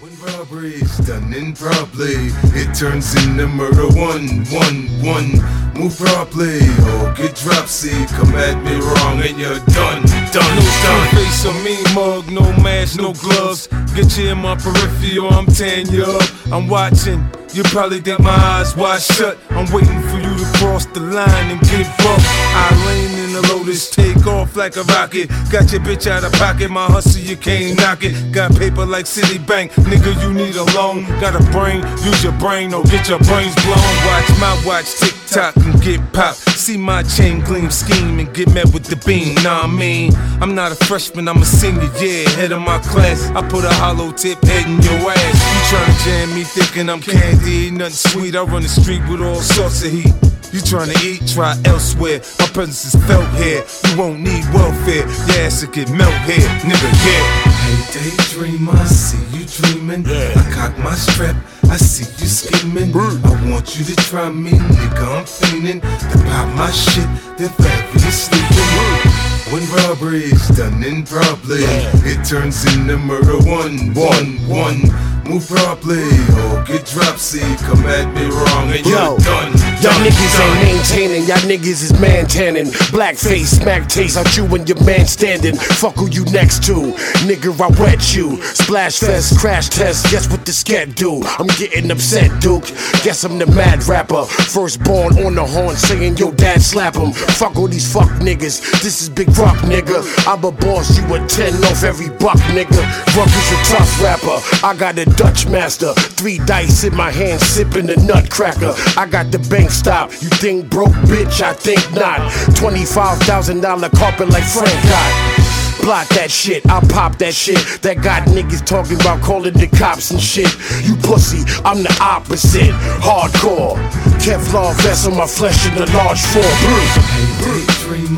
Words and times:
When 0.00 0.16
robbery's 0.20 0.96
done 1.04 1.30
improperly, 1.34 2.32
it 2.56 2.74
turns 2.74 3.14
into 3.22 3.46
murder. 3.46 3.84
One, 3.88 4.46
one, 4.48 4.88
one. 5.04 5.30
Move 5.76 5.94
properly 5.98 6.60
or 6.88 7.12
get 7.12 7.36
dropsy. 7.36 8.06
Come 8.06 8.34
at 8.34 8.56
me 8.64 8.80
wrong 8.80 9.20
and 9.20 9.38
you're 9.38 9.58
done, 9.76 10.00
done, 10.32 10.56
No 10.56 10.64
done. 10.82 11.08
face 11.14 11.44
or 11.44 11.52
mean 11.62 11.84
mug, 11.94 12.30
no 12.32 12.40
mask, 12.62 12.96
no 12.96 13.12
gloves. 13.12 13.66
Get 13.94 14.16
you 14.16 14.30
in 14.30 14.38
my 14.38 14.56
periphery 14.56 15.18
or 15.18 15.30
I'm 15.34 15.44
tearing 15.44 15.88
you 15.88 16.04
up. 16.04 16.24
I'm 16.50 16.66
watching. 16.66 17.22
You 17.52 17.62
probably 17.64 18.00
think 18.00 18.20
my 18.20 18.30
eyes 18.30 18.74
wide 18.74 19.02
shut. 19.02 19.36
I'm 19.50 19.70
waiting 19.70 20.00
for 20.08 20.16
you 20.16 20.32
to 20.32 20.58
cross 20.58 20.86
the 20.86 21.00
line 21.00 21.50
and 21.50 21.60
get 21.60 21.86
bucked. 21.98 22.24
I 22.24 22.68
lean 22.86 23.18
in 23.26 23.29
the 23.40 23.54
lotus, 23.54 23.90
take 23.90 24.26
off 24.26 24.56
like 24.56 24.76
a 24.76 24.82
rocket. 24.84 25.28
Got 25.50 25.72
your 25.72 25.80
bitch 25.80 26.06
out 26.06 26.24
of 26.24 26.32
pocket, 26.32 26.70
my 26.70 26.86
hustle, 26.86 27.22
you 27.22 27.36
can't 27.36 27.76
knock 27.78 28.02
it. 28.02 28.32
Got 28.32 28.56
paper 28.56 28.84
like 28.84 29.04
Citibank, 29.04 29.70
nigga, 29.88 30.12
you 30.22 30.32
need 30.32 30.56
a 30.56 30.64
loan. 30.76 31.04
Got 31.20 31.34
a 31.34 31.44
brain, 31.50 31.82
use 32.04 32.22
your 32.22 32.32
brain 32.38 32.74
or 32.74 32.82
get 32.84 33.08
your 33.08 33.18
brains 33.20 33.54
blown. 33.64 33.92
Watch 34.06 34.28
my 34.40 34.62
watch 34.66 34.94
tick 34.98 35.14
tock 35.26 35.56
and 35.56 35.80
get 35.82 36.00
popped. 36.12 36.38
See 36.58 36.76
my 36.76 37.02
chain 37.02 37.40
gleam, 37.40 37.70
scheme 37.70 38.18
and 38.18 38.32
get 38.34 38.52
met 38.52 38.72
with 38.72 38.84
the 38.84 38.96
beam. 39.06 39.34
Nah, 39.42 39.62
I 39.62 39.66
mean, 39.66 40.12
I'm 40.40 40.54
not 40.54 40.72
a 40.72 40.76
freshman, 40.86 41.28
I'm 41.28 41.42
a 41.42 41.44
senior, 41.44 41.90
yeah, 42.00 42.28
head 42.30 42.52
of 42.52 42.60
my 42.60 42.78
class. 42.80 43.30
I 43.30 43.46
put 43.48 43.64
a 43.64 43.72
hollow 43.74 44.12
tip 44.12 44.42
head 44.44 44.66
in 44.66 44.80
your 44.82 45.10
ass. 45.10 45.34
You 45.52 45.76
tryna 45.76 46.04
jam 46.04 46.34
me 46.34 46.44
thinking 46.44 46.88
I'm 46.88 47.00
candy, 47.00 47.70
nothing 47.70 47.94
sweet. 47.94 48.36
I 48.36 48.42
run 48.42 48.62
the 48.62 48.68
street 48.68 49.02
with 49.08 49.22
all 49.22 49.40
sorts 49.40 49.84
of 49.84 49.92
heat. 49.92 50.19
You 50.52 50.58
tryna 50.58 50.98
eat, 51.04 51.28
try 51.28 51.54
elsewhere. 51.64 52.18
My 52.40 52.46
presence 52.46 52.92
is 52.92 53.04
felt 53.06 53.28
here. 53.38 53.62
You 53.86 53.98
won't 53.98 54.18
need 54.18 54.44
welfare. 54.52 55.06
Your 55.06 55.46
ass 55.46 55.62
will 55.62 55.70
get 55.70 55.88
melt 55.90 56.12
here, 56.26 56.48
nigga, 56.66 56.90
yeah. 57.06 57.22
Hey, 57.62 57.78
daydream, 57.94 58.68
I 58.68 58.84
see 58.86 59.22
you 59.38 59.46
dreaming. 59.46 60.04
I 60.08 60.50
cock 60.52 60.76
my 60.78 60.94
strap, 60.94 61.36
I 61.70 61.76
see 61.76 62.02
you 62.20 62.26
scheming. 62.26 62.90
I 62.96 63.50
want 63.50 63.78
you 63.78 63.84
to 63.84 63.96
try 63.96 64.28
me, 64.28 64.50
nigga. 64.50 65.18
I'm 65.18 65.24
fiending 65.24 65.80
to 65.82 66.18
pop 66.26 66.48
my 66.56 66.70
shit, 66.72 67.06
then 67.38 67.50
fabulous 67.50 68.24
sleeping. 68.24 69.20
When 69.54 69.62
robbery's 69.70 70.48
done 70.48 70.82
in 70.82 70.98
improperly, 70.98 71.62
it 72.06 72.24
turns 72.24 72.64
into 72.74 72.98
murder. 72.98 73.38
One, 73.38 73.94
one, 73.94 74.38
one. 74.48 75.19
Move 75.30 75.46
properly 75.46 76.02
or 76.42 76.64
get 76.64 76.84
dropsy. 76.86 77.38
Come 77.62 77.86
at 77.86 78.12
me 78.16 78.26
wrong 78.26 78.66
and 78.72 78.84
Yo, 78.84 78.90
you're 78.90 79.18
done. 79.20 79.52
Y'all 79.80 79.94
niggas 80.02 80.40
ain't 80.42 80.62
maintaining, 80.64 81.22
y'all 81.22 81.38
niggas 81.46 81.84
is 81.84 82.00
man 82.00 82.26
tanning. 82.26 82.66
Blackface, 82.90 83.60
smack 83.62 83.88
taste 83.88 84.16
out 84.16 84.36
you 84.36 84.44
and 84.56 84.68
your 84.68 84.82
man 84.84 85.06
standing. 85.06 85.54
Fuck 85.54 85.94
who 85.94 86.10
you 86.10 86.24
next 86.32 86.64
to. 86.64 86.74
Nigga, 87.22 87.54
I 87.60 87.68
wet 87.80 88.12
you. 88.12 88.42
Splash 88.42 88.98
fest, 88.98 89.38
crash 89.38 89.68
test, 89.68 90.10
guess 90.10 90.28
what 90.28 90.44
the 90.44 90.52
scat 90.52 90.96
do? 90.96 91.22
I'm 91.38 91.46
getting 91.58 91.88
upset, 91.92 92.42
Duke. 92.42 92.66
Guess 93.04 93.22
I'm 93.22 93.38
the 93.38 93.46
mad 93.46 93.84
rapper. 93.84 94.24
Firstborn 94.24 95.16
on 95.24 95.36
the 95.36 95.46
horn 95.46 95.76
saying 95.76 96.16
yo 96.16 96.32
dad 96.32 96.60
slap 96.60 96.96
him. 96.96 97.12
Fuck 97.12 97.54
all 97.54 97.68
these 97.68 97.90
fuck 97.90 98.10
niggas. 98.18 98.82
This 98.82 99.00
is 99.00 99.08
Big 99.08 99.28
Rock, 99.38 99.58
nigga. 99.58 100.02
I'm 100.26 100.42
a 100.44 100.50
boss, 100.50 100.98
you 100.98 101.04
a 101.14 101.24
10 101.24 101.54
off 101.64 101.84
every 101.84 102.08
buck, 102.18 102.38
nigga. 102.50 102.82
Ruck 103.16 103.28
is 103.28 103.52
a 103.52 103.76
tough 103.76 104.02
rapper. 104.02 104.66
I 104.66 104.74
got 104.76 104.98
a 104.98 105.19
Dutch 105.20 105.46
master. 105.46 105.92
Three 106.16 106.38
dice 106.46 106.84
in 106.84 106.96
my 106.96 107.10
hand, 107.10 107.42
sipping 107.42 107.84
the 107.84 107.96
nutcracker. 107.96 108.72
I 108.98 109.04
got 109.04 109.30
the 109.30 109.38
bank 109.50 109.70
stop. 109.70 110.10
You 110.12 110.30
think 110.40 110.70
broke, 110.70 110.96
bitch? 111.12 111.42
I 111.42 111.52
think 111.52 111.84
not. 111.92 112.20
$25,000 112.56 113.60
carpet 113.98 114.30
like 114.30 114.44
Frank 114.44 114.72
got. 114.88 115.82
Block 115.82 116.08
that 116.16 116.30
shit, 116.30 116.66
I 116.70 116.80
pop 116.88 117.18
that 117.18 117.34
shit. 117.34 117.60
That 117.82 118.02
got 118.02 118.28
niggas 118.28 118.64
talking 118.64 118.96
about 118.96 119.20
calling 119.20 119.52
the 119.52 119.66
cops 119.66 120.10
and 120.10 120.18
shit. 120.18 120.48
You 120.88 120.96
pussy, 120.96 121.44
I'm 121.66 121.82
the 121.82 121.94
opposite. 122.00 122.72
Hardcore. 123.04 123.76
Kevlar 124.24 124.72
vest 124.80 125.06
on 125.06 125.18
my 125.18 125.26
flesh 125.26 125.68
in 125.68 125.74
the 125.74 125.84
large 125.92 126.22
four. 126.32 126.40
Hey, 126.40 127.60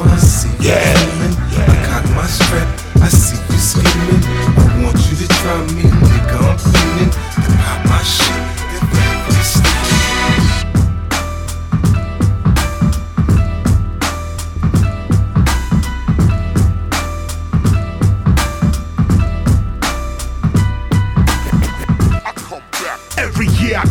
I 0.07 0.19
see 0.19 0.49
you 0.51 0.71
Yeah. 0.71 0.95
I 1.67 1.75
got 1.83 2.05
my 2.15 2.27
strap, 2.27 3.03
I 3.03 3.09
see 3.09 3.43
you 3.53 3.59
scheming. 3.59 4.72
To 5.23 5.29
try 5.29 5.61
me, 5.67 5.83
nigga. 5.83 6.41
I'm 6.43 7.11
to 7.43 7.51
pop 7.63 7.87
my 7.87 8.03
shit, 8.03 8.43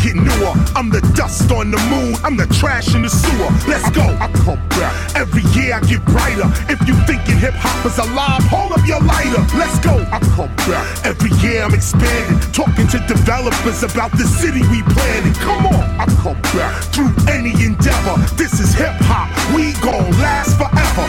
get 0.01 0.15
newer. 0.15 0.53
I'm 0.75 0.89
the 0.89 0.99
dust 1.15 1.51
on 1.51 1.71
the 1.71 1.77
moon. 1.89 2.15
I'm 2.23 2.35
the 2.35 2.47
trash 2.47 2.93
in 2.93 3.03
the 3.03 3.09
sewer. 3.09 3.49
Let's 3.67 3.89
go. 3.91 4.01
I 4.01 4.29
come 4.33 4.59
back. 4.69 5.10
Every 5.21 5.45
year 5.53 5.75
I 5.75 5.81
get 5.81 6.03
brighter. 6.05 6.49
If 6.65 6.81
you 6.89 6.97
thinking 7.05 7.37
hip 7.37 7.53
hop 7.53 7.85
is 7.85 7.99
alive, 8.01 8.41
hold 8.49 8.73
up 8.73 8.81
your 8.89 8.99
lighter. 9.05 9.45
Let's 9.53 9.77
go. 9.77 10.01
I 10.09 10.17
come 10.33 10.49
back. 10.65 11.05
Every 11.05 11.29
year 11.45 11.61
I'm 11.61 11.75
expanding. 11.75 12.41
Talking 12.49 12.87
to 12.89 12.97
developers 13.05 13.83
about 13.85 14.09
the 14.17 14.25
city 14.25 14.65
we 14.73 14.81
planning. 14.97 15.37
Come 15.37 15.67
on. 15.69 15.85
I 16.01 16.09
come 16.25 16.41
back. 16.57 16.73
Through 16.89 17.13
any 17.29 17.53
endeavor. 17.61 18.17
This 18.33 18.57
is 18.57 18.73
hip 18.73 18.97
hop. 19.05 19.29
We 19.53 19.77
gon' 19.85 20.09
last 20.17 20.57
forever. 20.57 21.05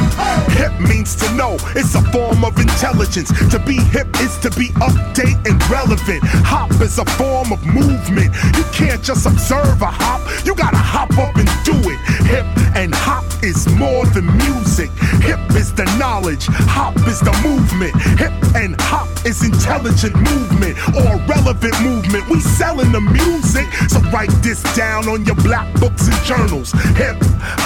Hip 0.60 0.76
means 0.78 1.16
to 1.16 1.32
know. 1.32 1.56
It's 1.72 1.94
a 1.96 2.04
form 2.12 2.44
of 2.44 2.58
intelligence. 2.60 3.32
To 3.48 3.58
be 3.64 3.80
hip 3.96 4.12
is 4.20 4.36
to 4.44 4.50
be 4.60 4.68
update 4.84 5.40
and 5.48 5.56
relevant. 5.72 6.20
Hop 6.44 6.68
is 6.84 6.98
a 6.98 7.06
form 7.16 7.50
of 7.50 7.64
movement. 7.64 8.36
You 8.60 8.64
can't 8.76 9.02
just 9.02 9.24
observe 9.24 9.80
a 9.80 9.88
hop. 9.88 10.20
You 10.44 10.54
gotta 10.54 10.76
hop 10.76 11.16
up 11.16 11.34
and 11.40 11.48
do 11.64 11.72
it. 11.88 11.98
Hip 12.28 12.44
and 12.76 12.94
hop 12.94 13.24
is 13.42 13.66
more 13.74 14.01
than 14.06 14.26
music. 14.36 14.90
Hip 15.22 15.40
is 15.52 15.72
the 15.72 15.84
knowledge. 15.98 16.46
Hop 16.48 16.96
is 17.06 17.20
the 17.20 17.32
movement. 17.42 17.94
Hip 18.18 18.32
and 18.54 18.74
hop 18.80 19.08
is 19.24 19.44
intelligent 19.44 20.14
movement 20.16 20.76
or 20.94 21.16
relevant 21.26 21.80
movement. 21.82 22.28
We 22.28 22.40
selling 22.40 22.92
the 22.92 23.00
music. 23.00 23.66
So 23.88 24.00
write 24.10 24.32
this 24.42 24.62
down 24.74 25.08
on 25.08 25.24
your 25.24 25.36
black 25.36 25.72
books 25.80 26.08
and 26.08 26.16
journals. 26.24 26.72
Hip 26.96 27.16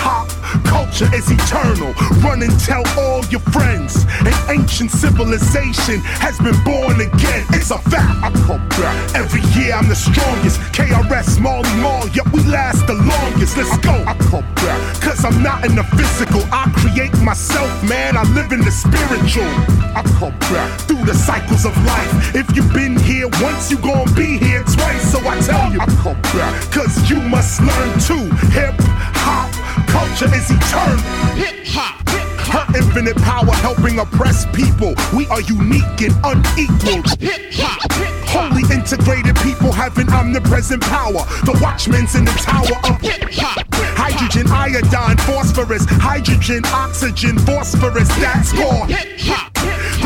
hop 0.02 0.25
culture 0.64 1.08
is 1.14 1.30
eternal. 1.30 1.92
Run 2.22 2.42
and 2.42 2.54
tell 2.60 2.82
all 2.98 3.24
your 3.26 3.40
friends. 3.52 4.04
An 4.24 4.34
ancient 4.50 4.90
civilization 4.90 6.00
has 6.22 6.38
been 6.38 6.56
born 6.64 7.00
again. 7.00 7.44
It's 7.50 7.70
a 7.70 7.78
fact. 7.78 8.22
I 8.22 8.30
come 8.46 8.66
back. 8.70 9.14
Every 9.14 9.42
year 9.58 9.74
I'm 9.74 9.88
the 9.88 9.96
strongest. 9.96 10.60
KRS, 10.72 11.40
Marley 11.40 11.74
Marl, 11.80 12.08
yep, 12.08 12.26
we 12.32 12.42
last 12.44 12.86
the 12.86 12.94
longest. 12.94 13.56
Let's 13.56 13.76
go. 13.78 13.92
I 14.06 14.14
come 14.30 14.46
back. 14.56 15.00
Cause 15.00 15.24
I'm 15.24 15.42
not 15.42 15.64
in 15.64 15.74
the 15.74 15.84
physical. 15.96 16.42
I 16.52 16.70
create 16.76 17.16
myself, 17.22 17.70
man. 17.88 18.16
I 18.16 18.22
live 18.34 18.52
in 18.52 18.60
the 18.60 18.70
spiritual. 18.70 19.50
I 19.96 20.02
come 20.18 20.36
back 20.50 20.80
through 20.80 21.04
the 21.04 21.14
cycles 21.14 21.64
of 21.64 21.76
life. 21.84 22.34
If 22.34 22.54
you've 22.56 22.72
been 22.72 22.98
here 22.98 23.28
once, 23.40 23.70
you 23.70 23.78
gon' 23.78 24.12
be 24.14 24.38
here 24.38 24.62
twice. 24.64 25.12
So 25.12 25.18
I 25.26 25.40
tell 25.40 25.72
you, 25.72 25.80
I 25.80 25.86
come 26.02 26.20
back. 26.34 26.70
Cause 26.70 27.10
you 27.10 27.20
must 27.20 27.60
learn 27.60 27.98
too. 28.00 28.26
Hip 28.52 28.74
hop 28.96 29.66
culture 29.96 30.34
is 30.34 30.50
eternal. 30.50 30.98
Hip 31.36 31.66
hop. 31.66 32.08
Her 32.52 32.64
infinite 32.78 33.16
power 33.16 33.52
helping 33.64 33.98
oppress 33.98 34.46
people. 34.52 34.94
We 35.14 35.26
are 35.28 35.40
unique 35.40 36.00
and 36.00 36.14
unequaled. 36.24 37.06
Hip 37.20 37.52
hop. 37.52 37.92
Wholly 38.28 38.62
integrated 38.72 39.36
people 39.36 39.72
having 39.72 40.08
omnipresent 40.08 40.82
power. 40.82 41.24
The 41.44 41.58
watchmen's 41.62 42.14
in 42.14 42.24
the 42.24 42.36
tower 42.44 42.76
of 42.88 43.00
hip 43.00 43.28
hop. 43.32 43.66
Hydrogen, 43.96 44.46
iodine, 44.50 45.16
phosphorus, 45.18 45.84
hydrogen, 45.88 46.62
oxygen, 46.66 47.38
phosphorus. 47.38 48.08
That's 48.16 48.52
called 48.52 48.90
hip 48.90 49.20
hop. 49.20 49.55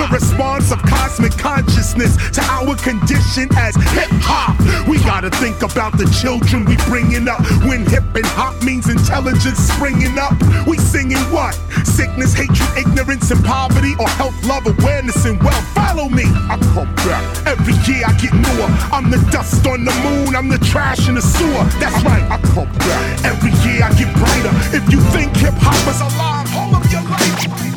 The 0.01 0.09
response 0.17 0.73
of 0.73 0.81
cosmic 0.81 1.37
consciousness 1.37 2.17
to 2.33 2.41
our 2.49 2.73
condition 2.81 3.53
as 3.53 3.77
hip 3.93 4.09
hop. 4.25 4.57
We 4.89 4.97
gotta 5.05 5.29
think 5.29 5.61
about 5.61 5.93
the 6.01 6.09
children 6.09 6.65
we 6.65 6.81
bringing 6.89 7.29
up. 7.29 7.45
When 7.69 7.85
hip 7.85 8.09
and 8.17 8.25
hop 8.25 8.57
means 8.65 8.89
intelligence 8.89 9.61
springing 9.61 10.17
up, 10.17 10.33
we 10.65 10.81
singing 10.81 11.21
what? 11.29 11.53
Sickness, 11.85 12.33
hatred, 12.33 12.65
ignorance, 12.81 13.31
and 13.31 13.45
poverty, 13.45 13.93
or 14.01 14.09
health, 14.17 14.33
love, 14.49 14.65
awareness, 14.65 15.21
and 15.29 15.37
wealth. 15.45 15.69
Follow 15.77 16.09
me. 16.09 16.25
I 16.49 16.57
come 16.73 16.89
back. 17.05 17.21
Every 17.45 17.77
year 17.85 18.01
I 18.09 18.17
get 18.17 18.33
newer. 18.33 18.73
I'm 18.97 19.13
the 19.13 19.21
dust 19.29 19.67
on 19.69 19.85
the 19.85 19.93
moon. 20.01 20.33
I'm 20.33 20.49
the 20.49 20.65
trash 20.65 21.13
in 21.13 21.21
the 21.21 21.21
sewer. 21.21 21.69
That's 21.77 22.01
right. 22.09 22.25
I 22.33 22.41
come 22.57 22.73
back. 22.89 23.29
Every 23.29 23.53
year 23.69 23.85
I 23.85 23.93
get 24.01 24.09
brighter. 24.17 24.55
If 24.73 24.89
you 24.89 24.97
think 25.13 25.37
hip 25.37 25.53
hop 25.61 25.77
is 25.93 26.01
alive, 26.01 26.49
hold 26.49 26.81
up 26.81 26.89
your 26.89 27.05
light. 27.05 27.70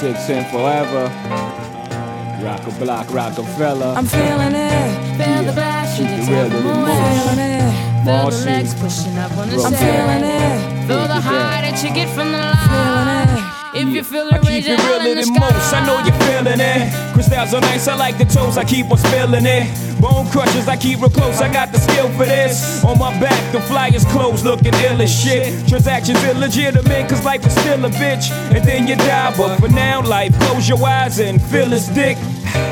Six 0.00 0.30
and 0.30 0.46
forever. 0.46 1.04
Rock 2.44 2.64
a 2.66 2.70
block, 2.78 3.12
Rockefeller. 3.12 3.94
I'm 3.96 4.06
feeling 4.06 4.54
it. 4.54 5.16
Feel 5.18 5.42
the 5.44 5.52
bash 5.52 5.98
Keep 5.98 6.06
in 6.08 6.20
it 6.20 6.28
your 6.28 6.44
real 6.44 6.48
time. 6.48 6.62
the 6.62 6.70
I'm 6.70 6.80
most. 6.86 7.26
feeling 7.26 7.40
it. 7.40 8.04
Feel 8.04 8.30
the 8.30 8.44
legs 8.46 8.74
pushing 8.74 9.18
up 9.18 9.32
on 9.36 9.48
the 9.50 9.56
I'm 9.56 9.72
feeling 9.74 10.24
it. 10.24 10.86
Feel 10.86 11.06
the 11.08 11.20
high 11.20 11.60
that 11.62 11.82
you 11.82 11.92
get 11.94 12.08
from 12.14 12.30
the 12.30 12.38
line. 12.38 12.97
If 13.78 13.94
you 13.94 14.02
feel 14.02 14.28
I 14.32 14.38
it 14.38 14.42
keep 14.42 14.66
it 14.66 14.78
realer 14.82 15.14
than 15.14 15.34
most, 15.34 15.72
I 15.72 15.86
know 15.86 16.02
you're 16.02 16.20
feeling 16.26 16.58
it. 16.58 17.12
Crystals 17.14 17.54
are 17.54 17.60
nice, 17.60 17.86
I 17.86 17.94
like 17.94 18.18
the 18.18 18.24
toes, 18.24 18.58
I 18.58 18.64
keep 18.64 18.90
on 18.90 18.98
spilling 18.98 19.46
it. 19.46 19.70
Bone 20.00 20.26
crushers, 20.30 20.66
I 20.66 20.76
keep 20.76 21.00
real 21.00 21.10
close, 21.10 21.40
I 21.40 21.52
got 21.52 21.70
the 21.70 21.78
skill 21.78 22.08
for 22.10 22.24
this. 22.24 22.82
On 22.84 22.98
my 22.98 23.10
back, 23.20 23.52
the 23.52 23.60
flyers 23.60 24.04
closed, 24.06 24.44
looking 24.44 24.74
ill 24.74 25.00
as 25.00 25.10
shit. 25.10 25.68
Transactions 25.68 26.22
illegitimate, 26.24 27.08
cause 27.08 27.24
life 27.24 27.46
is 27.46 27.52
still 27.52 27.84
a 27.84 27.90
bitch. 27.90 28.30
And 28.54 28.64
then 28.64 28.88
you 28.88 28.96
die, 28.96 29.34
but 29.36 29.58
for 29.58 29.68
now, 29.68 30.02
life, 30.02 30.36
close 30.40 30.68
your 30.68 30.84
eyes 30.84 31.20
and 31.20 31.40
feel 31.40 31.66
his 31.66 31.86
dick. 31.88 32.16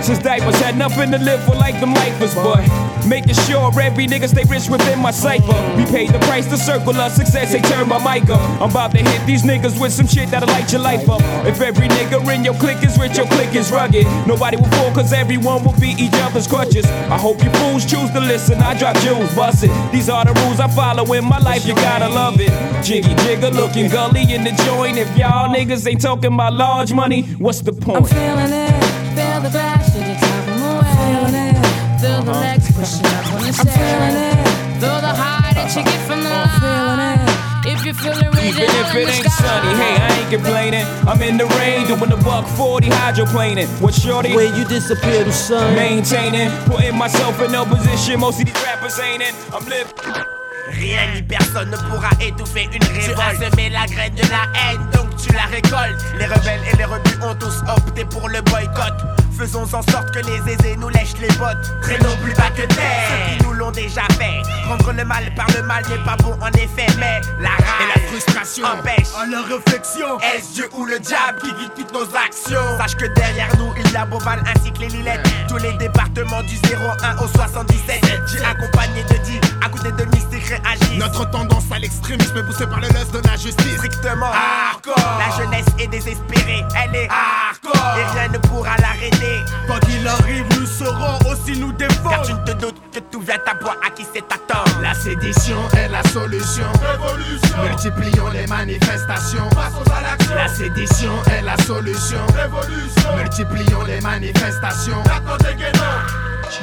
Since 0.02 0.20
diapers 0.20 0.58
had 0.60 0.76
nothing 0.76 1.10
to 1.12 1.18
live 1.18 1.42
for 1.44 1.54
like 1.54 1.78
them 1.80 1.94
lifers, 1.94 2.34
but 2.34 2.62
making 3.06 3.34
sure 3.46 3.70
every 3.80 4.06
nigga 4.06 4.28
stay 4.28 4.44
rich 4.44 4.68
within 4.68 4.98
my 4.98 5.10
cipher. 5.10 5.56
We 5.76 5.84
paid 5.86 6.10
the 6.10 6.18
price 6.20 6.46
to 6.46 6.56
circle 6.56 6.94
us, 6.96 7.16
success, 7.16 7.52
they 7.52 7.60
turn 7.60 7.88
my 7.88 7.98
mic 7.98 8.28
up. 8.30 8.40
I'm 8.60 8.70
about 8.70 8.92
to 8.92 8.98
hit 8.98 9.26
these 9.26 9.42
niggas 9.42 9.80
with 9.80 9.92
some 9.92 10.06
shit 10.06 10.30
that'll 10.30 10.48
light 10.48 10.70
your 10.72 10.80
life 10.80 11.08
up. 11.08 11.20
If 11.46 11.60
every 11.60 11.88
nigga 11.88 12.22
in 12.34 12.44
your 12.44 12.54
clique 12.54 12.82
is 12.82 12.98
rich, 12.98 13.16
your 13.16 13.26
clique 13.26 13.54
is 13.54 13.70
rugged. 13.70 14.06
Nobody 14.26 14.56
will 14.56 14.70
fall, 14.70 14.92
cause 14.92 15.12
everyone 15.12 15.64
will 15.64 15.78
be 15.80 15.94
each 15.98 16.14
other's 16.14 16.46
crutches. 16.46 16.86
I 16.86 17.18
hope 17.18 17.42
you 17.42 17.50
fools 17.50 17.84
choose 17.84 18.10
to 18.10 18.20
listen, 18.20 18.58
I 18.58 18.78
drop 18.78 18.96
jewels, 18.98 19.34
bust 19.34 19.64
it. 19.64 19.92
These 19.92 20.08
are 20.08 20.24
the 20.24 20.32
rules 20.42 20.60
I 20.60 20.68
follow 20.68 21.10
in 21.12 21.24
my 21.24 21.38
life, 21.38 21.66
you 21.66 21.74
gotta 21.74 22.08
love 22.08 22.36
it. 22.40 22.50
Jiggy 22.84 23.14
jigger 23.24 23.50
looking 23.50 23.88
gully 23.88 24.32
in 24.32 24.44
the 24.44 24.52
joint. 24.64 24.98
If 24.98 25.16
y'all 25.16 25.54
niggas 25.54 25.86
ain't 25.86 26.00
talking 26.00 26.32
about 26.34 26.54
large 26.54 26.92
money, 26.92 27.22
what's 27.38 27.60
the 27.60 27.72
point? 27.72 27.96
I'm 27.96 28.04
feeling 28.04 28.52
it. 28.52 29.05
Feel 29.46 29.52
the 29.52 29.58
bash 29.58 29.94
in 29.94 30.02
your 30.02 30.18
time. 30.18 30.48
I'm 30.58 31.30
feeling 31.30 31.54
it. 31.54 32.00
Feel 32.00 32.22
the 32.22 32.32
legs 32.32 32.66
pushing 32.72 33.06
up 33.06 33.32
on 33.32 33.42
the 33.46 33.52
side. 33.52 33.68
I'm 33.68 33.78
feeling 33.78 34.16
it. 34.26 34.80
Feel 34.80 35.00
the 35.00 35.14
high 35.14 35.52
that 35.54 35.70
you 35.70 35.84
get 35.84 36.00
from 36.08 36.24
the 36.24 36.30
line. 36.30 36.50
I'm 36.50 36.58
feeling 36.58 37.00
it. 37.14 37.78
If 37.78 37.86
you 37.86 37.94
feel 37.94 38.18
it 38.18 38.26
Even 38.42 38.66
if 38.66 38.94
it 38.94 39.08
ain't 39.08 39.30
sunny, 39.30 39.74
hey, 39.78 40.02
I 40.02 40.18
ain't 40.18 40.30
complaining. 40.30 40.86
I'm 41.06 41.22
in 41.22 41.36
the 41.36 41.46
rain 41.62 41.86
doing 41.86 42.10
the 42.10 42.16
buck 42.24 42.48
40 42.56 42.88
hydroplaning. 42.88 43.68
What 43.80 43.94
shorty? 43.94 44.34
When 44.34 44.52
you 44.56 44.64
disappear, 44.64 45.22
to 45.22 45.32
sun. 45.32 45.76
Maintaining, 45.76 46.50
putting 46.66 46.96
myself 46.96 47.40
in 47.40 47.52
no 47.52 47.64
position. 47.64 48.18
Most 48.18 48.40
of 48.40 48.46
these 48.46 48.64
rappers 48.64 48.98
ain't 48.98 49.22
in. 49.22 49.34
I'm 49.54 49.64
living. 49.66 50.35
Rien 50.76 51.14
ni 51.14 51.22
personne 51.22 51.70
ne 51.70 51.76
pourra 51.76 52.10
étouffer 52.20 52.64
une 52.64 52.84
révolte. 52.84 53.16
Tu 53.16 53.44
as 53.44 53.50
semé 53.50 53.70
la 53.70 53.86
graine 53.86 54.14
de 54.14 54.22
la 54.22 54.44
haine, 54.60 54.86
donc 54.92 55.16
tu 55.16 55.32
la 55.32 55.44
récoltes. 55.44 56.04
Les 56.18 56.26
rebelles 56.26 56.60
et 56.72 56.76
les 56.76 56.84
rebus 56.84 57.18
ont 57.22 57.34
tous 57.34 57.62
opté 57.68 58.04
pour 58.04 58.28
le 58.28 58.42
boycott. 58.42 58.94
Faisons 59.38 59.64
en 59.64 59.82
sorte 59.82 60.14
que 60.14 60.20
les 60.20 60.52
aisés 60.52 60.76
nous 60.76 60.88
lèchent 60.88 61.18
les 61.20 61.32
bottes. 61.36 61.80
Traînons 61.82 62.16
plus 62.22 62.32
bas 62.34 62.50
que 62.56 62.62
terre. 62.74 63.08
Ceux 63.08 63.36
qui 63.36 63.44
nous 63.44 63.52
l'ont 63.52 63.70
déjà 63.70 64.04
fait. 64.18 64.42
Prendre 64.64 64.92
le 64.92 65.04
mal 65.04 65.32
par 65.34 65.46
le 65.54 65.62
mal 65.62 65.82
n'est 65.88 66.04
pas 66.04 66.16
bon 66.16 66.36
en 66.40 66.48
effet, 66.52 66.86
mais 66.98 67.20
la 67.40 67.50
rage 67.50 67.82
et 67.82 67.98
la 68.00 68.08
frustration 68.08 68.64
empêchent 68.66 69.14
à 69.18 69.26
leur 69.26 69.44
réflexion. 69.46 70.18
Est-ce 70.20 70.54
Dieu 70.54 70.68
ou 70.72 70.86
le 70.86 70.98
diable 70.98 71.38
qui 71.40 71.48
guide 71.48 71.70
toutes 71.76 71.92
nos 71.92 72.04
actions? 72.16 72.78
Sache 72.78 72.96
que 72.96 73.06
derrière 73.14 73.54
nous, 73.58 73.72
il 73.78 73.92
y 73.92 73.96
a 73.96 74.06
Beauval 74.06 74.42
ainsi 74.46 74.72
que 74.72 74.80
les 74.80 74.88
Lilettes. 74.88 75.26
Tous 75.48 75.58
les 75.58 75.72
départements 75.74 76.42
du 76.42 76.56
01 76.56 77.16
au 77.18 77.28
77. 77.28 78.04
J'ai 78.26 78.44
accompagné 78.44 79.04
de 79.04 79.16
10 79.18 79.40
à 79.76 79.82
côté 79.82 80.04
de 80.04 80.10
mystiques 80.10 80.48
réagissent. 80.48 80.98
Notre 80.98 81.30
tendance 81.30 81.64
à 81.70 81.78
l'extrémisme 81.78 82.36
est 82.36 82.42
poussée 82.42 82.66
par 82.66 82.80
le 82.80 82.88
lust 82.88 83.12
de 83.12 83.20
la 83.26 83.36
justice. 83.36 83.76
strictement 83.76 84.26
hardcore. 84.26 84.94
La 85.18 85.36
jeunesse 85.36 85.66
est 85.78 85.86
désespérée, 85.88 86.64
elle 86.76 86.94
est 86.94 87.08
hardcore. 87.08 87.98
Et 87.98 88.18
rien 88.18 88.28
ne 88.28 88.38
pourra 88.38 88.76
l'arrêter. 88.78 89.44
Quoi 89.66 89.78
qu'il 89.80 90.06
arrive, 90.06 90.46
nous 90.58 90.66
saurons 90.66 91.18
aussi 91.30 91.58
nous 91.58 91.72
défendre. 91.72 92.10
Car 92.10 92.22
tu 92.22 92.32
ne 92.32 92.44
te 92.44 92.52
doutes 92.52 92.80
que 92.92 93.00
tout 93.00 93.20
vient 93.20 93.38
à 93.46 93.54
bois 93.54 93.76
à 93.86 93.90
qui 93.90 94.04
c'est 94.12 94.24
attendre. 94.32 94.80
La 94.82 94.94
sédition 94.94 95.58
est 95.76 95.88
la 95.88 96.02
solution. 96.04 96.66
Révolution. 96.80 97.62
Multiplions 97.62 98.28
les 98.30 98.46
manifestations. 98.46 99.48
Passons 99.50 99.92
à 99.96 100.02
l'action. 100.02 100.34
La 100.34 100.48
sédition 100.48 101.12
est 101.32 101.42
la 101.42 101.56
solution. 101.58 102.20
Révolution. 102.34 103.16
Multiplions 103.16 103.84
les 103.84 104.00
manifestations. 104.00 105.02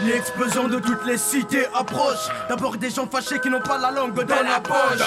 L'explosion 0.06 0.68
de 0.68 0.80
toutes 0.80 1.06
les 1.06 1.18
cités 1.18 1.66
approche. 1.74 2.28
D'abord 2.50 2.78
des 2.78 2.90
gens 2.90 3.08
fâchés 3.08 3.40
qui 3.40 3.50
n'ont 3.50 3.62
pas 3.62 3.78
la 3.78 3.92
langue 3.92 4.14
dans, 4.14 4.36
la, 4.36 4.60
poche. 4.60 5.00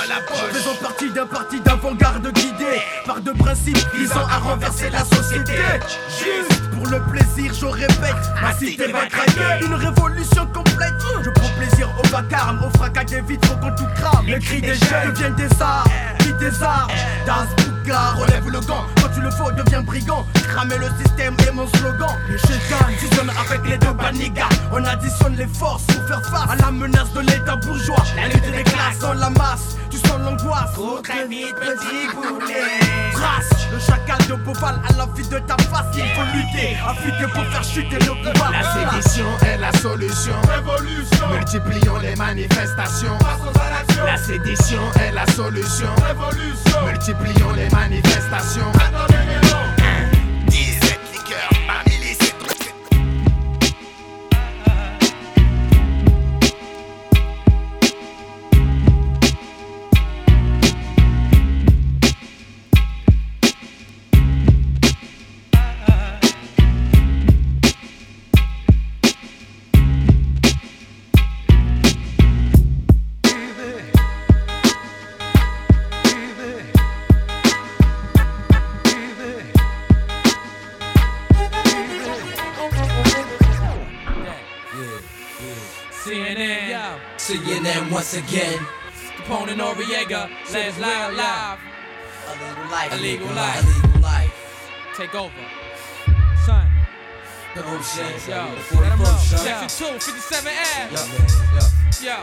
Faisons 0.52 0.74
partie 0.80 1.10
d'un 1.10 1.26
parti 1.26 1.60
d'avant-garde 1.60 2.32
guidé 2.32 2.80
par 3.04 3.20
deux 3.20 3.34
principes 3.34 3.78
visant 3.94 4.26
à 4.30 4.38
renverser 4.38 4.90
la 4.90 5.04
société. 5.04 5.52
Juste 6.08 6.70
pour 6.70 6.86
le 6.86 7.00
plaisir, 7.10 7.52
je 7.54 7.66
répète, 7.66 8.16
ma 8.40 8.52
cité 8.54 8.92
va 8.92 9.06
craquer. 9.06 9.64
Une 9.64 9.74
révolution 9.74 10.46
complète. 10.46 10.94
Je 11.22 11.30
au 11.84 12.06
vacarme, 12.08 12.60
au 12.64 12.76
fracas 12.76 13.04
des 13.04 13.20
vitres 13.22 13.58
quand 13.60 13.74
tout 13.74 13.86
crame. 13.96 14.26
Les 14.26 14.38
cris 14.38 14.60
des 14.60 14.74
jeunes 14.74 15.12
deviennent 15.12 15.34
des 15.34 15.48
arts, 15.60 15.84
vite 16.20 16.38
des 16.38 16.62
arts. 16.62 16.88
Das 17.26 17.46
Bouga, 17.56 18.12
relève 18.12 18.48
le 18.48 18.60
gant. 18.60 18.84
Quand 19.00 19.08
tu 19.14 19.20
le 19.20 19.30
faut, 19.30 19.50
deviens 19.52 19.82
brigand. 19.82 20.26
Cramer 20.48 20.78
le 20.78 20.88
système 21.02 21.34
est 21.46 21.52
mon 21.52 21.66
slogan. 21.68 22.10
Les 22.28 22.38
chétans 22.38 22.86
fusionnent 22.98 23.32
avec 23.44 23.68
les 23.68 23.78
deux 23.78 23.92
banigas. 23.92 24.48
On 24.72 24.84
additionne 24.84 25.36
les 25.36 25.46
forces 25.46 25.84
pour 25.84 26.06
faire 26.06 26.22
face 26.24 26.50
à 26.50 26.56
la 26.56 26.70
menace 26.70 27.12
de 27.12 27.20
l'état 27.20 27.56
bourgeois. 27.56 28.02
La 28.16 28.28
lutte 28.28 28.50
des 28.50 28.62
classes 28.62 28.98
dans 29.00 29.14
la 29.14 29.30
masse, 29.30 29.76
tu 29.96 30.08
sens 30.08 30.18
l'angoisse. 30.20 30.74
Faut 30.74 31.00
très 31.02 31.26
vite, 31.26 31.54
petit 31.54 32.14
boulet. 32.14 32.80
Trace 33.12 33.68
le 33.72 33.78
chacal 33.78 34.18
de 34.28 34.34
Beauval 34.34 34.80
à 34.88 34.92
la 34.96 35.06
vie 35.14 35.28
de 35.28 35.38
ta 35.38 35.56
face. 35.56 35.86
Il 35.94 36.02
faut 36.02 36.36
lutter, 36.36 36.76
affûter 36.86 37.32
pour 37.32 37.44
faire 37.46 37.64
chuter 37.64 37.98
le 38.04 38.14
pouvoir. 38.22 38.52
La 38.52 38.62
sédition 38.62 39.26
est 39.46 39.58
la 39.58 39.72
solution. 39.72 40.34
Révolution. 40.48 41.28
Multiplions 41.32 41.98
les 41.98 42.16
manifestations. 42.16 43.16
Passons 43.18 43.60
à 43.60 43.70
l'action. 43.70 44.04
La 44.04 44.16
sédition 44.16 44.82
est 45.00 45.12
la 45.12 45.26
solution. 45.26 45.88
Révolution. 46.06 46.86
Multiplions 46.86 47.52
les 47.52 47.68
manifestations. 47.70 48.72
Attendez, 48.74 49.16
non. 49.50 49.75
17 49.75 49.75
once 88.06 88.30
again. 88.30 88.58
Capone 89.16 89.48
and 89.48 89.60
Noreaga. 89.60 90.30
Let's 90.52 90.78
live 90.78 91.14
live. 91.14 91.58
Illegal 92.38 92.64
life. 92.70 92.92
Illegal 92.92 93.26
life. 93.34 93.64
Illegal 93.64 94.00
life. 94.00 94.92
Take 94.96 95.14
over. 95.16 95.32
Son. 96.44 96.70
The 97.56 97.64
ocean. 97.66 98.06
Yo. 98.28 98.54
The 98.70 98.94
know. 98.94 99.10
41st. 99.10 99.38
Section 99.38 99.88
2, 99.88 99.98
57 99.98 100.52
Ave. 100.54 100.94
Yo. 101.50 102.14
yo. 102.14 102.22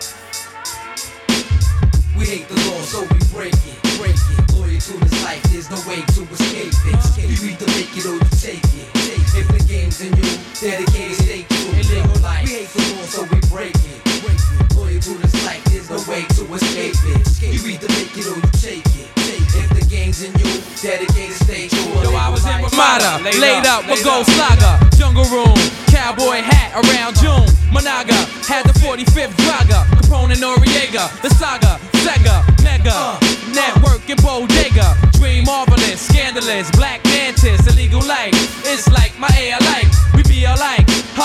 We 2.17 2.25
hate 2.27 2.47
the 2.47 2.55
law, 2.55 2.79
so 2.87 3.01
we 3.01 3.19
break 3.35 3.53
it, 3.53 3.99
break 3.99 4.15
it. 4.15 4.39
To 4.83 4.97
this 4.99 5.23
life, 5.23 5.43
there's 5.43 5.69
no 5.69 5.77
way 5.87 6.01
to 6.01 6.21
escape 6.33 6.67
it. 6.67 6.95
Oh, 6.95 7.19
you 7.19 7.51
either 7.51 7.67
make 7.67 7.95
it 7.95 8.05
or 8.05 8.15
you 8.15 8.29
take 8.35 8.63
it. 8.63 8.93
Take 8.95 9.19
it. 9.19 9.35
If 9.35 9.47
the 9.47 9.63
game's 9.65 10.01
in 10.01 10.11
you, 10.11 10.27
dedicated, 10.59 11.15
stay 11.15 11.43
true. 11.43 11.79
Illegal 11.79 12.21
life. 12.21 12.43
We 12.43 12.51
hate 12.51 12.69
the 12.69 12.95
law, 12.95 13.03
so 13.03 13.21
we 13.23 13.39
break 13.47 13.75
it, 13.75 14.23
break 14.23 14.35
it. 14.35 14.72
Loyal 14.93 15.01
to 15.01 15.13
this 15.25 15.45
life, 15.45 15.63
there's 15.65 15.89
no 15.89 15.97
way 16.11 16.21
to 16.37 16.43
escape 16.53 16.93
it. 17.01 17.41
You 17.41 17.61
either 17.65 17.87
make 17.97 18.13
it 18.13 18.27
or 18.29 18.37
you 18.37 18.49
take 18.61 18.85
it. 18.93 19.09
If 19.17 19.69
the 19.73 19.85
game's 19.89 20.21
in 20.21 20.31
you, 20.37 20.61
dedicated, 20.81 21.33
stay 21.33 21.67
true. 21.67 21.81
Yo, 22.01 22.13
I 22.13 22.29
was 22.29 22.45
in 22.45 22.61
life. 22.61 22.71
Ramada, 22.71 23.23
Laid 23.39 23.65
up, 23.65 23.87
with 23.89 24.03
Gold. 24.03 24.25
Slugger, 24.25 24.77
Jungle 24.97 25.25
Room, 25.33 25.57
cowboy 25.89 26.41
hat 26.45 26.77
around 26.77 27.17
June. 27.17 27.45
Managa 27.73 28.17
had 28.45 28.65
the 28.65 28.73
45th 28.79 29.33
drugger, 29.41 29.81
Capone 29.97 30.33
and 30.33 30.41
Noreaga, 30.41 31.09
the 31.21 31.29
saga, 31.29 31.79
Sega, 32.05 32.45
Mega, 32.63 32.93
uh, 32.93 33.19
Network 33.53 34.07
and 34.09 34.21
Bodega, 34.21 34.95
Dream 35.13 35.45
Marvelous, 35.45 36.01
Scandalous, 36.01 36.69
Black 36.71 37.03
Mantis, 37.05 37.65
Illegal 37.67 38.01
Life. 38.05 38.33
It's 38.65 38.89
like 38.91 39.17
my 39.19 39.29
A 39.37 39.51
alike, 39.57 39.89
we 40.13 40.22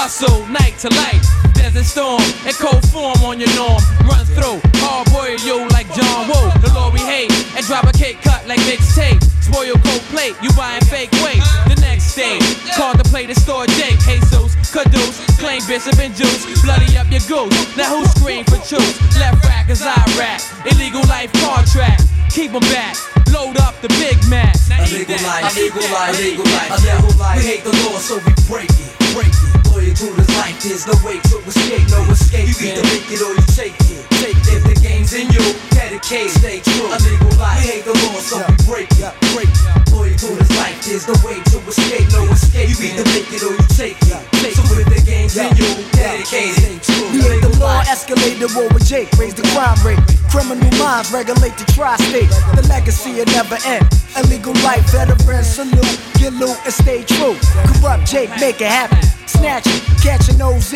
Hustle, 0.08 0.46
night 0.48 0.76
to 0.78 0.88
light. 1.00 1.24
Desert 1.54 1.84
storm, 1.84 2.22
and 2.44 2.54
cold 2.56 2.84
form 2.92 3.16
on 3.24 3.40
your 3.40 3.48
norm. 3.56 3.80
Run 4.04 4.24
through, 4.36 4.60
hard 4.84 5.08
boy 5.10 5.36
you 5.44 5.66
like 5.72 5.88
John 5.96 6.28
Woo. 6.28 6.52
The 6.60 6.70
Lord 6.74 6.92
we 6.92 7.00
hate, 7.00 7.32
and 7.56 7.64
drop 7.64 7.84
a 7.84 7.92
cake 7.92 8.20
cut 8.22 8.46
like 8.46 8.60
mixtape. 8.68 9.20
Spoil 9.42 9.74
cold 9.80 10.04
plate, 10.12 10.36
you 10.42 10.52
buying 10.52 10.84
fake 10.84 11.12
weight. 11.24 11.42
The 11.66 11.76
next 11.80 12.14
day, 12.14 12.38
call 12.76 12.96
the 12.96 13.04
play 13.04 13.26
to 13.26 13.34
store 13.34 13.66
Jake. 13.80 13.98
Jesus, 14.00 14.54
Caduce, 14.70 15.18
claim 15.40 15.60
Bishop 15.66 15.98
and 15.98 16.14
Juice. 16.14 16.44
Bloody 16.62 16.96
up 16.96 17.10
your 17.10 17.24
goose. 17.24 17.76
Now 17.76 17.96
who 17.96 18.06
scream 18.06 18.44
for 18.44 18.60
truth? 18.60 18.96
Left 19.18 19.44
rack 19.44 19.68
as 19.68 19.82
I 19.82 19.96
rap. 20.16 20.40
Illegal 20.64 21.02
life 21.08 21.32
contract. 21.44 22.04
Keep 22.30 22.54
'em 22.54 22.60
back. 22.70 23.17
Load 23.32 23.56
up 23.58 23.74
the 23.80 23.88
Big 24.00 24.16
Mac. 24.28 24.54
Now 24.68 24.82
eat 24.84 25.04
Illegal 25.04 25.16
that. 25.18 25.42
life, 25.44 25.56
illegal 25.56 25.84
life, 25.92 26.14
illegal 26.18 26.44
life, 26.44 26.70
illegal 26.80 27.14
life. 27.18 27.36
We 27.38 27.44
hate 27.44 27.64
the 27.64 27.74
law, 27.84 27.98
so 28.00 28.16
we 28.24 28.32
break 28.48 28.70
it, 28.70 28.92
break 29.14 29.30
it. 29.32 29.52
Loyal 29.68 29.94
to 29.94 30.06
this 30.16 30.30
life, 30.40 30.56
there's 30.64 30.86
no 30.88 30.96
way 31.04 31.20
to 31.30 31.36
escape, 31.44 31.86
no 31.92 32.00
escape. 32.10 32.48
You 32.48 32.72
either 32.72 32.84
make 32.88 33.06
it 33.12 33.20
or 33.22 33.32
you 33.36 33.44
take 33.54 33.76
it, 33.88 34.02
take 34.18 34.38
it. 34.38 34.48
If 34.58 34.62
the 34.64 34.76
game's 34.80 35.12
in 35.12 35.28
you, 35.30 35.44
dedicate, 35.70 36.30
stay 36.30 36.58
true. 36.64 36.88
Illegal 36.88 37.32
life, 37.38 37.60
we 37.62 37.68
hate 37.68 37.84
the 37.84 37.94
law, 37.94 38.16
so 38.18 38.40
we 38.42 38.54
break 38.66 38.90
it, 38.96 39.12
break 39.36 39.50
it. 39.52 39.92
Loyal 39.92 40.16
to 40.16 40.28
this 40.40 40.50
life, 40.56 40.78
there's 40.88 41.06
no 41.06 41.14
way 41.22 41.38
to 41.52 41.56
escape, 41.68 42.08
no 42.12 42.24
escape. 42.32 42.68
You 42.72 42.78
either 42.90 43.06
make 43.12 43.28
it 43.30 43.42
or 43.44 43.52
you 43.54 43.66
take 43.76 43.98
it, 44.08 44.22
if 44.56 44.88
the 44.88 45.48
you, 45.56 45.70
dedicate, 45.92 46.54
stay 46.54 46.78
true. 46.80 47.08
We 47.12 47.20
hate 47.20 47.42
the 47.42 47.56
law, 47.58 47.82
escalate 47.82 48.38
the 48.38 48.48
war 48.56 48.68
with 48.72 48.86
Jake, 48.86 49.12
raise 49.18 49.34
the 49.34 49.42
crime 49.52 49.76
rate. 49.84 50.00
Criminal 50.30 50.70
minds 50.78 51.12
regulate 51.12 51.56
the 51.56 51.64
tri-state. 51.72 52.30
The 52.56 52.66
legacy 52.68 53.14
will 53.14 53.26
never 53.26 53.58
end. 53.66 53.86
Illegal 54.16 54.54
life, 54.64 54.84
veterans 54.90 55.46
salute, 55.46 55.98
get 56.18 56.32
loot 56.34 56.56
and 56.64 56.72
stay 56.72 57.02
true. 57.04 57.36
Corrupt 57.80 58.06
Jake, 58.06 58.30
make 58.40 58.60
it 58.60 58.68
happen. 58.68 58.98
Snatch 59.28 59.66
it, 59.66 59.82
catch 60.02 60.28
an 60.30 60.40
OZ. 60.40 60.72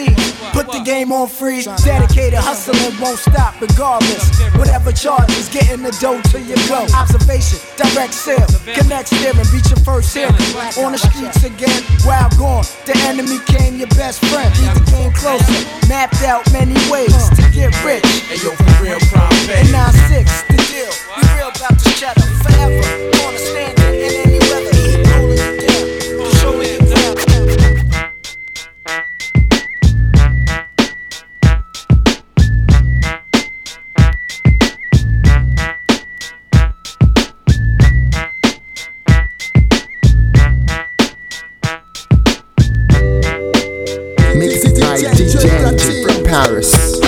Put 0.52 0.70
the 0.70 0.82
game 0.84 1.10
on 1.10 1.26
freeze. 1.26 1.64
Dedicated 1.82 2.38
hustling 2.38 2.94
won't 3.00 3.18
stop 3.18 3.58
regardless. 3.60 4.28
Whatever 4.54 4.92
charges, 4.92 5.48
getting 5.48 5.82
the 5.82 5.90
dough 6.00 6.20
till 6.28 6.44
you 6.44 6.56
go. 6.68 6.86
Observation, 6.94 7.58
direct 7.76 8.12
sale, 8.12 8.46
connect 8.76 9.08
steering, 9.08 9.48
beat 9.50 9.66
your 9.68 9.80
first 9.82 10.14
hearing. 10.14 10.36
On 10.84 10.92
the 10.92 10.98
streets 10.98 11.42
again, 11.44 11.82
wild 12.04 12.36
gone. 12.38 12.64
The 12.84 12.94
enemy 13.08 13.40
came 13.62 13.78
your 13.78 13.88
best 13.88 14.24
friend. 14.26 14.52
The 14.54 14.82
game 14.90 15.12
closer. 15.12 15.60
Mapped 15.88 16.22
out 16.22 16.42
many 16.52 16.74
ways 16.90 17.14
to 17.30 17.42
get 17.52 17.70
rich. 17.84 18.04
Hey 18.28 18.38
yo, 18.42 18.50
for 18.54 18.82
real, 18.82 18.98
prime 19.10 19.32
And 19.32 19.46
baby. 19.46 19.68
9-6, 19.68 20.46
the 20.48 20.58
deal. 20.70 20.92
We 21.16 21.22
real 21.36 21.48
about 21.48 21.78
this 21.78 22.00
cheddar 22.00 22.26
forever. 22.42 22.82
Gonna 23.18 23.38
stand 23.38 23.78
in 23.78 24.12
any 24.26 24.38
weather. 24.50 24.71
Paris. 46.52 47.00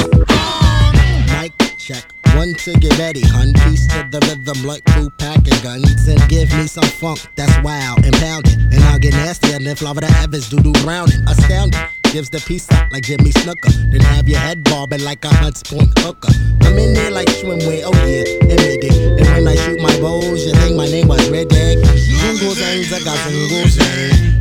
Mic 1.37 1.53
check. 1.77 2.05
One 2.35 2.55
to 2.65 2.73
get 2.81 2.99
ready, 2.99 3.21
hun. 3.21 3.53
Piece 3.53 3.87
to 3.89 4.09
the 4.11 4.19
rhythm 4.27 4.67
like 4.67 4.83
two 4.97 5.11
packing 5.19 5.61
guns. 5.63 6.09
And 6.09 6.19
give 6.31 6.51
me 6.55 6.67
some 6.67 6.85
funk 6.85 7.21
that's 7.37 7.53
wild 7.63 8.05
and 8.07 8.15
pounding. 8.15 8.59
And 8.73 8.83
I'll 8.85 8.99
get 8.99 9.13
nastier 9.13 9.59
than 9.59 9.77
Florida 9.77 10.09
Evans 10.23 10.49
doo 10.49 10.61
doo 10.61 10.73
browning. 10.83 11.21
Astounding. 11.29 11.79
Gives 12.11 12.31
the 12.31 12.41
peace 12.47 12.71
up 12.73 12.91
like 12.91 13.03
Jimmy 13.03 13.31
Snuka. 13.31 13.69
Then 13.93 14.01
have 14.01 14.29
your 14.29 14.39
head 14.39 14.65
bobbing 14.65 15.05
like 15.05 15.23
a 15.27 15.29
Hunts 15.29 15.63
Point 15.63 15.91
hooker. 15.99 16.33
I'm 16.63 16.79
in 16.79 16.95
there 16.95 17.11
like 17.11 17.29
swimwear, 17.29 17.83
oh 17.85 18.07
yeah, 18.07 18.23
admit 18.49 18.85
it. 18.85 19.21
And 19.21 19.29
when 19.29 19.49
I 19.49 19.57
shoot 19.57 19.81
my 19.81 19.95
bows, 20.01 20.47
you 20.47 20.55
think 20.55 20.77
my 20.77 20.87
name 20.87 21.09
was 21.09 21.29
Red 21.29 21.53
Egg. 21.53 21.79
Zangs, 21.79 22.93
I 22.93 23.05
got. 23.05 23.19
And 23.27 23.51
my 23.51 24.34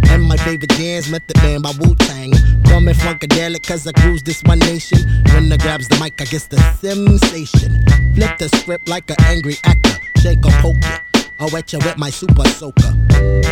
favorite 0.53 0.77
jams, 0.77 1.09
Method 1.09 1.37
Man 1.37 1.61
by 1.61 1.71
Wu 1.79 1.95
Tang. 1.95 2.31
Call 2.65 2.81
me 2.81 2.93
Funkadelic, 2.93 3.63
cause 3.65 3.87
I 3.87 3.91
cruise 3.91 4.21
this 4.21 4.43
one 4.43 4.59
nation. 4.59 4.99
When 5.33 5.51
I 5.51 5.57
grabs 5.57 5.87
the 5.87 5.97
mic, 5.99 6.21
I 6.21 6.25
guess 6.25 6.45
the 6.45 6.57
sensation. 6.77 7.83
Flip 8.13 8.37
the 8.37 8.49
script 8.57 8.87
like 8.87 9.09
an 9.09 9.15
angry 9.21 9.55
actor. 9.63 9.97
Shake 10.21 10.45
or 10.45 10.51
poke 10.61 10.77
ya. 10.83 10.99
I'll 11.39 11.49
wet 11.49 11.73
you 11.73 11.79
with 11.79 11.97
my 11.97 12.11
super 12.11 12.45
soaker. 12.49 12.93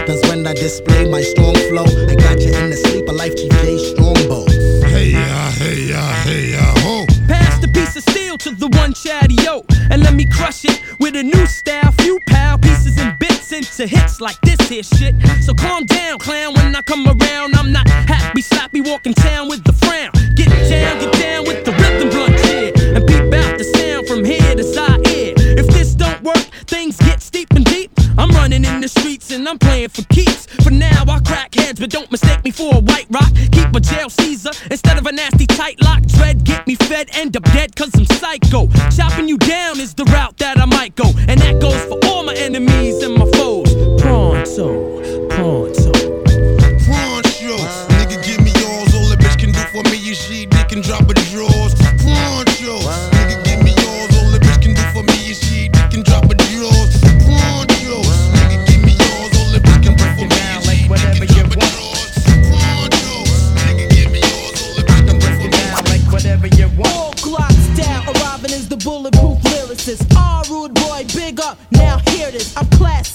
Cause 0.06 0.22
when 0.30 0.46
I 0.46 0.54
display 0.54 1.10
my 1.10 1.22
strong 1.22 1.56
flow, 1.70 1.86
I 2.08 2.14
got 2.14 2.40
you 2.40 2.54
in 2.54 2.70
the 2.70 2.78
sleeper 2.78 3.14
life, 3.14 3.34
GJ 3.36 3.80
Strongbow. 3.92 4.46
Hey 4.88 5.12
ya, 5.12 5.52
hey 5.58 5.90
ya, 5.90 6.06
hey 6.26 6.52
ya, 6.52 6.74
ho. 6.86 7.08
Pass 7.28 7.60
the 7.62 7.68
piece 7.68 7.96
of 7.96 8.04
steel 8.04 8.38
to 8.38 8.52
the 8.52 8.68
one 8.78 8.94
chatty 8.94 9.36
yo, 9.42 9.66
and 9.90 10.04
let 10.04 10.14
me 10.14 10.26
crush 10.26 10.66
it 10.66 10.80
with 11.00 11.16
a 11.16 11.24
new 11.24 11.48
style. 11.48 11.92
Few 11.94 12.20
pal 12.28 12.60
pieces 12.60 13.00
and 13.00 13.18
bits 13.18 13.31
into 13.52 13.88
hits 13.88 14.22
like 14.22 14.40
this 14.42 14.60
here 14.70 14.84
shit. 14.84 15.16
So 15.42 15.54
calm 15.54 15.86
down, 15.86 16.20
clown. 16.20 16.54
When 16.54 16.76
I 16.76 16.82
come 16.82 17.06
around, 17.06 17.56
I'm 17.56 17.72
not 17.72 17.88
happy, 17.88 18.42
sloppy, 18.42 18.82
walking 18.82 19.14
town 19.14 19.50
with 19.50 19.64
the 19.64 19.74
frown. 19.74 20.12
Get 20.36 20.50
down, 20.70 21.00
get 21.00 21.14
down 21.14 21.46
with 21.46 21.66
the 21.66 21.72
rhythm 21.72 22.10
blunt 22.10 22.40
here, 22.46 22.72
and 22.96 23.06
peep 23.08 23.34
out 23.34 23.58
the 23.58 23.64
sound 23.64 24.08
from 24.08 24.24
here 24.24 24.56
to 24.56 24.64
side 24.64 25.08
ear. 25.08 25.34
If 25.38 25.68
this 25.68 25.94
don't 25.94 26.22
work, 26.24 26.38
things 26.68 26.98
get. 26.98 27.21
I'm 28.22 28.30
running 28.30 28.64
in 28.64 28.82
the 28.82 28.88
streets 28.88 29.32
and 29.32 29.50
I'm 29.50 29.58
playing 29.58 29.90
for 29.90 30.04
keeps. 30.04 30.46
For 30.64 30.70
now, 30.70 31.06
I 31.08 31.20
crack 31.22 31.56
heads, 31.56 31.80
but 31.80 31.90
don't 31.90 32.12
mistake 32.12 32.44
me 32.44 32.52
for 32.52 32.76
a 32.76 32.80
white 32.80 33.08
rock. 33.10 33.34
Keep 33.52 33.76
a 33.76 33.80
jail 33.80 34.12
Caesar 34.12 34.52
instead 34.70 35.00
of 35.00 35.08
a 35.08 35.12
nasty 35.12 35.48
tight 35.48 35.82
lock. 35.82 36.04
Dread, 36.04 36.44
get 36.44 36.68
me 36.68 36.76
fed, 36.76 37.10
end 37.14 37.36
up 37.36 37.44
dead, 37.46 37.76
cause 37.76 37.90
I'm 37.96 38.06
psycho. 38.06 38.68
Chopping 38.96 39.28
you 39.28 39.40
down 39.40 39.80
is 39.80 39.96
the 39.96 40.06
route 40.06 40.38
that 40.38 40.60
I 40.60 40.66
might 40.66 40.96
go. 40.96 41.06
And 41.28 41.40
that 41.42 41.60
goes 41.60 41.84
for 41.86 41.98
all 42.06 42.22
my 42.22 42.36
enemies 42.36 43.02
and 43.02 43.16
my 43.16 43.26
foes. 43.32 43.74
Pronto, 44.00 45.28
pronto. 45.30 46.31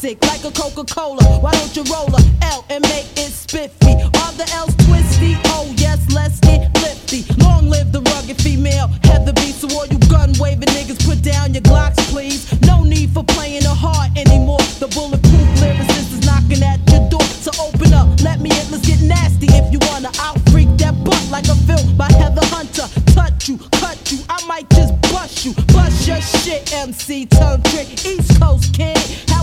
Like 0.06 0.44
a 0.44 0.52
Coca-Cola. 0.52 1.24
Why 1.40 1.50
don't 1.50 1.74
you 1.74 1.82
roll 1.92 2.06
a 2.14 2.22
L 2.54 2.64
and 2.70 2.80
make 2.82 3.10
it 3.18 3.32
spiffy? 3.32 3.90
Are 4.22 4.32
the 4.38 4.48
L's 4.54 4.76
twisty? 4.86 5.34
Oh 5.46 5.66
yes, 5.78 5.98
let's 6.14 6.38
get 6.38 6.72
lifty. 6.80 7.24
Long 7.42 7.68
live 7.68 7.90
the 7.90 8.00
rugged 8.14 8.40
female, 8.40 8.86
Heather 9.02 9.32
B. 9.32 9.50
So 9.50 9.66
all 9.76 9.84
you 9.86 9.98
gun 10.06 10.32
waving 10.38 10.68
niggas, 10.68 11.04
put 11.04 11.22
down 11.22 11.54
your 11.54 11.62
Glocks, 11.64 11.98
please. 12.14 12.46
No 12.62 12.84
need 12.84 13.10
for 13.10 13.24
playing 13.24 13.64
the 13.64 13.74
heart 13.74 14.16
anymore. 14.16 14.62
The 14.78 14.86
bulletproof 14.94 15.48
lyricist 15.58 16.14
is 16.14 16.24
knocking 16.24 16.62
at 16.62 16.78
your 16.88 17.10
door. 17.10 17.26
So 17.42 17.50
open 17.58 17.92
up, 17.92 18.06
let 18.22 18.38
me 18.38 18.50
in, 18.50 18.70
let's 18.70 18.86
get 18.86 19.02
nasty 19.02 19.48
if 19.58 19.72
you 19.72 19.80
wanna. 19.90 20.10
I'll 20.20 20.38
freak 20.54 20.70
that 20.78 20.94
butt 21.02 21.18
like 21.32 21.48
a 21.48 21.56
film 21.66 21.96
by 21.96 22.12
Heather 22.12 22.46
Hunter. 22.54 22.86
Touch 23.10 23.48
you, 23.48 23.58
cut 23.82 23.98
you, 24.12 24.18
I 24.28 24.38
might 24.46 24.70
just 24.70 24.94
bust 25.10 25.44
you. 25.44 25.52
Bust 25.74 26.06
your 26.06 26.20
shit, 26.20 26.72
MC 26.72 27.26
tongue 27.26 27.62
trick. 27.74 27.90
East 28.06 28.40
Coast 28.40 28.72
kid, 28.72 28.98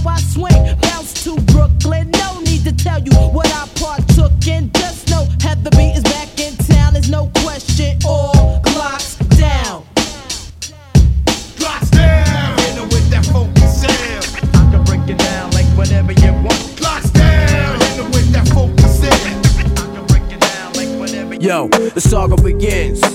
I 0.05 0.19
swing, 0.19 0.77
bounce 0.81 1.23
to 1.23 1.35
Brooklyn. 1.53 2.11
No 2.11 2.39
need 2.41 2.63
to 2.63 2.73
tell 2.73 3.01
you 3.01 3.11
what 3.31 3.47
I 3.47 3.67
partook 3.75 4.47
in. 4.47 4.71
Just 4.73 5.09
know 5.09 5.27
Heather 5.41 5.69
B 5.71 5.91
is 5.95 6.03
back 6.03 6.39
in 6.39 6.55
town, 6.57 6.93
there's 6.93 7.09
no 7.09 7.31
question. 7.37 7.97
All 8.05 8.61
Glocks 8.61 9.17
down. 9.37 9.83
Glocks 11.57 11.91
down. 11.91 12.57
Hit 12.59 12.75
her 12.75 12.83
with 12.85 13.09
that 13.11 13.25
funky 13.25 13.67
sound. 13.67 14.25
I 14.55 14.71
can 14.71 14.83
break 14.83 15.09
it 15.09 15.17
down 15.17 15.51
like 15.51 15.65
whatever 15.77 16.11
you 16.11 16.33
want. 16.33 16.59
Glocks 16.79 17.11
down. 17.13 17.79
Hit 17.79 17.97
her 17.97 18.03
with 18.03 18.31
that 18.33 18.47
funky 18.49 18.83
sound. 18.83 19.45
I 19.57 19.95
can 19.95 20.05
break 20.07 20.31
it 20.31 20.39
down 20.41 20.73
like 20.73 20.99
whatever 20.99 21.33
you 21.35 21.41
Yo, 21.41 21.67
the 21.67 22.01
saga 22.01 22.35
begins. 22.35 22.53
Begins 22.63 23.03
in 23.03 23.11
war. 23.11 23.12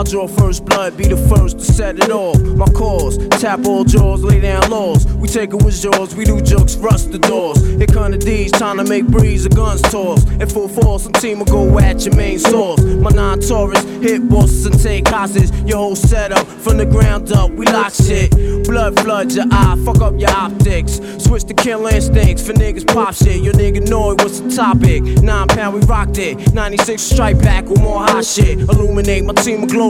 I'll 0.00 0.04
draw 0.04 0.26
first 0.26 0.64
blood, 0.64 0.96
be 0.96 1.08
the 1.08 1.16
first 1.28 1.58
to 1.58 1.64
set 1.66 1.98
it 1.98 2.10
off. 2.10 2.40
My 2.40 2.64
cause, 2.68 3.18
tap 3.38 3.66
all 3.66 3.84
jaws, 3.84 4.24
lay 4.24 4.40
down 4.40 4.70
laws. 4.70 5.06
We 5.06 5.28
take 5.28 5.52
it 5.52 5.62
with 5.62 5.78
jaws, 5.78 6.14
we 6.14 6.24
do 6.24 6.40
jokes, 6.40 6.76
rust 6.76 7.12
the 7.12 7.18
doors. 7.18 7.60
Here 7.60 7.86
come 7.86 8.12
the 8.12 8.16
D's, 8.16 8.50
trying 8.50 8.78
to 8.78 8.84
make 8.84 9.06
breeze, 9.06 9.44
the 9.44 9.50
guns 9.50 9.82
toss. 9.82 10.24
In 10.24 10.48
full 10.48 10.68
force, 10.68 11.02
some 11.02 11.12
team 11.12 11.40
will 11.40 11.44
go 11.44 11.78
at 11.78 12.06
your 12.06 12.16
main 12.16 12.38
source. 12.38 12.80
My 12.80 13.10
non 13.10 13.40
Taurus 13.40 13.84
hit 14.00 14.26
bosses 14.26 14.64
and 14.64 14.82
take 14.82 15.06
hostage. 15.06 15.50
Your 15.68 15.76
whole 15.76 15.96
setup 15.96 16.46
from 16.46 16.78
the 16.78 16.86
ground 16.86 17.30
up, 17.32 17.50
we 17.50 17.66
lock 17.66 17.92
shit. 17.92 18.30
Blood 18.64 18.98
floods 19.00 19.36
your 19.36 19.44
eye, 19.50 19.76
fuck 19.84 20.00
up 20.00 20.18
your 20.18 20.30
optics. 20.30 20.98
Switch 21.18 21.44
to 21.44 21.52
kill 21.52 21.86
instincts 21.86 22.46
for 22.46 22.54
niggas 22.54 22.86
pop 22.86 23.12
shit. 23.12 23.42
Your 23.42 23.52
nigga 23.52 23.86
know 23.86 24.12
it, 24.12 24.22
what's 24.22 24.40
the 24.40 24.48
topic? 24.48 25.02
Nine 25.22 25.48
pound, 25.48 25.74
we 25.74 25.80
rocked 25.82 26.16
it. 26.16 26.54
96 26.54 27.02
strike 27.02 27.38
back 27.42 27.66
with 27.66 27.82
more 27.82 28.00
hot 28.00 28.24
shit. 28.24 28.60
Illuminate 28.60 29.26
my 29.26 29.34
team 29.34 29.60
will 29.60 29.68
glow 29.68 29.89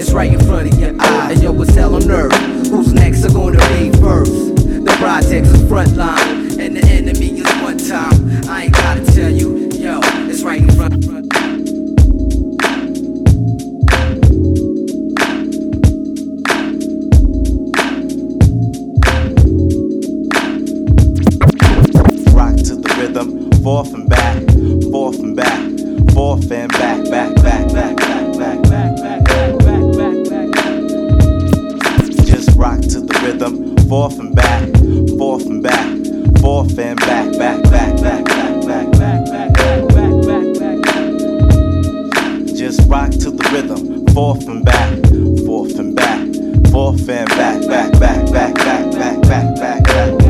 it's 0.00 0.12
right 0.12 0.32
in 0.32 0.40
front 0.40 0.72
of 0.72 0.80
your 0.80 0.98
eyes. 0.98 1.32
And 1.32 1.42
yo, 1.42 1.52
what's 1.52 1.74
hell 1.74 1.94
on 1.94 2.10
earth? 2.10 2.32
Who's 2.68 2.90
next 2.94 3.22
are 3.22 3.32
gonna 3.34 3.58
be 3.68 3.90
first? 4.00 4.32
The 4.56 4.96
projects 4.98 5.50
is 5.50 5.60
frontline, 5.64 6.58
and 6.58 6.74
the 6.74 6.84
enemy 6.86 7.40
is 7.40 7.62
one 7.62 7.76
time. 7.76 8.48
I 8.48 8.64
ain't 8.64 8.72
gotta 8.72 9.04
tell 9.04 9.30
you, 9.30 9.68
yo, 9.72 10.00
it's 10.02 10.42
right 10.42 10.62
in 10.62 10.70
front. 10.70 11.04
front. 11.04 11.26
forth 23.62 23.92
and 23.92 24.08
back, 24.08 24.42
forth 24.90 25.18
and 25.18 25.36
back, 25.36 25.60
forth 26.14 26.50
and 26.50 26.72
back, 26.72 27.04
back, 27.10 27.34
back, 27.36 27.68
back, 27.74 27.96
back, 27.98 28.38
back, 28.38 28.62
back, 28.62 28.96
back. 28.96 29.29
Rhythm, 33.22 33.76
forth 33.88 34.18
and 34.18 34.34
back, 34.34 34.68
forth 35.18 35.46
and 35.46 35.62
back, 35.62 35.86
forth 36.40 36.78
and 36.78 36.98
back, 37.00 37.30
back, 37.38 37.62
back, 37.64 37.94
back, 38.00 38.24
back, 38.26 38.62
back, 38.66 38.90
back, 38.92 38.92
back, 38.92 39.24
back, 39.26 39.54
back, 39.88 40.14
back, 40.26 40.82
back. 40.84 40.96
Just 42.56 42.88
rock 42.88 43.10
to 43.10 43.30
the 43.30 43.48
rhythm, 43.52 44.06
forth 44.08 44.48
and 44.48 44.64
back, 44.64 44.98
forth 45.44 45.78
and 45.78 45.94
back, 45.94 46.20
forth 46.70 47.08
and 47.08 47.28
back, 47.28 47.60
back, 47.68 47.92
back, 48.00 48.30
back, 48.32 48.32
back, 48.32 48.54
back, 48.64 48.92
back, 48.94 49.22
back, 49.22 49.22
back, 49.22 49.54
back, 49.56 49.84
back. 49.84 50.20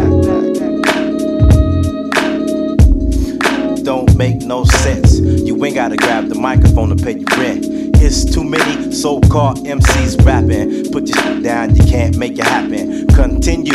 don't 3.83 4.15
make 4.17 4.43
no 4.43 4.63
sense. 4.65 5.19
You 5.19 5.65
ain't 5.65 5.75
gotta 5.75 5.97
grab 5.97 6.29
the 6.29 6.37
microphone 6.37 6.97
to 6.97 7.03
pay 7.03 7.19
your 7.19 7.29
rent. 7.39 7.80
It's 8.03 8.25
too 8.25 8.43
many 8.43 8.93
so-called 8.93 9.59
MCs 9.59 10.25
rapping. 10.25 10.91
Put 10.91 11.07
your 11.07 11.19
shit 11.23 11.43
down, 11.43 11.77
you 11.77 11.85
can't 11.85 12.17
make 12.17 12.39
it 12.39 12.45
happen. 12.47 13.07
Continue 13.09 13.73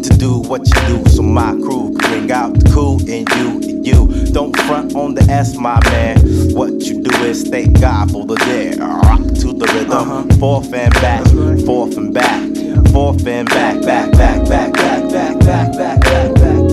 to 0.00 0.16
do 0.16 0.38
what 0.38 0.60
you 0.68 0.86
do, 0.86 1.10
so 1.10 1.22
my 1.22 1.52
crew 1.54 1.90
bring 1.98 2.30
out 2.30 2.54
the 2.54 2.70
cool 2.72 3.00
in 3.08 3.26
you. 3.36 3.60
And 3.68 3.84
you 3.84 4.26
don't 4.32 4.56
front 4.60 4.94
on 4.94 5.14
the 5.14 5.22
S, 5.22 5.56
my 5.56 5.80
man. 5.90 6.18
What 6.54 6.72
you 6.82 7.02
do 7.02 7.16
is 7.24 7.42
thank 7.48 7.80
God 7.80 8.12
for 8.12 8.24
the 8.24 8.36
day. 8.36 8.76
Rock 8.78 9.20
to 9.40 9.52
the 9.52 9.66
rhythm, 9.74 10.30
forth 10.38 10.72
and 10.72 10.94
back, 10.94 11.26
forth 11.66 11.96
and 11.96 12.14
back, 12.14 12.40
forth 12.92 13.26
and 13.26 13.48
back, 13.48 13.82
back, 13.82 14.12
back, 14.12 14.48
back, 14.48 14.72
back, 14.72 14.72
back, 14.74 15.10
back, 15.10 15.40
back, 15.40 15.76
back, 15.76 16.00
back, 16.00 16.34
back. 16.36 16.63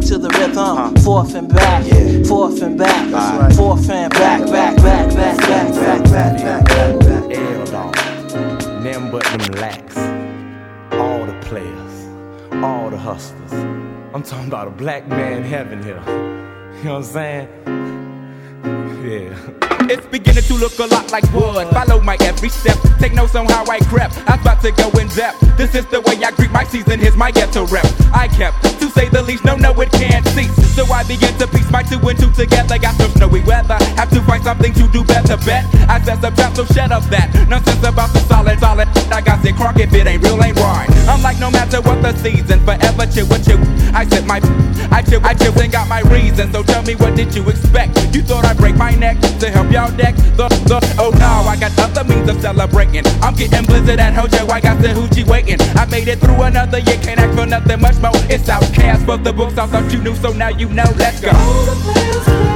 Rock 0.00 0.08
to 0.08 0.18
the 0.18 0.30
rhythm, 0.38 0.96
forth 1.02 1.34
and 1.34 1.48
back, 1.48 1.84
forth 2.26 2.62
and 2.62 2.78
back, 2.78 3.52
forth 3.52 3.90
and 3.90 4.10
back, 4.12 4.46
back, 4.46 4.76
back, 4.76 5.12
back, 5.12 5.38
back, 5.38 5.74
back, 5.74 6.04
back, 6.04 6.42
back, 6.42 6.64
back, 6.66 7.00
back. 7.00 7.30
Hell 7.30 7.66
no. 7.66 7.92
Them 8.82 9.10
but 9.10 9.24
them 9.24 9.60
lax. 9.60 9.98
All 10.94 11.26
the 11.26 11.38
players, 11.42 12.06
all 12.64 12.88
the 12.88 12.96
hustlers. 12.96 13.52
I'm 14.14 14.22
talking 14.22 14.46
about 14.46 14.68
a 14.68 14.70
black 14.70 15.06
man 15.06 15.42
heaven 15.42 15.82
here. 15.82 16.02
You 16.78 16.84
know 16.84 16.94
what 16.94 16.96
I'm 16.96 17.02
saying? 17.04 17.48
Yeah. 19.04 19.36
It's 19.90 20.06
beginning 20.06 20.44
to 20.44 20.54
look 20.54 20.78
a 20.78 20.86
lot 20.86 21.10
like 21.10 21.24
wood. 21.32 21.68
Follow 21.68 22.00
my 22.00 22.16
every 22.20 22.48
step. 22.48 22.76
Take 22.98 23.12
notes 23.12 23.34
on 23.34 23.46
how 23.46 23.64
I 23.66 23.80
crept. 23.80 24.16
I 24.28 24.36
was 24.36 24.40
about 24.42 24.62
to 24.62 24.72
go 24.72 24.88
in 25.00 25.08
depth. 25.08 25.40
This 25.56 25.74
is 25.74 25.84
the 25.86 26.00
way 26.02 26.22
I 26.22 26.30
greet 26.30 26.50
my 26.50 26.64
season. 26.64 27.00
Here's 27.00 27.16
my 27.16 27.30
ghetto 27.30 27.66
rep. 27.66 27.84
I 28.12 28.28
kept, 28.28 28.62
to 28.80 28.90
say 28.90 29.08
the 29.08 29.22
least, 29.22 29.44
no, 29.44 29.56
no, 29.56 29.72
it 29.80 29.92
can't 29.92 30.26
cease. 30.28 30.50
So 30.74 30.84
I 30.86 31.04
begin 31.04 31.36
to 31.38 31.46
piece 31.46 31.70
my 31.70 31.82
two 31.82 32.00
and 32.08 32.18
two 32.18 32.32
together. 32.32 32.78
Got 32.78 32.94
some 32.96 33.10
snowy 33.12 33.40
weather. 33.42 33.76
Have 33.96 34.10
to 34.10 34.20
find 34.22 34.42
something 34.42 34.72
to 34.74 34.88
do 34.88 35.04
better. 35.04 35.36
Bet 35.44 35.64
I 35.88 36.00
said 36.00 36.20
some 36.20 36.34
trap, 36.34 36.56
so 36.56 36.64
shut 36.64 36.90
up 36.92 37.04
that. 37.10 37.28
Nonsense 37.48 37.84
about 37.84 38.12
the 38.12 38.20
solid, 38.20 38.58
solid. 38.58 38.88
I 39.12 39.20
got 39.20 39.42
sick 39.42 39.56
crock 39.56 39.78
if 39.78 39.92
it 39.92 40.06
ain't 40.06 40.22
real, 40.22 40.42
ain't 40.42 40.56
right. 40.58 40.88
I'm 41.08 41.22
like, 41.22 41.38
no 41.38 41.50
matter 41.50 41.80
what 41.82 42.00
the 42.02 42.16
season, 42.16 42.60
forever 42.64 43.06
chill 43.06 43.26
with 43.28 43.46
you. 43.48 43.58
I 43.92 44.06
said 44.06 44.26
my, 44.26 44.40
I 44.90 45.02
chill, 45.02 45.20
I 45.24 45.34
chill 45.34 45.58
and 45.60 45.72
got 45.72 45.88
my 45.88 46.00
reason. 46.02 46.52
So 46.52 46.62
tell 46.62 46.82
me, 46.82 46.94
what 46.94 47.16
did 47.16 47.34
you 47.34 47.48
expect? 47.48 47.98
You 48.14 48.22
thought 48.22 48.44
I'd 48.44 48.56
break 48.56 48.76
my 48.76 48.94
neck 48.94 49.18
to 49.40 49.50
help 49.50 49.70
y'all 49.70 49.90
deck 49.96 50.14
the, 50.40 50.48
the, 50.64 50.80
oh 50.98 51.10
no, 51.20 51.44
I 51.44 51.56
got 51.60 51.76
other 51.78 52.04
means 52.04 52.28
of 52.28 52.40
celebrating. 52.40 53.04
I'm 53.20 53.34
getting 53.34 53.64
blizzard 53.66 54.00
at 54.00 54.14
Hojo, 54.14 54.48
I 54.48 54.60
got 54.60 54.80
the 54.80 54.88
hoochie 54.88 55.26
waiting. 55.26 55.60
I 55.76 55.84
made 55.86 56.08
it 56.08 56.18
through 56.18 56.40
another 56.42 56.78
year, 56.78 56.96
can't 57.02 57.20
ask 57.20 57.36
for 57.36 57.46
nothing 57.46 57.80
much 57.80 57.98
more. 58.00 58.16
It's 58.32 58.48
OutKast 58.70 59.04
for 59.04 59.16
the 59.16 59.32
books, 59.32 59.58
I 59.58 59.66
thought 59.66 59.92
you 59.92 60.00
knew, 60.00 60.14
so 60.14 60.32
now 60.32 60.48
you 60.48 60.68
know, 60.68 60.84
let's 60.96 61.20
go. 61.20 62.49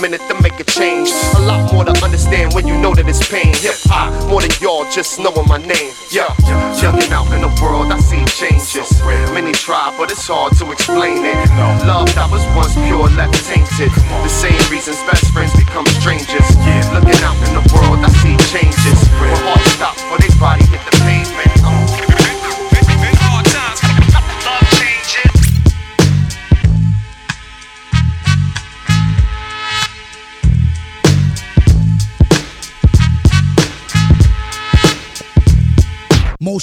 Minute 0.00 0.29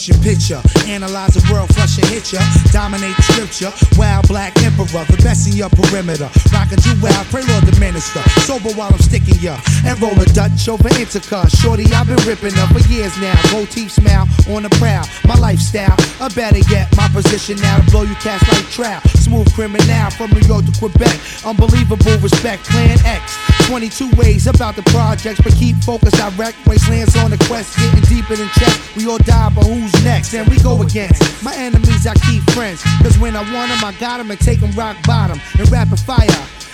Motion 0.08 0.24
picture, 0.24 0.77
analyze 0.90 1.36
the 1.36 1.44
world, 1.52 1.70
flush 1.76 1.98
and 2.00 2.08
hit 2.08 2.32
ya. 2.34 2.42
Dominate 2.72 3.16
scripture, 3.24 3.72
wild 3.98 4.28
black 4.28 4.56
emperor, 4.64 5.04
the 5.12 5.20
best 5.24 5.48
in 5.48 5.56
your 5.56 5.70
perimeter. 5.70 6.30
Rockin' 6.52 6.80
you 6.84 6.96
wild, 7.04 7.28
pray 7.28 7.44
Lord 7.48 7.64
the 7.68 7.78
minister. 7.80 8.22
Sober 8.48 8.72
while 8.74 8.92
I'm 8.92 9.00
sticking 9.00 9.40
ya. 9.40 9.60
And 9.86 10.00
roll 10.02 10.16
a 10.20 10.26
Dutch 10.32 10.68
over 10.68 10.90
Intercar. 10.96 11.50
Shorty, 11.52 11.86
I've 11.94 12.08
been 12.08 12.22
ripping 12.26 12.58
up 12.60 12.70
for 12.72 12.84
years 12.88 13.16
now. 13.20 13.36
Teeth 13.70 13.92
smile 13.92 14.28
on 14.56 14.64
the 14.64 14.70
prowl. 14.80 15.06
My 15.26 15.36
lifestyle, 15.36 15.96
or 16.22 16.30
better 16.30 16.60
yet, 16.72 16.88
my 16.96 17.08
position 17.10 17.58
now 17.58 17.78
to 17.80 17.92
blow 17.92 18.04
you 18.04 18.16
cast 18.16 18.48
like 18.48 18.66
trout. 18.72 19.04
Smooth 19.18 19.52
criminal 19.54 20.10
from 20.12 20.32
New 20.32 20.46
York 20.48 20.66
to 20.66 20.74
Quebec. 20.80 21.20
Unbelievable 21.46 22.18
respect, 22.20 22.64
plan 22.66 22.98
X. 23.06 23.36
22 23.68 24.10
ways 24.16 24.48
about 24.48 24.76
the 24.76 24.84
projects, 24.94 25.42
but 25.42 25.54
keep 25.56 25.76
focused 25.84 26.16
direct. 26.16 26.56
Wastelands 26.66 27.16
on 27.18 27.32
the 27.32 27.38
quest, 27.50 27.76
getting 27.76 28.04
deeper 28.08 28.36
than 28.36 28.48
chest. 28.56 28.96
We 28.96 29.08
all 29.08 29.18
die, 29.18 29.52
but 29.54 29.66
who's 29.66 29.92
next? 30.04 30.34
And 30.34 30.48
we 30.48 30.58
go 30.62 30.77
against 30.82 31.44
my 31.44 31.56
enemies, 31.56 32.06
I 32.08 32.14
keep 32.28 32.44
friends. 32.52 32.82
Cause 33.02 33.18
when 33.18 33.36
I 33.36 33.42
want 33.54 33.70
them, 33.72 33.84
I 33.84 33.94
got 34.00 34.18
them 34.18 34.32
and 34.32 34.40
take 34.40 34.60
them 34.60 34.72
rock 34.72 34.98
bottom. 35.06 35.40
And 35.58 35.70
rapid 35.72 36.00
fire. 36.00 36.28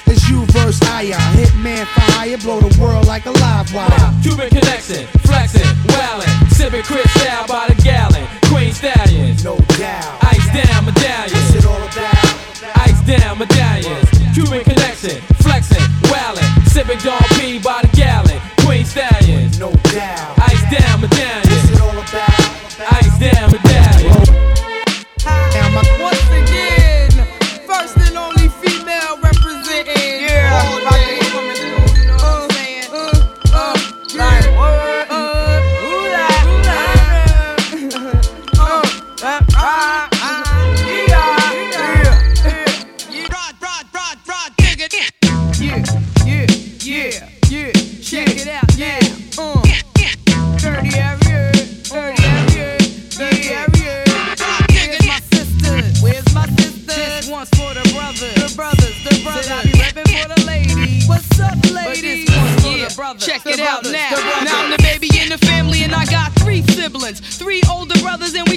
It's 0.06 0.30
you 0.30 0.46
versus 0.48 0.82
I, 0.84 1.06
Hitman 1.34 1.86
for 1.86 2.02
hire, 2.14 2.38
blow 2.38 2.60
the 2.60 2.70
world 2.80 3.08
like 3.08 3.26
a 3.26 3.32
live 3.32 3.74
wire. 3.74 4.14
Cuban 4.22 4.50
connection, 4.50 5.08
flexing, 5.26 5.66
wildin', 5.90 6.52
sipping 6.52 6.84
Chris 6.84 7.10
style 7.14 7.48
by 7.48 7.68
the 7.68 7.82
gallon. 7.82 8.28
Queen 8.46 8.74
stallions, 8.74 9.44
no 9.44 9.58
doubt. 9.80 10.24
Ice 10.24 10.46
down 10.54 10.86
medallions. 10.86 11.34
What's 11.34 11.56
it 11.56 11.66
all 11.66 11.82
about? 11.82 12.88
Ice 12.88 13.02
down 13.08 13.40
medallions. 13.40 14.10
Cuban 14.36 14.64
connection, 14.64 15.22
flexing, 15.42 15.82
wildin', 16.12 16.68
sipping 16.68 17.00
Don 17.00 17.24
P 17.40 17.60
by 17.60 17.82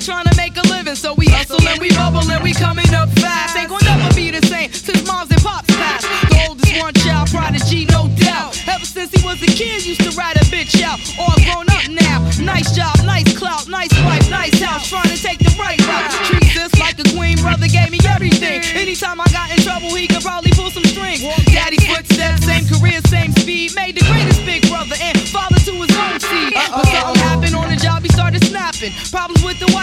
brothers, 0.06 0.30
to 0.30 0.36
make 0.36 0.56
a 0.56 0.62
living. 0.68 0.94
So 0.94 1.14
we 1.14 1.26
hustle 1.26 1.60
and 1.66 1.80
we 1.80 1.90
bubble 1.90 2.22
and 2.30 2.42
we 2.42 2.52
coming 2.52 2.92
up 2.94 3.10
fast. 3.18 3.56
Ain't 3.56 3.68
gonna 3.68 3.84
never 3.84 4.14
be 4.14 4.30
the 4.30 4.44
same 4.46 4.72
since 4.72 5.06
moms 5.06 5.30
and 5.30 5.42
pops 5.42 5.66
passed. 5.76 6.06
The 6.30 6.46
oldest 6.48 6.78
one 6.78 6.94
child 6.94 7.30
prodigy, 7.30 7.86
no 7.86 8.08
doubt. 8.16 8.56
Ever 8.68 8.84
since 8.84 9.10
he 9.12 9.24
was 9.26 9.42
a 9.42 9.46
kid, 9.46 9.84
used 9.84 10.02
to 10.02 10.10
ride 10.16 10.36
a 10.36 10.44
bitch 10.46 10.82
out. 10.82 10.98
All 11.18 11.34
grown 11.42 11.66
up 11.70 11.86
now. 11.90 12.22
Nice 12.40 12.74
job, 12.74 12.94
nice 13.04 13.26
clout, 13.36 13.68
nice 13.68 13.92
wife, 14.04 14.30
nice 14.30 14.58
house. 14.60 14.88
Trying 14.88 15.10
to 15.10 15.18
take 15.18 15.38
the 15.38 15.54
right 15.58 15.80
route. 15.86 16.10
Treat 16.30 16.54
this 16.54 16.72
like 16.78 16.98
a 16.98 17.06
queen. 17.16 17.38
Brother 17.38 17.68
gave 17.68 17.90
me 17.90 17.98
everything. 18.08 18.62
Anytime 18.74 19.20
I 19.20 19.26
got 19.32 19.50
in 19.50 19.58
trouble, 19.62 19.94
he 19.94 20.06
could 20.06 20.22
probably 20.22 20.52
pull 20.52 20.70
some 20.70 20.84
strings. 20.84 21.22
Daddy 21.50 21.78
footsteps, 21.82 22.44
same 22.44 22.64
career, 22.66 23.00
same 23.08 23.32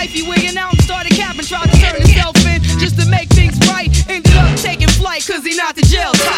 Problems 0.04 0.16
with 0.16 0.26
the 0.26 0.34
wife, 0.34 0.38
he 0.38 0.44
wigging 0.44 0.58
out 0.58 0.74
and 0.74 0.82
started 0.82 1.14
capping. 1.14 1.46
Tried 1.46 1.72
to 1.72 1.80
turn 1.80 1.96
himself 1.96 2.36
in 2.46 2.62
just 2.80 3.00
to 3.00 3.06
make 3.08 3.30
things 3.30 3.58
right. 3.70 3.90
Ended 4.10 4.36
up 4.36 4.58
taking 4.60 4.88
flight, 4.90 5.26
cause 5.26 5.44
he 5.44 5.56
not 5.56 5.76
the 5.76 5.82
jail 5.84 6.12
type. 6.12 6.33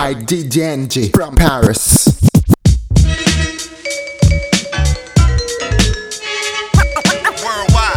By 0.00 0.14
DJ 0.14 0.56
NG 0.80 1.12
from 1.12 1.36
Paris. 1.36 2.08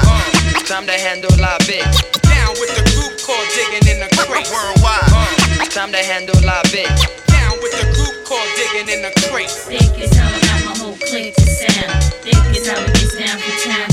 Uh, 0.03 0.59
time 0.67 0.85
to 0.85 0.91
handle 0.91 1.31
la 1.39 1.57
bitch. 1.59 1.95
Down 2.27 2.51
with 2.59 2.75
the 2.75 2.83
group 2.91 3.15
called 3.23 3.47
digging 3.55 3.87
in 3.87 3.99
the 4.03 4.09
crate. 4.19 4.51
Worldwide. 4.51 4.99
Uh, 5.15 5.65
time 5.71 5.93
to 5.93 6.03
handle 6.03 6.35
la 6.43 6.61
bitch. 6.75 7.07
Down 7.27 7.55
with 7.63 7.71
the 7.71 7.87
group 7.95 8.25
called 8.25 8.49
digging 8.57 8.89
in 8.93 9.01
the 9.01 9.11
crate. 9.31 9.49
Think 9.49 9.97
is 10.03 10.13
how 10.13 10.27
I 10.27 10.39
got 10.41 10.65
my 10.65 10.75
whole 10.83 10.97
clique 10.97 11.35
to 11.35 11.47
sound. 11.47 12.03
Think 12.19 12.57
is 12.57 12.67
how 12.67 12.83
it 12.83 12.93
gets 12.99 13.15
down 13.17 13.39
from 13.39 13.71
town 13.71 13.92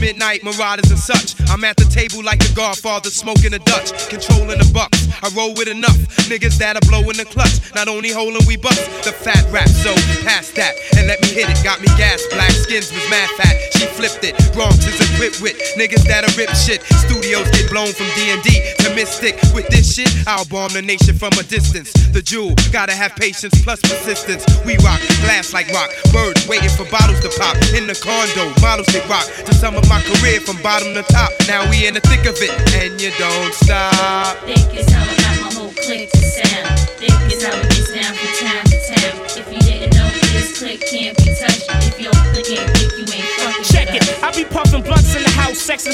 midnight 0.00 0.42
marauders 0.42 0.90
and 0.90 0.98
such. 0.98 1.36
I'm 1.50 1.62
at 1.64 1.76
the 1.76 1.84
table 1.84 2.24
like 2.24 2.40
the 2.40 2.50
Godfather, 2.56 3.10
smoking 3.10 3.52
a 3.52 3.60
Dutch, 3.60 3.92
controlling 4.08 4.58
the 4.58 4.70
bucks. 4.72 5.06
I 5.22 5.28
roll 5.36 5.52
with 5.52 5.68
enough 5.68 6.00
niggas 6.32 6.56
that'll 6.56 6.80
blow 6.88 7.04
in 7.12 7.20
the 7.20 7.28
clutch. 7.28 7.60
Not 7.74 7.86
only 7.86 8.10
holding 8.10 8.40
we 8.48 8.56
bust 8.56 8.80
the 9.04 9.12
fat 9.12 9.44
rap, 9.52 9.68
so 9.68 9.92
pass 10.24 10.50
that 10.56 10.72
and 10.96 11.06
let 11.06 11.20
me 11.20 11.28
hit 11.28 11.46
it. 11.52 11.60
Got 11.62 11.84
me 11.84 11.88
gas, 12.00 12.24
black 12.32 12.50
skins 12.50 12.88
was 12.90 13.04
mad 13.12 13.28
fat. 13.36 13.54
She 13.76 13.84
flipped 13.92 14.24
it. 14.24 14.34
Bronx 14.56 14.80
is 14.88 14.96
equipped 15.12 15.44
with 15.44 15.60
niggas 15.76 16.08
that'll 16.08 16.32
rip 16.40 16.48
shit. 16.56 16.80
Studios 17.04 17.44
get 17.52 17.68
blown 17.68 17.92
from 17.92 18.08
D 18.16 18.32
and 18.32 18.42
D 18.42 18.56
to 18.80 18.94
Mystic. 18.96 19.36
With 19.52 19.68
this 19.68 19.94
shit, 19.94 20.08
I'll 20.26 20.48
bomb 20.48 20.72
the 20.72 20.82
nation 20.82 21.14
from 21.14 21.36
a 21.36 21.44
distance. 21.44 21.92
The 22.16 22.22
jewel 22.22 22.56
gotta 22.72 22.96
have 22.96 23.14
patience 23.16 23.52
plus 23.60 23.80
persistence. 23.84 24.48
We 24.64 24.80
rock 24.80 25.00
glass 25.20 25.52
like 25.52 25.68
rock. 25.68 25.90
Birds 26.12 26.48
waiting 26.48 26.72
for 26.72 26.88
bottles 26.88 27.20
to 27.20 27.30
pop 27.36 27.56
in 27.76 27.84
the 27.86 27.98
condo. 27.98 28.48
Models 28.64 28.88
they 28.88 29.04
rock 29.04 29.28
to 29.44 29.52
some 29.52 29.76
up 29.76 29.89
my 29.90 30.00
career 30.06 30.38
from 30.40 30.56
bottom 30.62 30.94
to 30.94 31.02
top. 31.10 31.34
Now 31.48 31.68
we 31.68 31.86
in 31.86 31.94
the 31.94 32.00
thick 32.00 32.24
of 32.30 32.38
it, 32.38 32.54
and 32.78 33.02
you 33.02 33.10
don't 33.18 33.52
stop. 33.52 34.38
Think 34.46 34.70
is 34.78 34.88
how 34.88 35.02
I 35.02 35.14
got 35.18 35.34
my 35.42 35.50
whole 35.58 35.74
clique 35.74 36.08
to 36.14 36.22
sound. 36.22 36.78
Think 36.94 37.18
is 37.26 37.42
how 37.42 37.58
it 37.58 37.66
gets 37.74 37.90
down 37.90 38.14
from 38.14 38.30
town 38.38 38.62
to 38.70 38.78
town. 38.86 39.14
If 39.34 39.46
you 39.50 39.58
didn't 39.66 39.92
know, 39.98 40.08
this 40.30 40.56
clique 40.56 40.86
can't 40.86 41.18
be 41.18 41.34
touched. 41.34 41.66
If 41.90 41.98
your 41.98 42.14
clique 42.30 42.54
ain't 42.54 42.70
thick, 42.78 42.92
you 43.02 43.06
ain't 43.18 43.30
fucking 43.42 43.64
Check 43.66 43.90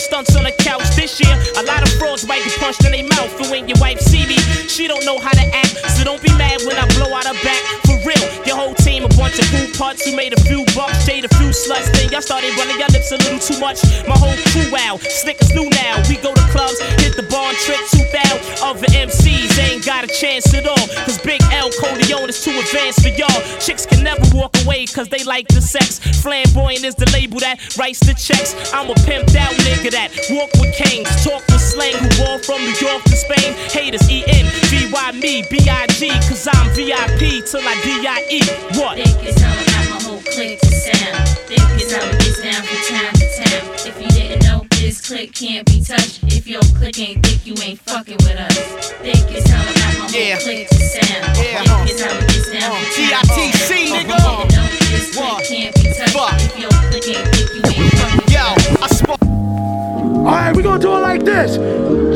stunts 0.06 0.36
on 0.36 0.44
the 0.44 0.52
couch 0.52 0.86
this 0.96 1.20
year. 1.20 1.34
A 1.58 1.62
lot 1.66 1.82
of 1.82 1.90
frauds 1.98 2.26
might 2.26 2.42
get 2.44 2.54
punched 2.58 2.84
in 2.86 2.92
their 2.92 3.04
mouth, 3.04 3.28
and 3.42 3.50
when 3.50 3.68
your 3.68 3.76
wife 3.80 4.00
see 4.00 4.24
me, 4.26 4.38
she 4.70 4.86
don't 4.86 5.04
know 5.04 5.18
how 5.18 5.34
to 5.34 5.46
act. 5.52 5.74
So 5.98 6.04
don't 6.04 6.22
be 6.22 6.30
mad 6.38 6.62
when 6.64 6.76
I 6.78 6.86
blow 6.94 7.10
out 7.12 7.26
her 7.26 7.36
back. 7.42 7.60
For 7.84 7.98
real, 8.06 8.26
your 8.46 8.56
whole 8.56 8.74
team 8.74 8.85
a 9.06 9.16
bunch 9.16 9.38
of 9.38 9.46
food 9.46 9.70
parts 9.78 10.04
who 10.04 10.16
made 10.16 10.32
a 10.32 10.40
few 10.42 10.64
bucks, 10.74 10.98
stayed 11.06 11.24
a 11.24 11.32
few 11.38 11.54
sluts. 11.54 11.86
Then 11.94 12.10
y'all 12.10 12.20
started 12.20 12.50
running 12.58 12.78
your 12.78 12.90
lips 12.90 13.12
a 13.12 13.18
little 13.22 13.38
too 13.38 13.58
much. 13.60 13.78
My 14.10 14.18
whole 14.18 14.34
crew 14.50 14.74
out, 14.74 15.00
slick 15.00 15.38
as 15.40 15.54
new 15.54 15.70
now. 15.70 16.02
We 16.08 16.16
go 16.18 16.34
to 16.34 16.46
clubs, 16.50 16.80
hit 16.98 17.14
the 17.14 17.26
bar 17.30 17.54
and 17.54 17.58
tooth 17.58 18.14
out. 18.26 18.38
Other 18.62 18.86
MCs 18.90 19.58
ain't 19.62 19.86
got 19.86 20.02
a 20.04 20.08
chance 20.08 20.52
at 20.54 20.66
all. 20.66 20.86
Cause 21.06 21.18
Big 21.22 21.40
L 21.52 21.70
Corleone 21.78 22.28
is 22.28 22.42
too 22.42 22.56
advanced 22.58 23.02
for 23.02 23.14
y'all. 23.14 23.40
Chicks 23.60 23.86
can 23.86 24.02
never 24.02 24.24
walk 24.34 24.56
away 24.64 24.86
cause 24.86 25.08
they 25.08 25.22
like 25.24 25.46
the 25.48 25.60
sex. 25.60 25.98
Flamboyant 26.22 26.84
is 26.84 26.94
the 26.96 27.08
label 27.12 27.38
that 27.40 27.60
writes 27.78 28.00
the 28.00 28.14
checks. 28.14 28.54
I'm 28.72 28.90
a 28.90 28.94
pimped 29.06 29.36
out 29.36 29.54
nigga 29.62 29.90
that 29.92 30.10
walk 30.30 30.50
with 30.58 30.74
kings, 30.74 31.08
talk 31.22 31.46
with 31.46 31.62
slang, 31.62 31.94
who 31.94 32.08
walk 32.26 32.42
from 32.42 32.58
New 32.58 32.76
York 32.82 33.02
to 33.04 33.16
Spain. 33.16 33.54
Haters 33.70 34.10
E 34.10 34.24
N 34.26 34.46
V 34.66 34.90
Y 34.90 35.12
me 35.12 35.44
B 35.50 35.62
I 35.70 35.86
G 35.94 36.10
cause 36.26 36.48
I'm 36.50 36.66
VIP 36.74 37.44
till 37.46 37.62
I 37.62 37.74
D 37.84 38.06
I 38.06 38.26
E. 38.30 38.40
What? 38.78 38.95
Think 38.96 39.12
it's 39.28 39.40
how 39.42 39.52
I 39.52 39.64
got 39.68 39.84
my 39.92 39.98
whole 40.08 40.20
clique 40.32 40.58
to 40.60 40.72
sound. 40.72 41.28
Think 41.44 41.60
it's 41.76 41.92
how 41.92 42.00
it 42.08 42.16
gets 42.18 42.40
down 42.40 42.62
from 42.64 42.80
town 42.88 43.12
to 43.12 43.26
town. 43.44 43.62
If 43.84 43.94
you 44.00 44.08
didn't 44.08 44.42
know, 44.48 44.64
this 44.80 45.06
clique 45.06 45.34
can't 45.34 45.66
be 45.66 45.84
touched. 45.84 46.20
If 46.24 46.46
your 46.46 46.62
clique 46.80 46.98
ain't 46.98 47.24
thick, 47.26 47.44
you 47.46 47.54
ain't 47.62 47.78
fucking 47.80 48.16
with 48.24 48.36
us. 48.40 48.92
Think 49.04 49.20
it's 49.36 49.50
how 49.50 49.60
I 49.60 49.72
got 49.76 49.92
my 50.00 50.08
whole 50.08 50.20
Yeah. 50.20 50.38
clique 50.40 50.68
to 50.68 50.80
sound. 50.80 51.36
Yeah. 51.36 51.60
Think 51.62 51.90
it's 51.92 52.00
how 52.00 52.16
it 52.16 52.24
gets 52.26 52.50
down 52.52 52.72
from 52.72 52.80
uh, 52.80 52.96
town 52.96 53.12
to 53.12 53.20
town. 53.20 53.28
DITC, 53.28 53.38
If 53.52 53.70
you 53.70 53.94
nigga. 53.94 54.16
didn't 54.16 54.56
know, 54.56 54.64
this 54.88 55.06
clique 55.14 55.44
can't 55.44 55.74
be 55.76 55.82
touched. 55.92 56.44
If 56.46 56.58
your 56.58 56.70
clique 56.88 57.08
ain't 57.12 57.28
thick, 57.36 57.48
you 57.52 57.62
ain't 57.68 57.92
fucking 58.00 58.24
with 58.24 58.36
us. 58.36 58.82
I 58.82 58.88
spoke. 58.88 59.22
All 59.22 60.32
right, 60.32 60.56
we're 60.56 60.62
gonna 60.62 60.80
do 60.80 60.96
it 60.96 61.00
like 61.00 61.22
this. 61.24 61.56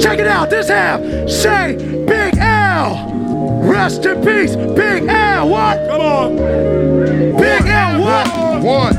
Check 0.03 0.19
it 0.19 0.27
out. 0.27 0.49
This 0.51 0.69
half. 0.69 1.01
Say 1.29 1.77
Big 2.07 2.38
L. 2.38 3.07
Rest 3.40 4.05
in 4.05 4.22
peace, 4.22 4.55
Big 4.57 5.09
L. 5.09 5.48
What? 5.48 5.88
Come 5.88 6.00
on. 6.00 6.37
Big 6.37 7.66
L. 7.66 8.00
What? 8.00 8.62
What? 8.62 8.94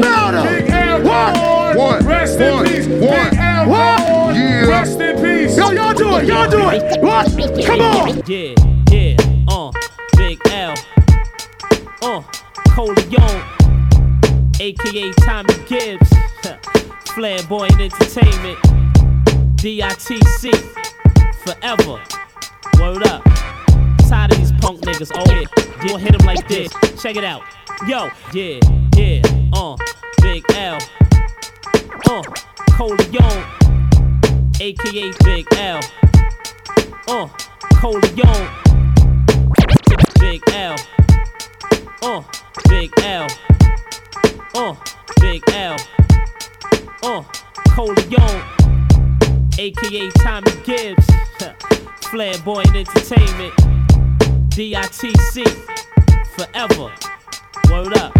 Louder. 0.00 0.42
Big 0.42 0.70
L. 0.70 1.02
What? 1.02 1.76
What? 1.76 2.02
Rest 2.02 2.40
in 2.40 2.64
peace, 2.64 2.86
What? 2.88 3.30
Big 3.30 3.38
L. 3.38 3.68
What? 3.68 4.34
Yeah. 4.34 4.66
Rest 4.66 5.00
in 5.00 5.16
peace. 5.22 5.56
Yo, 5.56 5.70
y'all 5.70 5.94
do 5.94 6.16
it. 6.16 6.26
Y'all 6.26 6.50
do 6.50 6.68
it. 6.70 7.00
What? 7.00 7.26
Come 7.64 7.80
on. 7.80 8.22
Yeah, 8.26 8.54
yeah, 8.90 9.16
uh, 9.48 9.70
Big 10.16 10.40
L, 10.50 10.74
uh, 12.02 12.22
Corleone, 12.74 13.42
aka 14.58 15.12
Tommy 15.20 15.54
Gibbs, 15.68 16.10
Flamboyant 17.14 17.80
Entertainment, 17.80 18.58
DITC, 19.56 20.52
forever. 21.44 22.02
Word 22.80 23.06
up. 23.06 23.22
Tired 24.08 24.32
of 24.32 24.38
these 24.38 24.52
punk 24.52 24.80
niggas. 24.82 25.10
Oh 25.14 25.24
yeah, 25.32 25.82
you 25.82 25.90
gon' 25.90 26.00
hit 26.00 26.16
them 26.16 26.26
like 26.26 26.46
this. 26.48 26.72
Check 27.02 27.16
it 27.16 27.24
out. 27.24 27.42
Yo, 27.86 28.08
yeah, 28.32 28.60
yeah, 28.96 29.22
uh, 29.52 29.76
Big 30.22 30.44
L, 30.54 30.78
uh, 32.08 32.22
Corleone, 32.72 33.44
aka 34.60 35.12
Big 35.24 35.46
L, 35.56 35.80
uh, 37.08 37.28
Corleone. 37.80 38.66
Big 40.18 40.42
L. 40.54 40.76
Uh, 42.02 42.22
Big 42.68 42.90
L. 43.02 43.26
Uh, 44.54 44.74
Big 45.20 45.42
L. 45.52 45.76
Uh, 47.02 47.22
Corleone. 47.70 48.42
AKA 49.58 50.10
Tommy 50.18 50.52
Gibbs. 50.64 51.06
Flamboyant 52.10 52.74
Entertainment. 52.74 53.75
DITC. 54.56 55.46
Forever. 56.28 56.90
Word 57.70 57.92
up. 57.98 58.14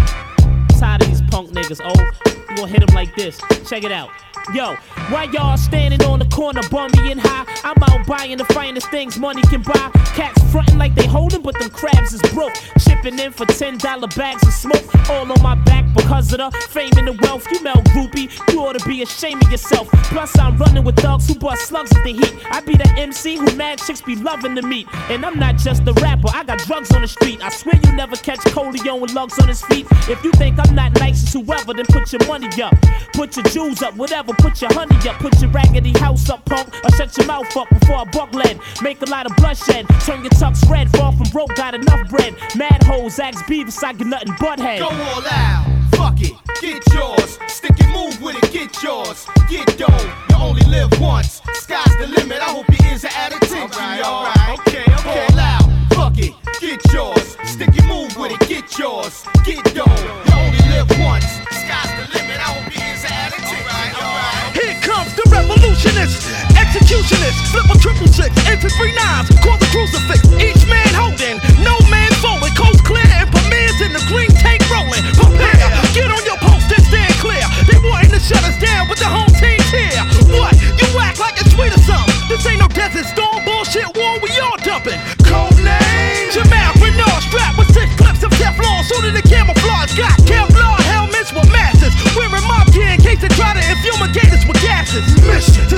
Tired 0.77 1.01
of 1.01 1.07
these 1.07 1.23
punk 1.31 1.49
niggas, 1.49 1.81
oh. 1.83 2.51
You 2.51 2.57
gon' 2.57 2.67
hit 2.69 2.85
them 2.85 2.93
like 2.93 3.15
this. 3.15 3.41
Check 3.67 3.83
it 3.83 3.91
out. 3.91 4.11
Yo, 4.53 4.75
why 5.09 5.23
y'all 5.33 5.57
standing 5.57 6.03
on 6.03 6.19
the 6.19 6.25
corner, 6.25 6.61
bummy 6.69 7.11
and 7.11 7.19
high? 7.19 7.43
I'm 7.63 7.81
out 7.81 8.05
buying 8.05 8.37
the 8.37 8.45
finest 8.45 8.91
things 8.91 9.17
money 9.17 9.41
can 9.49 9.63
buy. 9.63 9.89
Cats 10.13 10.39
frontin' 10.51 10.77
like 10.77 10.93
they 10.93 11.07
holding, 11.07 11.41
but 11.41 11.57
them 11.57 11.71
crabs 11.71 12.13
is 12.13 12.21
broke. 12.33 12.53
Chipping 12.77 13.17
in 13.17 13.31
for 13.31 13.47
ten 13.47 13.79
dollar 13.79 14.07
bags 14.09 14.45
of 14.45 14.53
smoke, 14.53 15.09
all 15.09 15.31
on 15.31 15.41
my 15.41 15.55
back 15.65 15.86
because 16.17 16.33
of 16.33 16.39
the 16.39 16.67
fame 16.69 16.89
and 16.97 17.07
the 17.07 17.13
wealth. 17.21 17.45
You 17.51 17.61
melt 17.61 17.85
groupie, 17.85 18.27
you 18.51 18.65
ought 18.65 18.77
to 18.77 18.83
be 18.87 19.03
ashamed 19.03 19.43
of 19.43 19.51
yourself. 19.51 19.87
Plus 20.09 20.37
I'm 20.39 20.57
running 20.57 20.83
with 20.83 20.95
thugs 20.95 21.27
who 21.27 21.35
bust 21.35 21.67
slugs 21.67 21.95
at 21.95 22.03
the 22.03 22.13
heat. 22.13 22.33
I 22.49 22.59
be 22.61 22.75
the 22.75 22.89
MC 22.97 23.37
who 23.37 23.55
mad 23.55 23.77
chicks 23.79 24.01
be 24.01 24.15
loving 24.15 24.55
to 24.55 24.63
meet, 24.63 24.87
and 25.11 25.23
I'm 25.23 25.37
not 25.37 25.57
just 25.57 25.87
a 25.87 25.93
rapper. 25.93 26.29
I 26.33 26.43
got 26.43 26.59
drugs 26.59 26.91
on 26.93 27.01
the 27.01 27.07
street. 27.07 27.43
I 27.43 27.49
swear 27.49 27.79
you 27.83 27.91
never 27.91 28.15
catch 28.15 28.39
Corleone 28.51 28.99
with 28.99 29.13
lugs 29.13 29.37
on 29.39 29.47
his 29.47 29.61
feet. 29.65 29.85
If 30.09 30.23
you 30.23 30.31
think 30.31 30.57
I'm 30.59 30.73
not 30.73 30.93
nice 30.99 31.23
as 31.23 31.33
whoever, 31.33 31.73
then 31.73 31.85
put 31.85 32.11
your 32.11 32.25
money 32.25 32.49
up, 32.63 32.75
put 33.13 33.35
your 33.35 33.45
jewels 33.45 33.83
up, 33.83 33.95
whatever. 33.95 34.33
Put 34.33 34.61
your 34.61 34.73
honey 34.73 34.97
up, 35.07 35.17
put 35.17 35.39
your 35.39 35.51
raggedy 35.51 35.93
house 35.99 36.29
up, 36.29 36.43
punk, 36.45 36.73
or 36.83 36.91
shut 36.95 37.15
your 37.17 37.27
mouth 37.27 37.55
up 37.55 37.69
before 37.69 37.97
I 37.97 38.05
buck 38.05 38.33
lead. 38.33 38.59
Make 38.81 39.01
a 39.03 39.09
lot 39.09 39.27
of 39.29 39.35
bloodshed, 39.35 39.85
turn 40.01 40.23
your 40.23 40.31
tux 40.31 40.67
red. 40.67 40.89
Fall 40.97 41.11
from 41.11 41.29
broke, 41.29 41.55
got 41.55 41.75
enough 41.75 42.09
bread. 42.09 42.35
Mad 42.55 42.81
hoes, 42.83 43.19
ask 43.19 43.45
Beavis, 43.45 43.83
I 43.83 43.93
get 43.93 44.07
nothing 44.07 44.33
but 44.39 44.59
head. 44.59 44.79
Go 44.79 44.87
all 44.87 45.23
out. 45.27 45.76
Fuck 46.07 46.21
it. 46.21 46.35
Get 46.61 46.93
yours. 46.93 47.37
Stick 47.47 47.83
and 47.83 47.91
move 47.91 48.21
with 48.21 48.41
it. 48.41 48.49
Get 48.53 48.81
yours. 48.81 49.27
Get 49.49 49.67
dough. 49.77 49.91
You 50.29 50.35
only 50.39 50.63
live 50.71 50.87
once. 51.01 51.41
Sky's 51.51 51.97
the 51.99 52.07
limit. 52.07 52.39
I 52.39 52.47
hope 52.55 52.63
your 52.71 52.79
ears 52.87 53.03
are 53.03 53.11
at 53.11 53.35
attention, 53.35 53.83
y'all. 53.99 54.31
Okay, 54.55 54.87
okay. 54.87 55.27
All 55.35 55.39
out. 55.39 55.67
Fuck 55.91 56.17
it. 56.19 56.31
Get 56.61 56.79
yours. 56.93 57.35
Stick 57.43 57.75
and 57.75 57.87
move 57.91 58.15
with 58.15 58.31
it. 58.31 58.39
Get 58.47 58.79
yours. 58.79 59.25
Get 59.43 59.59
dough. 59.75 59.83
You 59.83 60.31
only 60.31 60.63
live 60.71 60.87
once. 61.03 61.27
Sky's 61.51 61.91
the 61.99 62.07
limit. 62.15 62.39
I 62.39 62.55
hope 62.55 62.71
your 62.71 62.87
ears 62.87 63.03
are 63.03 63.11
at 63.11 63.35
attention, 63.35 63.91
y'all. 63.91 64.47
Here 64.55 64.79
comes 64.79 65.11
the 65.19 65.27
revolutionists, 65.27 66.23
executionists, 66.55 67.51
flip 67.51 67.67
a 67.67 67.77
triple 67.83 68.07
six, 68.07 68.31
into 68.47 68.69
three 68.79 68.95
nines, 68.95 69.27
call 69.43 69.59
the 69.59 69.67
crucifix. 69.75 70.23
Each 70.39 70.63
man 70.71 70.87
holding, 70.95 71.37
no 71.67 71.75
man 71.91 72.06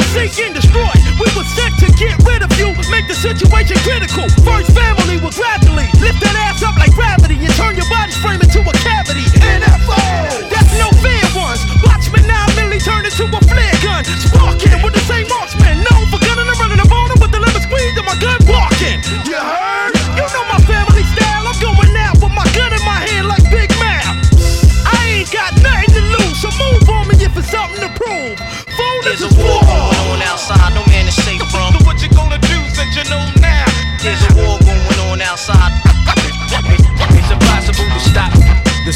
Sink 0.10 0.34
and 0.42 0.56
destroy. 0.56 0.90
We 1.22 1.28
were 1.38 1.46
sent 1.54 1.78
to 1.86 1.88
get 1.94 2.18
rid 2.26 2.42
of 2.42 2.50
you, 2.58 2.74
make 2.90 3.06
the 3.08 3.14
situation 3.14 3.78
critical. 3.86 4.26
First 4.42 4.74
family 4.74 5.22
will 5.22 5.30
gradually 5.30 5.86
lift 6.02 6.20
that 6.26 6.34
ass 6.50 6.64
up 6.66 6.76
like 6.82 6.94
gravity 6.98 7.38
and 7.38 7.54
turn 7.54 7.78
your 7.78 7.86
body 7.94 8.12
frame 8.18 8.42
into 8.42 8.60
a 8.66 8.74
cavity. 8.82 9.22
NFO, 9.38 10.02
that's 10.50 10.74
no 10.82 10.90
fair 11.06 11.22
ones. 11.38 11.62
Watchmen 11.86 12.26
now 12.26 12.50
merely 12.58 12.80
turn 12.82 13.06
into 13.06 13.30
a 13.30 13.42
flare 13.46 13.78
gun. 13.86 14.02
Sparking 14.26 14.82
with 14.82 14.98
the 14.98 15.04
same 15.06 15.28
marksman, 15.30 15.78
known 15.86 16.04
for 16.10 16.18
gunning 16.26 16.50
and 16.50 16.58
running 16.58 16.82
on 16.82 17.08
'em 17.14 17.20
with 17.22 17.32
the 17.32 17.40
limit 17.40 17.62
squeeze 17.62 17.94
and 17.94 18.06
my 18.10 18.18
gun 18.18 18.40
walking. 18.50 18.98
You 19.30 19.38
heard? 19.38 19.99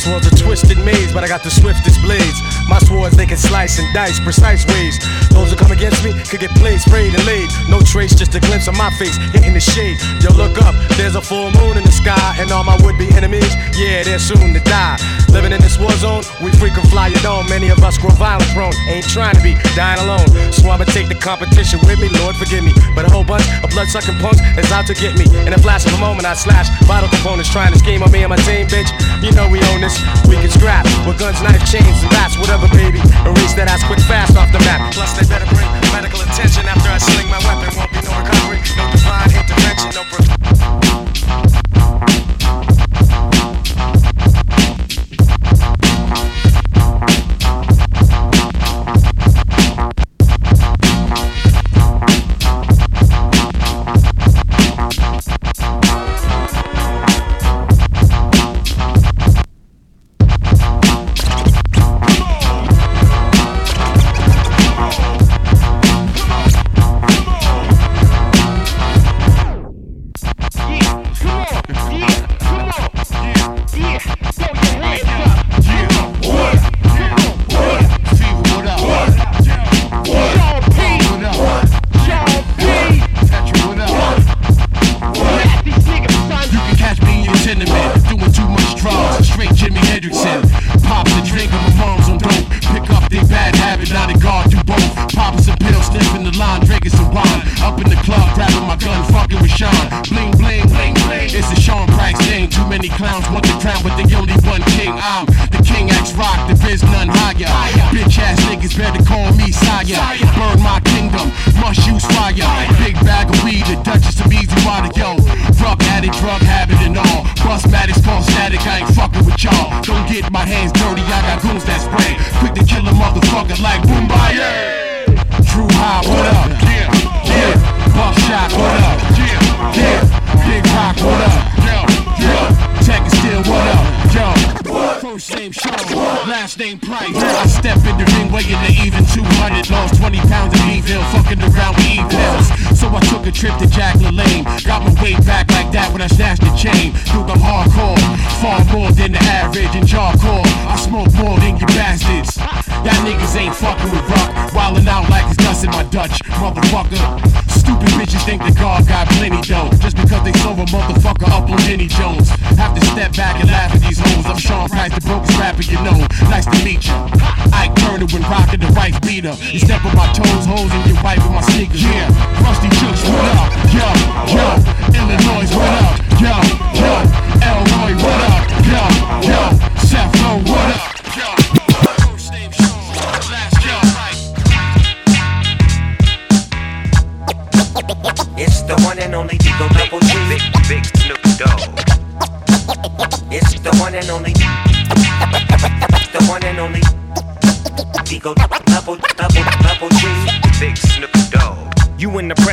World's 0.08 0.28
a 0.28 0.36
twisted 0.36 0.78
maze, 0.84 1.13
but 1.13 1.24
I 1.24 1.28
got 1.28 1.44
the 1.44 1.52
swiftest 1.52 2.02
blades. 2.02 2.39
My 2.68 2.80
swords, 2.80 3.16
they 3.16 3.26
can 3.26 3.38
slice 3.38 3.80
and 3.80 3.88
dice 3.94 4.20
precise 4.20 4.66
ways. 4.68 5.00
Those 5.32 5.52
who 5.52 5.56
come 5.56 5.72
against 5.72 6.04
me 6.04 6.12
could 6.28 6.39
get 6.39 6.52
played, 6.60 6.80
sprayed, 6.82 7.13
and 7.13 7.26
laid. 7.26 7.50
No 7.70 7.80
trace, 7.82 8.13
just 8.13 8.36
a 8.36 8.39
glimpse 8.39 8.68
of 8.68 8.76
my 8.76 8.89
face 9.00 9.16
hitting 9.32 9.54
the 9.54 9.60
shade. 9.60 9.98
Yo, 10.22 10.32
look 10.36 10.60
up, 10.62 10.76
there's 10.98 11.16
a 11.16 11.22
full 11.22 11.52
moon 11.52 11.78
in 11.78 11.84
the 11.84 11.92
sky, 11.92 12.36
and 12.39 12.52
all 12.52 12.63
my 12.63 12.76
would-be 12.84 13.08
enemies, 13.16 13.54
yeah, 13.80 14.04
they're 14.04 14.20
soon 14.20 14.54
to 14.54 14.60
die. 14.68 15.00
Living 15.32 15.52
in 15.52 15.62
this 15.62 15.80
war 15.80 15.92
zone, 15.98 16.24
we 16.44 16.52
frequent 16.52 16.88
fly 16.89 17.10
it 17.10 17.26
on. 17.26 17.48
Many 17.50 17.70
of 17.70 17.80
us 17.84 17.98
grow 17.98 18.12
violent 18.12 18.50
prone, 18.54 18.76
ain't 18.88 19.08
trying 19.08 19.36
to 19.36 19.42
be 19.42 19.56
dying 19.74 20.00
alone. 20.04 20.28
So 20.52 20.70
I'ma 20.70 20.86
take 20.86 21.08
the 21.08 21.16
competition 21.16 21.80
with 21.88 22.00
me, 22.00 22.10
Lord 22.22 22.36
forgive 22.36 22.63
me. 22.63 22.74
But 22.94 23.06
a 23.06 23.10
whole 23.10 23.24
bunch 23.26 23.48
of 23.63 23.70
blood-sucking 23.72 24.20
punks 24.20 24.42
is 24.58 24.72
out 24.72 24.86
to 24.88 24.94
get 24.94 25.18
me. 25.18 25.26
In 25.48 25.54
a 25.54 25.58
flash 25.58 25.86
of 25.88 25.94
a 25.94 26.00
moment, 26.00 26.28
I 26.28 26.34
slash 26.36 26.70
vital 26.86 27.10
components 27.10 27.50
trying 27.50 27.74
to 27.74 27.80
scheme 27.80 28.04
on 28.04 28.12
me 28.12 28.22
and 28.22 28.30
my 28.30 28.38
team, 28.46 28.68
bitch. 28.68 28.92
You 29.24 29.32
know 29.32 29.50
we 29.50 29.63
own 29.74 29.82
this. 29.82 30.03
We 30.28 30.36
can 30.38 30.50
scrap 30.50 30.86
with 31.08 31.20
guns, 31.20 31.42
knife, 31.42 31.63
chains, 31.70 32.02
and 32.04 32.12
bats, 32.12 32.38
whatever, 32.38 32.68
baby. 32.70 33.00
Erase 33.26 33.54
that 33.56 33.68
ass 33.68 33.84
quick, 33.84 34.00
fast 34.06 34.38
off 34.38 34.52
the 34.52 34.60
map. 34.68 34.94
Plus, 34.94 35.13
they 35.18 35.26
better 35.28 35.48
bring 35.54 35.70
medical 35.94 36.22
attention 36.22 36.66
after 36.66 36.89
I 36.89 36.98
sling 36.98 37.30
my 37.30 37.39
weapon. 37.46 37.72
Won't 37.78 37.92
be 37.92 38.02
no 38.04 38.12
recovery, 38.20 38.60
no 38.78 38.84
divine 38.92 39.32
intervention, 39.32 39.89
no. 39.96 40.42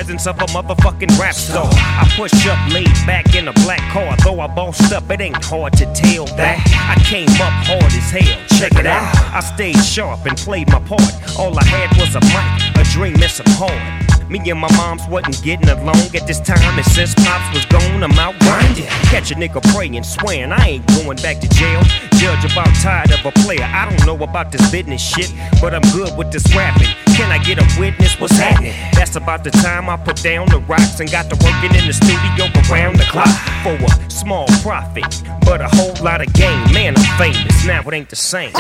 Presence 0.01 0.27
of 0.27 0.37
a 0.39 0.47
motherfucking 0.47 1.19
rap 1.21 1.35
star. 1.35 1.69
I 1.71 2.11
push 2.17 2.47
up, 2.47 2.73
laid 2.73 2.87
back 3.07 3.35
in 3.35 3.49
a 3.49 3.53
black 3.53 3.81
car. 3.93 4.17
Though 4.25 4.41
I 4.41 4.47
bossed 4.47 4.95
up, 4.95 5.11
it 5.11 5.21
ain't 5.21 5.45
hard 5.45 5.75
to 5.75 5.85
tell 5.93 6.25
that. 6.37 6.57
I 6.89 6.99
came 7.05 7.29
up 7.29 7.53
hard 7.69 7.85
as 7.85 8.11
hell. 8.11 8.59
Check 8.59 8.73
it 8.81 8.87
out. 8.87 9.15
I 9.35 9.41
stayed 9.41 9.77
sharp 9.85 10.25
and 10.25 10.39
played 10.39 10.69
my 10.69 10.81
part. 10.81 11.13
All 11.39 11.53
I 11.59 11.65
had 11.65 11.95
was 12.01 12.17
a 12.17 12.21
mic, 12.33 12.79
a 12.81 12.91
dream, 12.91 13.23
and 13.23 13.31
some 13.31 13.45
heart. 13.51 14.10
Me 14.31 14.39
and 14.49 14.61
my 14.61 14.71
moms 14.77 15.03
wasn't 15.09 15.43
getting 15.43 15.69
along 15.69 16.15
at 16.15 16.25
this 16.25 16.39
time, 16.39 16.79
and 16.79 16.87
since 16.87 17.17
pops 17.17 17.53
was 17.53 17.67
gone, 17.67 18.05
I'm 18.05 18.13
out 18.13 18.39
grinding. 18.39 18.87
Catch 19.11 19.33
a 19.33 19.35
nigga 19.35 19.61
praying, 19.75 20.05
swearing 20.05 20.53
I 20.53 20.79
ain't 20.79 20.87
going 20.87 21.17
back 21.17 21.41
to 21.41 21.49
jail. 21.49 21.83
Judge 22.15 22.45
about 22.45 22.73
tired 22.77 23.11
of 23.11 23.27
a 23.27 23.33
player. 23.43 23.65
I 23.65 23.91
don't 23.91 24.07
know 24.07 24.23
about 24.23 24.53
this 24.53 24.71
business 24.71 25.03
shit, 25.03 25.35
but 25.61 25.75
I'm 25.75 25.83
good 25.91 26.17
with 26.17 26.31
this 26.31 26.47
rapping. 26.55 26.87
Can 27.17 27.33
I 27.33 27.39
get 27.43 27.59
a 27.59 27.67
witness? 27.81 28.21
What's 28.21 28.37
happening? 28.37 28.73
That's 28.93 29.17
about 29.17 29.43
the 29.43 29.51
time 29.51 29.91
I 29.91 29.97
put 29.97 30.23
down 30.23 30.47
the 30.47 30.61
rocks 30.61 31.01
and 31.01 31.11
got 31.11 31.29
to 31.31 31.37
working 31.43 31.75
in 31.75 31.89
the 31.89 31.93
studio 31.93 32.47
around 32.71 32.99
the 32.99 33.07
clock 33.11 33.35
for 33.65 33.75
a 33.83 34.11
small 34.11 34.47
profit, 34.63 35.11
but 35.45 35.61
a 35.61 35.69
whole 35.75 35.97
lot 36.05 36.21
of 36.21 36.33
gain. 36.35 36.73
Man, 36.73 36.95
I'm 36.97 37.19
famous 37.19 37.67
now. 37.67 37.83
It 37.83 37.93
ain't 37.93 38.09
the 38.09 38.15
same. 38.15 38.53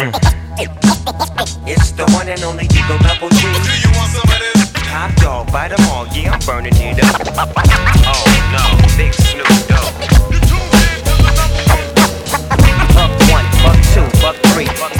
It's 1.64 1.92
the 1.92 2.10
one 2.10 2.28
and 2.28 2.42
only 2.42 2.66
D-O 2.66 2.98
Double 3.06 3.28
G. 3.30 3.38
Do 3.38 3.46
you 3.46 3.90
want 3.94 4.10
some 4.10 4.26
of 4.26 4.38
this? 4.40 4.59
Top 4.90 5.14
dog, 5.16 5.52
bite 5.52 5.70
'em 5.70 5.86
all. 5.92 6.06
Yeah, 6.08 6.32
I'm 6.32 6.40
burning 6.40 6.74
it 6.74 6.98
up. 7.04 7.22
Oh 8.10 8.24
no, 8.50 8.64
big 8.96 9.14
Snoop 9.14 9.46
Dogg. 9.68 9.94
Buck 12.94 13.12
one, 13.30 13.46
buck 13.62 13.78
two, 13.94 14.20
buck 14.20 14.36
three, 14.52 14.66
buck 14.80 14.99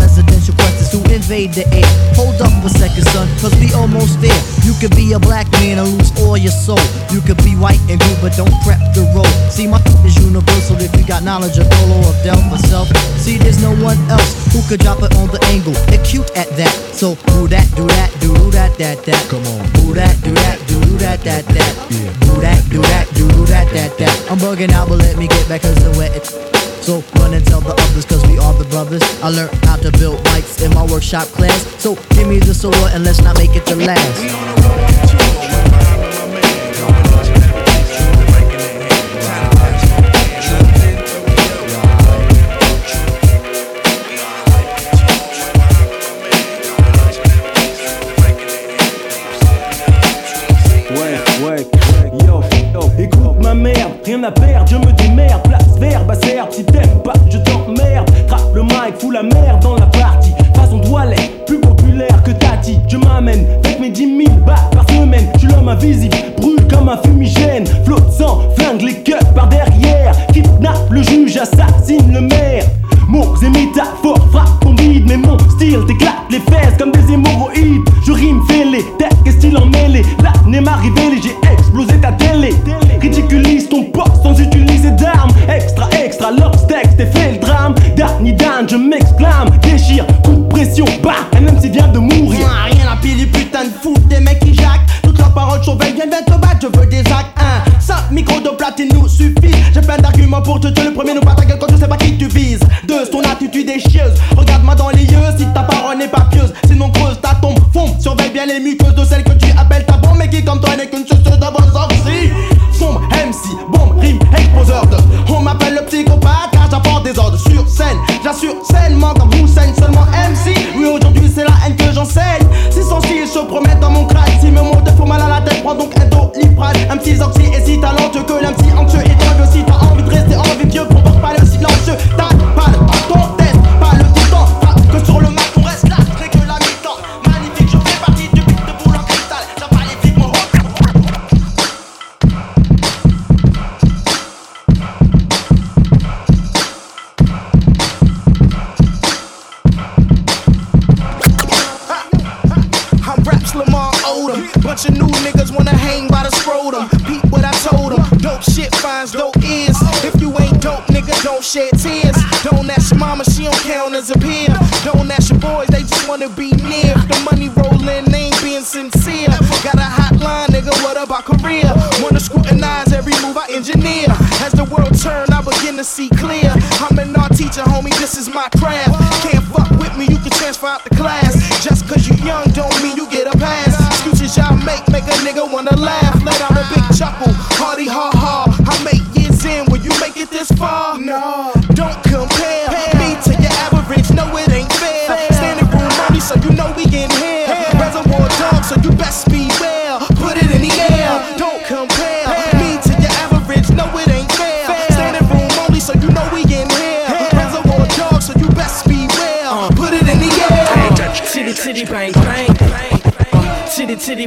invade 1.31 1.53
the 1.55 1.65
air. 1.71 1.87
Hold 2.19 2.41
up 2.43 2.51
a 2.63 2.69
second, 2.69 3.07
son, 3.07 3.27
cause 3.39 3.55
we 3.55 3.71
almost 3.71 4.19
there. 4.19 4.35
You 4.67 4.75
could 4.83 4.91
be 4.95 5.13
a 5.13 5.19
black 5.19 5.49
man 5.63 5.79
and 5.79 5.87
lose 5.87 6.11
all 6.19 6.35
your 6.35 6.51
soul. 6.51 6.83
You 7.07 7.21
could 7.21 7.39
be 7.39 7.55
white 7.55 7.79
and 7.87 7.99
blue, 7.99 8.17
but 8.19 8.35
don't 8.35 8.51
prep 8.67 8.79
the 8.91 9.07
road. 9.15 9.31
See, 9.47 9.67
my 9.67 9.79
is 10.05 10.19
universal 10.19 10.75
if 10.81 10.91
you 10.95 11.07
got 11.07 11.23
knowledge 11.23 11.57
of 11.57 11.69
Dolo 11.69 12.03
or 12.03 12.15
Del 12.23 12.41
myself. 12.51 12.91
See, 13.15 13.37
there's 13.37 13.63
no 13.63 13.71
one 13.79 13.97
else 14.11 14.35
who 14.51 14.59
could 14.67 14.81
drop 14.81 14.99
it 15.03 15.15
on 15.15 15.31
the 15.31 15.39
angle. 15.47 15.75
Acute 15.95 16.27
at 16.35 16.51
that. 16.59 16.73
So 16.91 17.15
do 17.31 17.47
that, 17.47 17.67
do 17.79 17.87
that, 17.87 18.11
do 18.19 18.35
that, 18.51 18.77
that, 18.77 18.99
that. 19.05 19.21
Come 19.31 19.47
on. 19.55 19.63
Do 19.79 19.95
that, 19.95 20.19
do 20.23 20.35
that, 20.35 20.59
do 20.67 20.79
that, 20.99 21.23
that, 21.23 21.45
that. 21.47 21.73
Yeah. 21.87 22.11
Do 22.27 22.35
that, 22.43 22.59
do 22.69 22.81
that, 22.91 23.07
do 23.15 23.27
that, 23.47 23.71
that, 23.71 23.97
that. 23.97 24.31
I'm 24.31 24.37
bugging 24.37 24.71
out, 24.71 24.89
but 24.89 24.99
let 24.99 25.17
me 25.17 25.27
get 25.27 25.47
back 25.47 25.61
cause 25.61 25.79
the 25.79 25.95
wet. 25.97 26.50
So 26.81 27.03
run 27.15 27.33
and 27.35 27.45
tell 27.45 27.61
the 27.61 27.73
others, 27.73 28.05
cause 28.05 28.25
we 28.27 28.39
are 28.39 28.53
the 28.55 28.65
brothers. 28.65 29.03
I 29.21 29.29
learned 29.29 29.53
how 29.65 29.75
to 29.77 29.91
build 29.91 30.23
bikes 30.23 30.61
in 30.61 30.73
my 30.73 30.83
workshop 30.85 31.27
class. 31.27 31.61
So 31.79 31.95
give 32.09 32.27
me 32.27 32.39
the 32.39 32.53
solo 32.53 32.87
and 32.87 33.03
let's 33.03 33.21
not 33.21 33.37
make 33.37 33.55
it 33.55 33.65
the 33.65 33.75
last. 33.75 35.60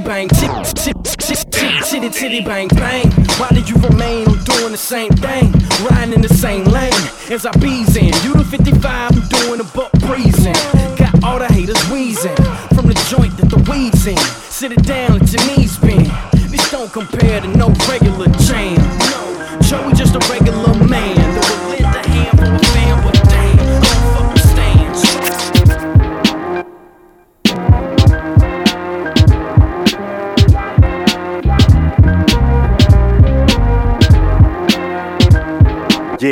bang, 0.05 0.29
titty, 0.29 2.11
titty, 2.11 2.41
bang, 2.45 2.69
bang. 2.69 3.11
Why 3.39 3.49
do 3.49 3.61
you 3.61 3.75
remain 3.77 4.29
on 4.29 4.45
doing 4.45 4.73
the 4.73 4.79
same 4.79 5.11
thing, 5.13 5.53
riding 5.89 6.15
in 6.15 6.21
the 6.21 6.29
same 6.35 6.65
lane 6.65 6.93
as 7.31 7.47
I 7.47 7.53
bees 7.59 7.94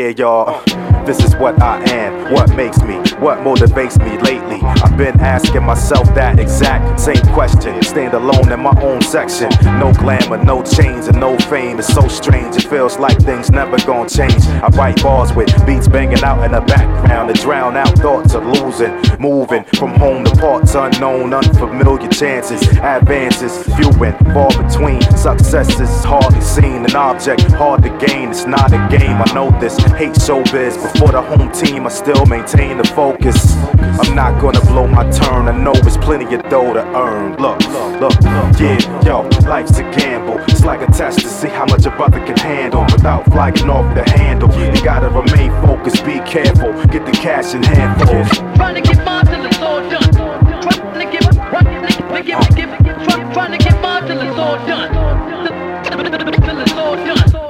Yeah, 0.03 0.09
y'all. 0.19 0.82
This 1.05 1.25
is 1.25 1.35
what 1.35 1.61
I 1.61 1.83
am, 1.91 2.33
what 2.33 2.55
makes 2.55 2.81
me, 2.83 2.95
what 3.19 3.39
motivates 3.39 3.99
me 3.99 4.19
lately. 4.19 4.61
I've 4.63 4.97
been 4.97 5.19
asking 5.21 5.65
myself 5.65 6.07
that 6.15 6.39
exact 6.39 7.01
same 7.01 7.23
question. 7.35 7.83
Stand 7.83 8.15
alone 8.15 8.53
in 8.53 8.61
my 8.61 8.73
own 8.81 9.03
section. 9.03 9.51
No 9.81 9.93
glamour, 9.93 10.43
no 10.45 10.63
chains, 10.63 11.09
and 11.09 11.19
no 11.19 11.37
fame. 11.39 11.81
It's 11.81 11.93
so 11.93 12.07
strange, 12.07 12.57
it 12.57 12.69
feels 12.69 12.99
like 12.99 13.19
things 13.21 13.51
never 13.51 13.79
gonna 13.79 14.09
change. 14.09 14.47
I 14.47 14.69
write 14.69 15.03
bars 15.03 15.35
with 15.35 15.51
beats 15.67 15.89
banging 15.89 16.23
out 16.23 16.45
in 16.45 16.53
the 16.53 16.61
background 16.61 17.35
to 17.35 17.43
drown 17.43 17.77
out 17.77 17.99
thoughts 17.99 18.35
of 18.35 18.45
losing. 18.47 18.93
Moving 19.19 19.65
from 19.75 19.95
home 19.95 20.25
to 20.25 20.37
parts 20.37 20.77
unknown, 20.77 21.35
unfamiliar 21.35 22.09
chances. 22.11 22.63
Advances, 22.79 23.65
few 23.75 23.91
and 24.05 24.17
far 24.33 24.51
between. 24.51 25.03
Success 25.17 25.81
is 25.81 26.05
hardly 26.05 26.41
seen, 26.41 26.85
an 26.85 26.95
object 26.95 27.43
hard 27.53 27.83
to 27.83 27.91
gain. 28.07 28.31
It's 28.31 28.47
not 28.47 28.73
a 28.73 28.89
game, 28.97 29.21
I 29.21 29.33
know 29.35 29.51
this. 29.61 29.77
Hate 29.99 30.15
showbiz. 30.15 30.92
Before 30.93 31.13
the 31.13 31.23
home 31.23 31.51
team, 31.53 31.87
I 31.87 31.91
still 31.91 32.27
maintain 32.27 32.79
the 32.79 32.85
focus. 32.85 33.57
I'm 34.01 34.15
not 34.15 34.41
gonna 34.41 34.61
blow 34.61 34.87
my 34.87 35.09
turn, 35.11 35.49
I 35.49 35.57
know 35.57 35.73
it's 35.75 35.97
plenty 35.97 36.35
of 36.35 36.43
dough 36.49 36.73
to 36.75 36.85
earn. 36.97 37.37
Look, 37.37 37.61
look, 38.01 38.15
yeah, 38.61 39.05
yo, 39.05 39.23
life's 39.49 39.79
a 39.79 39.83
gamble. 39.93 40.39
It's 40.49 40.65
like 40.65 40.81
a 40.87 40.93
test 40.93 41.21
to 41.21 41.29
see 41.29 41.49
how 41.49 41.67
much 41.67 41.87
a 41.87 41.91
brother 41.91 42.19
can 42.25 42.37
handle 42.37 42.83
without 42.85 43.25
flying 43.25 43.69
off 43.69 43.95
the 43.95 44.09
handle. 44.11 44.51
You 44.53 44.85
gotta 44.85 45.09
remain 45.09 45.51
focused, 45.63 46.05
be 46.05 46.21
careful, 46.21 46.73
get 46.87 47.05
the 47.07 47.13
cash 47.13 47.55
in 47.55 47.63
hand 47.63 48.01
handfuls. 48.01 48.57
Trying 48.57 48.75
to 48.77 48.81
get 48.81 49.05
mine 49.05 49.27
till 49.27 49.65
all 49.65 49.81
done. 49.91 50.13
Trying 50.13 51.07
to 51.07 51.11
get, 51.11 51.23
trying 51.33 51.65
to 51.65 52.23
get, 52.23 53.33
trying 53.33 53.53
to 53.53 53.59
get 53.59 53.83
mine 53.83 54.07
till 54.07 54.21
it's 54.21 54.39
all 54.39 54.57
done. 54.67 54.92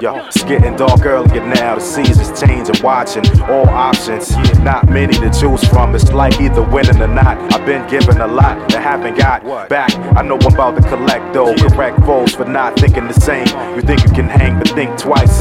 Yo, 0.02 0.16
it's 0.16 0.42
getting 0.42 0.74
dark 0.74 1.06
earlier 1.06 1.46
now. 1.46 1.76
The 1.76 1.80
seasons 1.80 2.40
changing, 2.40 2.82
watching 2.82 3.24
all 3.42 3.68
options. 3.68 4.36
Not 4.58 4.90
many 4.90 5.12
to 5.12 5.30
choose 5.30 5.62
from. 5.68 5.94
It's 5.94 6.12
like 6.12 6.40
either 6.40 6.60
winning 6.60 7.00
or 7.00 7.06
not. 7.06 7.38
I've 7.52 7.64
been 7.64 7.88
given 7.88 8.20
a 8.20 8.26
lot 8.26 8.68
that 8.70 8.82
haven't 8.82 9.16
got 9.16 9.68
back. 9.68 9.94
I 10.16 10.22
know 10.22 10.38
I'm 10.42 10.54
about 10.54 10.74
to 10.74 10.88
collect 10.88 11.32
though. 11.32 11.54
Correct 11.54 12.00
foes 12.00 12.34
for 12.34 12.44
not 12.44 12.76
thinking 12.80 13.06
the 13.06 13.14
same. 13.14 13.46
You 13.76 13.82
think 13.82 14.02
you 14.02 14.10
can 14.10 14.28
hang, 14.28 14.58
but 14.58 14.70
think 14.70 14.98
twice. 14.98 15.38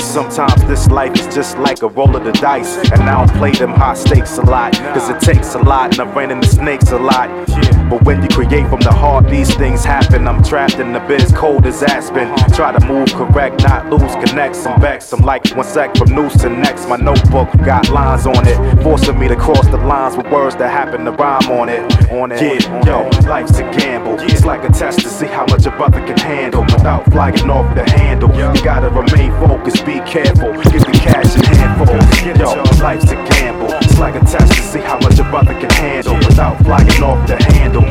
Sometimes 0.00 0.62
this 0.66 0.86
life 0.88 1.18
is 1.18 1.34
just 1.34 1.58
like 1.58 1.82
a 1.82 1.88
roll 1.88 2.14
of 2.14 2.22
the 2.22 2.30
dice. 2.34 2.76
And 2.92 3.02
I 3.02 3.26
don't 3.26 3.36
play 3.36 3.50
them 3.50 3.72
high 3.72 3.94
stakes 3.94 4.38
a 4.38 4.42
lot. 4.42 4.74
Cause 4.94 5.10
it 5.10 5.18
takes 5.22 5.56
a 5.56 5.58
lot, 5.58 5.98
and 5.98 6.08
I 6.08 6.14
ran 6.14 6.30
into 6.30 6.46
snakes 6.46 6.92
a 6.92 6.98
lot. 6.98 7.30
But 7.90 8.04
when 8.04 8.22
you 8.22 8.28
create 8.28 8.68
from 8.68 8.80
the 8.80 8.92
heart, 8.92 9.28
these 9.28 9.52
things 9.56 9.84
happen. 9.84 10.28
I'm 10.28 10.42
trapped 10.44 10.78
in 10.78 10.92
the 10.92 11.00
biz, 11.00 11.32
cold 11.32 11.66
as 11.66 11.82
Aspen. 11.82 12.32
Try 12.54 12.78
to 12.78 12.86
move 12.86 13.12
correct, 13.12 13.62
not 13.64 13.90
lose 13.90 14.03
connects. 14.12 14.66
I'm 14.66 14.80
back, 14.80 15.02
I'm 15.12 15.22
like 15.24 15.44
one 15.56 15.64
sec 15.64 15.96
from 15.96 16.14
noose 16.14 16.36
to 16.42 16.50
next. 16.50 16.88
My 16.88 16.96
notebook 16.96 17.48
got 17.64 17.88
lines 17.88 18.26
on 18.26 18.46
it, 18.46 18.82
forcing 18.82 19.18
me 19.18 19.28
to 19.28 19.36
cross 19.36 19.66
the 19.68 19.76
lines 19.76 20.16
with 20.16 20.26
words 20.30 20.56
that 20.56 20.70
happen 20.70 21.04
to 21.04 21.12
rhyme 21.12 21.50
on 21.50 21.68
it. 21.68 21.82
On 22.10 22.30
it, 22.30 22.40
yeah, 22.40 22.84
yo, 22.84 23.08
life's 23.28 23.58
a 23.58 23.62
gamble. 23.72 24.18
It's 24.20 24.44
like 24.44 24.64
a 24.64 24.68
test 24.68 25.00
to 25.00 25.08
see 25.08 25.26
how 25.26 25.46
much 25.46 25.66
a 25.66 25.70
brother 25.70 26.00
can 26.06 26.18
handle 26.18 26.62
without 26.62 27.04
flying 27.10 27.50
off 27.50 27.74
the 27.74 27.88
handle. 27.90 28.30
You 28.34 28.62
gotta 28.62 28.88
remain 28.90 29.32
focused, 29.40 29.84
be 29.86 30.00
careful, 30.00 30.52
get 30.52 30.84
the 30.84 30.98
cash 31.02 31.34
in 31.36 31.44
handfuls. 31.56 32.04
Yo, 32.38 32.62
life's 32.82 33.10
a 33.10 33.16
gamble. 33.16 33.72
It's 33.82 33.98
like 33.98 34.14
a 34.14 34.20
test 34.20 34.52
to 34.52 34.62
see 34.62 34.80
how 34.80 34.98
much 34.98 35.18
a 35.18 35.24
brother 35.24 35.54
can 35.54 35.70
handle 35.70 36.16
without 36.16 36.58
flying 36.64 37.02
off 37.02 37.26
the 37.26 37.42
handle. 37.52 37.84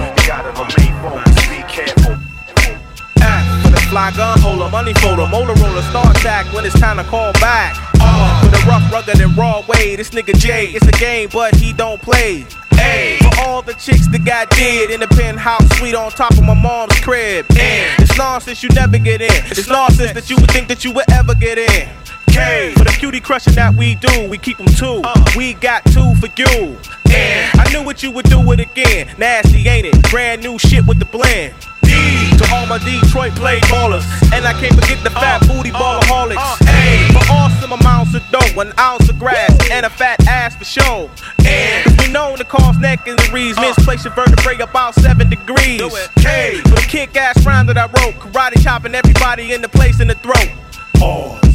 Gun 4.16 4.40
holder, 4.40 4.70
money 4.70 4.94
folder, 4.96 5.24
Motorola 5.24 5.82
StarTAC 5.90 6.54
when 6.54 6.66
it's 6.66 6.80
time 6.80 6.98
to 6.98 7.04
call 7.04 7.34
back. 7.34 7.76
Uh, 8.00 8.44
for 8.44 8.52
the 8.52 8.64
rough, 8.68 8.92
rugged, 8.92 9.20
and 9.20 9.36
raw 9.36 9.64
way, 9.68 9.96
this 9.96 10.12
nigga 10.12 10.38
Jay, 10.38 10.68
it's 10.68 10.86
a 10.88 10.92
game, 10.92 11.30
but 11.34 11.56
he 11.56 11.74
don't 11.74 12.00
play. 12.00 12.46
Ayy, 12.74 13.18
for 13.18 13.42
all 13.42 13.64
the 13.64 13.74
chicks 13.74 14.08
that 14.08 14.24
got 14.24 14.52
dead 14.52 14.92
in 14.92 15.00
the 15.00 15.08
penthouse 15.08 15.68
suite 15.78 15.96
on 15.96 16.12
top 16.12 16.32
of 16.34 16.44
my 16.44 16.54
mom's 16.54 17.00
crib. 17.00 17.46
And 17.58 18.04
it's 18.04 18.16
nonsense 18.16 18.62
you 18.62 18.70
never 18.70 19.00
get 19.00 19.22
in. 19.22 19.32
It's 19.32 19.68
nonsense 19.68 20.14
that 20.14 20.30
you 20.30 20.36
would 20.36 20.52
think 20.52 20.68
that 20.68 20.86
you 20.86 20.92
would 20.92 21.10
ever 21.12 21.34
get 21.34 21.58
in. 21.58 21.90
K 22.30 22.74
for 22.78 22.84
the 22.84 22.96
cutie 23.00 23.20
crushing 23.20 23.54
that 23.54 23.74
we 23.74 23.96
do, 23.96 24.30
we 24.30 24.38
keep 24.38 24.58
them 24.58 24.68
two. 24.68 25.02
We 25.36 25.56
got 25.56 25.86
two 25.86 26.14
for 26.16 26.30
you. 26.38 26.78
And 27.10 27.60
I 27.60 27.72
knew 27.72 27.84
what 27.84 28.04
you 28.04 28.12
would 28.12 28.30
do 28.30 28.40
it 28.52 28.60
again. 28.60 29.10
Nasty, 29.18 29.68
ain't 29.68 29.88
it? 29.88 30.12
Brand 30.12 30.44
new 30.44 30.60
shit 30.60 30.86
with 30.86 31.00
the 31.00 31.06
blend. 31.06 31.56
D 31.84 32.36
to 32.38 32.46
all 32.54 32.66
my 32.66 32.80
Detroit 32.80 33.36
play 33.36 33.60
ballers. 33.72 34.04
And 34.34 34.46
I 34.46 34.54
can't 34.54 34.74
forget 34.74 35.04
the 35.04 35.10
fat 35.12 35.42
booty 35.48 35.72
ballaholics. 35.72 36.58
Ayy, 36.66 37.12
for 37.14 37.24
awesome 37.32 37.72
amounts 37.72 38.14
of 38.16 38.24
dough, 38.32 38.62
an 38.62 38.74
ounce 38.80 39.10
of 39.10 39.20
grass, 39.20 39.52
and 39.72 39.86
a 39.86 39.90
fat 39.90 40.26
ass 40.28 40.56
for 40.56 40.66
show. 40.66 41.10
And 41.46 42.00
we 42.00 42.08
know 42.12 42.36
the 42.38 42.46
cause 42.46 42.78
neck 42.78 43.08
injuries, 43.08 43.60
misplace 43.60 44.06
your 44.06 44.14
vertebrae 44.14 44.58
about 44.60 44.96
seven 44.96 45.30
degrees. 45.30 45.82
K 46.16 46.62
for 46.64 46.70
the 46.70 46.86
kick 46.88 47.16
ass 47.16 47.46
round 47.46 47.70
that 47.70 47.78
I 47.78 47.86
wrote, 47.86 48.16
karate 48.16 48.62
chopping 48.64 48.96
everybody 48.96 49.54
in 49.54 49.62
the 49.62 49.70
place 49.70 50.00
in 50.00 50.08
the 50.08 50.16
throat. 50.16 50.50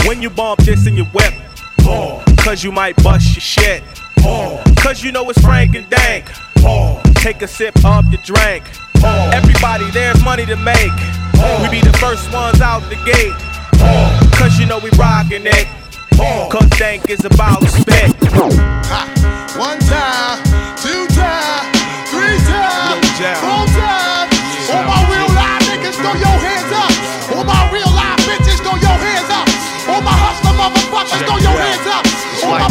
When 0.06 0.22
you 0.22 0.30
bump 0.30 0.60
this 0.60 0.86
in 0.86 0.96
your 0.96 1.06
whip, 1.06 1.34
cause 2.38 2.62
you 2.62 2.70
might 2.70 2.96
bust 3.02 3.34
your 3.34 3.40
shit. 3.40 3.82
Oh, 4.24 4.62
cause 4.78 5.02
you 5.02 5.12
know 5.12 5.28
it's 5.30 5.40
Frank-N-Dank. 5.40 6.30
Oh, 6.58 7.00
take 7.16 7.42
a 7.42 7.48
sip 7.48 7.74
of 7.84 8.06
your 8.12 8.20
drink. 8.22 8.64
Oh, 9.02 9.30
everybody, 9.32 9.90
there's 9.90 10.22
money 10.24 10.44
to 10.46 10.56
make. 10.56 10.92
We 11.62 11.68
be 11.70 11.80
the 11.80 11.96
first 12.00 12.32
ones 12.32 12.60
out 12.60 12.80
the 12.90 12.96
gate. 13.04 13.34
Cause 14.38 14.58
you 14.58 14.66
know 14.66 14.78
we 14.78 14.90
rockin' 14.98 15.46
it. 15.46 15.68
Cause 16.50 16.68
Dank 16.78 17.08
is 17.10 17.24
about 17.24 17.62
spit. 17.68 18.12
One 19.56 19.78
time, 19.80 20.42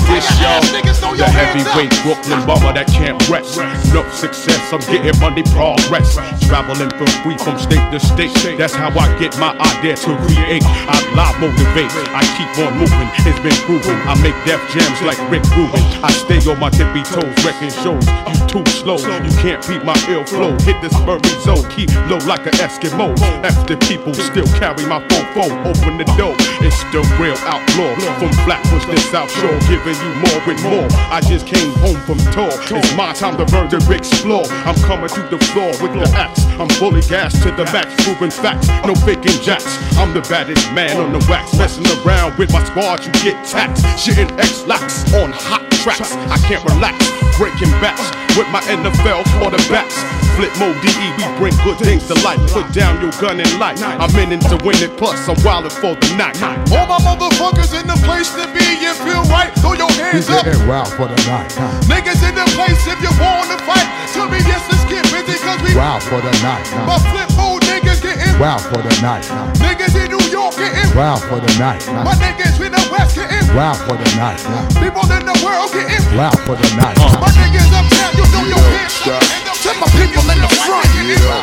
this, 0.07 0.25
player 0.25 0.47
ass 0.47 0.65
yo. 0.71 0.73
niggas, 0.73 0.99
The 1.01 1.09
your 1.17 1.27
hands 1.27 1.65
up. 1.67 1.73
heavyweight 1.75 1.93
Brooklyn 2.03 2.41
bomber 2.47 2.73
that 2.73 2.87
can't 2.87 3.17
rest. 3.29 3.57
No 3.93 4.03
success, 4.11 4.61
I'm 4.73 4.81
getting 4.91 5.15
money 5.19 5.43
progress. 5.53 6.15
Traveling 6.47 6.91
for 6.95 7.07
free 7.23 7.37
from 7.37 7.57
state 7.59 7.83
to 7.91 7.99
state. 7.99 8.33
That's 8.57 8.73
how 8.73 8.89
I 8.95 9.07
get 9.19 9.37
my 9.39 9.51
idea 9.75 9.95
to 9.95 10.11
create. 10.25 10.63
I 10.65 10.97
live 11.15 11.35
motivate. 11.39 11.91
I 12.15 12.23
keep 12.37 12.51
on 12.65 12.77
moving. 12.79 13.09
It's 13.27 13.39
been 13.43 13.57
proven. 13.67 13.95
I 14.07 14.15
make 14.23 14.35
death 14.45 14.63
jams 14.71 14.99
like 15.03 15.19
Rick 15.29 15.43
Rubin. 15.55 15.81
I 16.03 16.11
stay 16.11 16.39
on 16.49 16.59
my 16.59 16.69
tippy 16.69 17.03
toes, 17.03 17.33
wrecking 17.43 17.71
shows. 17.83 18.05
You 18.31 18.37
too 18.47 18.65
slow. 18.71 18.97
You 18.97 19.31
can't 19.43 19.61
beat 19.67 19.83
my 19.83 19.97
ill 20.09 20.23
flow. 20.25 20.55
Hit 20.63 20.79
this 20.81 20.95
Burry 21.03 21.33
zone. 21.43 21.63
Keep 21.75 21.91
low 22.07 22.19
like 22.29 22.45
an 22.47 22.55
Eskimo. 22.63 23.11
After 23.43 23.75
people 23.89 24.13
still 24.13 24.47
carry 24.59 24.85
my 24.87 24.99
phone 25.09 25.27
phone. 25.35 25.55
Open 25.67 25.97
the 25.97 26.07
door. 26.15 26.35
It's 26.63 26.79
the 26.95 27.01
real 27.19 27.37
outlaw. 27.47 27.91
From 28.19 28.31
Flatbush 28.47 28.85
to 28.87 28.97
South 29.11 29.31
Shore. 29.39 29.57
Giving 29.67 29.96
you 30.01 30.11
more 30.15 30.41
and 30.49 30.61
more. 30.63 30.87
I 31.11 31.21
just 31.21 31.45
came 31.47 31.71
home 31.79 31.99
from 32.05 32.17
tour. 32.31 32.49
It's 32.51 32.95
my 32.95 33.13
time 33.13 33.37
to 33.37 33.45
to 33.45 33.93
explore. 33.93 34.45
I'm 34.65 34.75
coming 34.87 35.09
through 35.09 35.29
the 35.29 35.39
floor 35.51 35.71
with 35.81 35.93
the 35.93 36.07
axe. 36.15 36.45
I'm 36.59 36.69
fully 36.69 37.01
gassed 37.01 37.41
to 37.43 37.51
the 37.51 37.65
max, 37.65 37.93
proving 38.05 38.31
facts. 38.31 38.67
No 38.85 38.95
faking 38.95 39.41
jacks. 39.41 39.77
I'm 39.97 40.13
the 40.13 40.21
baddest 40.21 40.71
man 40.73 40.97
on 40.97 41.11
the 41.11 41.25
wax. 41.29 41.57
Messing 41.57 41.85
around 42.05 42.37
with 42.37 42.51
my 42.51 42.63
squad, 42.65 43.05
you 43.05 43.11
get 43.23 43.45
taxed. 43.45 43.83
Shitting 43.97 44.31
Ex-Lax 44.39 45.13
on 45.13 45.31
hot 45.31 45.66
tracks. 45.87 46.11
I 46.27 46.37
can't 46.47 46.63
relax. 46.67 46.99
Breaking 47.39 47.71
backs 47.79 48.03
with 48.35 48.49
my 48.49 48.59
NFL 48.67 49.23
quarterbacks. 49.39 49.95
Flip 50.35 50.53
mode 50.59 50.77
DE, 50.85 51.07
we 51.17 51.25
bring 51.37 51.55
good 51.63 51.77
things 51.81 52.05
to 52.09 52.15
life. 52.25 52.37
Put 52.53 52.69
down 52.73 53.01
your 53.01 53.11
gun 53.21 53.39
and 53.39 53.49
light. 53.57 53.81
I'm 53.81 54.13
in 54.21 54.33
it 54.33 54.41
to 54.49 54.57
win 54.65 54.77
it, 54.83 54.97
plus 54.97 55.17
I'm 55.29 55.35
wildin' 55.41 55.71
for 55.73 55.95
the 55.97 56.09
night. 56.17 56.37
All 56.73 56.85
my 56.85 56.97
motherfuckers 57.01 57.73
in 57.73 57.87
the 57.87 57.97
place 58.05 58.29
to 58.37 58.45
be, 58.53 58.61
you 58.81 58.93
feel 59.01 59.23
right, 59.33 59.49
throw 59.61 59.73
your 59.73 59.89
hands 59.97 60.29
You 60.29 60.35
up. 60.35 60.45
getting 60.45 60.67
wild 60.67 60.89
for 60.93 61.07
the 61.09 61.17
night. 61.25 61.49
Niggas 61.89 62.21
in 62.27 62.35
the 62.35 62.45
place 62.53 62.81
if 62.85 62.99
you 63.01 63.09
wanna 63.17 63.57
fight. 63.65 63.87
Tell 64.13 64.29
me 64.29 64.37
yes, 64.45 64.61
let's 64.69 64.85
get 64.85 65.05
busy 65.09 65.37
cause 65.41 65.61
we 65.61 65.73
Wild 65.77 66.03
for 66.03 66.21
the 66.21 66.33
night. 66.45 66.65
My 66.85 66.97
flip 67.09 67.29
mode 67.37 67.56
niggas 67.56 67.56
getting 68.01 68.33
Wild 68.39 68.61
for 68.61 68.81
the 68.81 68.93
night. 69.01 69.25
Niggas 69.61 69.95
in 69.97 70.11
New 70.11 70.21
York 70.29 70.55
getting 70.55 70.89
Wild 70.95 71.21
for 71.23 71.39
the 71.39 71.51
night. 71.57 71.81
My 72.05 72.13
niggas 72.15 72.57
in 72.63 72.71
the 72.71 72.83
West 72.91 73.15
getting 73.15 73.45
Wild 73.55 73.77
for 73.85 73.95
the 73.97 74.09
night. 74.17 74.39
People 74.79 75.05
in 75.11 75.23
the 75.25 75.37
world 75.43 75.71
getting 75.73 76.03
Wild 76.17 76.39
for 76.45 76.55
the 76.55 76.69
night. 76.77 76.97
My 77.19 77.29
niggas 77.33 77.71
uptown, 77.73 78.11
you 78.17 78.25
know 78.33 78.43
your 78.45 78.63
hands 78.77 79.07
up. 79.07 79.23
To 79.65 79.73
my 79.79 79.87
people 79.99 80.23
in 80.31 80.39
the 80.39 80.51
front, 80.63 80.87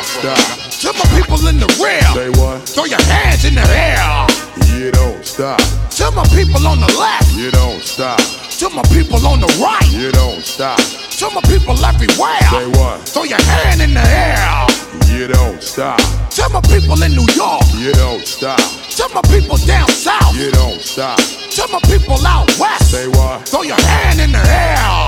stop. 0.04 0.38
to 0.80 0.88
my 0.98 1.06
people 1.20 1.46
in 1.48 1.58
the 1.58 1.68
rear, 1.82 2.00
Say 2.14 2.30
what? 2.40 2.62
throw 2.68 2.84
your 2.84 3.02
hands 3.02 3.44
in 3.44 3.54
the 3.54 3.66
air. 3.68 4.26
You 4.78 4.90
don't 4.92 5.24
stop. 5.24 5.60
To 5.96 6.10
my 6.10 6.24
people 6.34 6.66
on 6.66 6.80
the 6.80 6.90
left, 6.98 7.32
You 7.36 7.50
don't 7.50 7.82
stop. 7.82 8.18
to 8.58 8.68
my 8.70 8.82
people 8.90 9.24
on 9.26 9.40
the 9.40 9.46
right, 9.62 9.86
You 9.92 10.10
don't 10.12 10.44
stop. 10.44 10.78
to 10.78 11.30
my 11.30 11.40
people 11.42 11.76
everywhere. 11.84 12.42
Say 12.50 12.66
what? 12.78 13.08
Throw 13.08 13.22
your 13.24 13.40
hand 13.42 13.80
in 13.80 13.94
the 13.94 14.00
air. 14.02 14.66
You 15.08 15.28
don't 15.28 15.62
stop. 15.62 16.00
Tell 16.30 16.50
my 16.50 16.60
people 16.62 17.00
in 17.02 17.12
New 17.14 17.26
York. 17.34 17.62
You 17.78 17.92
don't 17.92 18.26
stop. 18.26 18.58
Tell 18.90 19.08
my 19.14 19.22
people 19.22 19.56
down 19.66 19.88
south. 19.88 20.34
You 20.36 20.50
don't 20.50 20.80
stop. 20.80 21.18
Tell 21.50 21.68
my 21.68 21.80
people 21.86 22.18
out 22.26 22.50
west. 22.58 22.90
Say 22.90 23.06
what? 23.08 23.48
Throw 23.48 23.62
your 23.62 23.80
hand 23.80 24.20
in 24.20 24.32
the 24.32 24.42
air. 24.42 25.06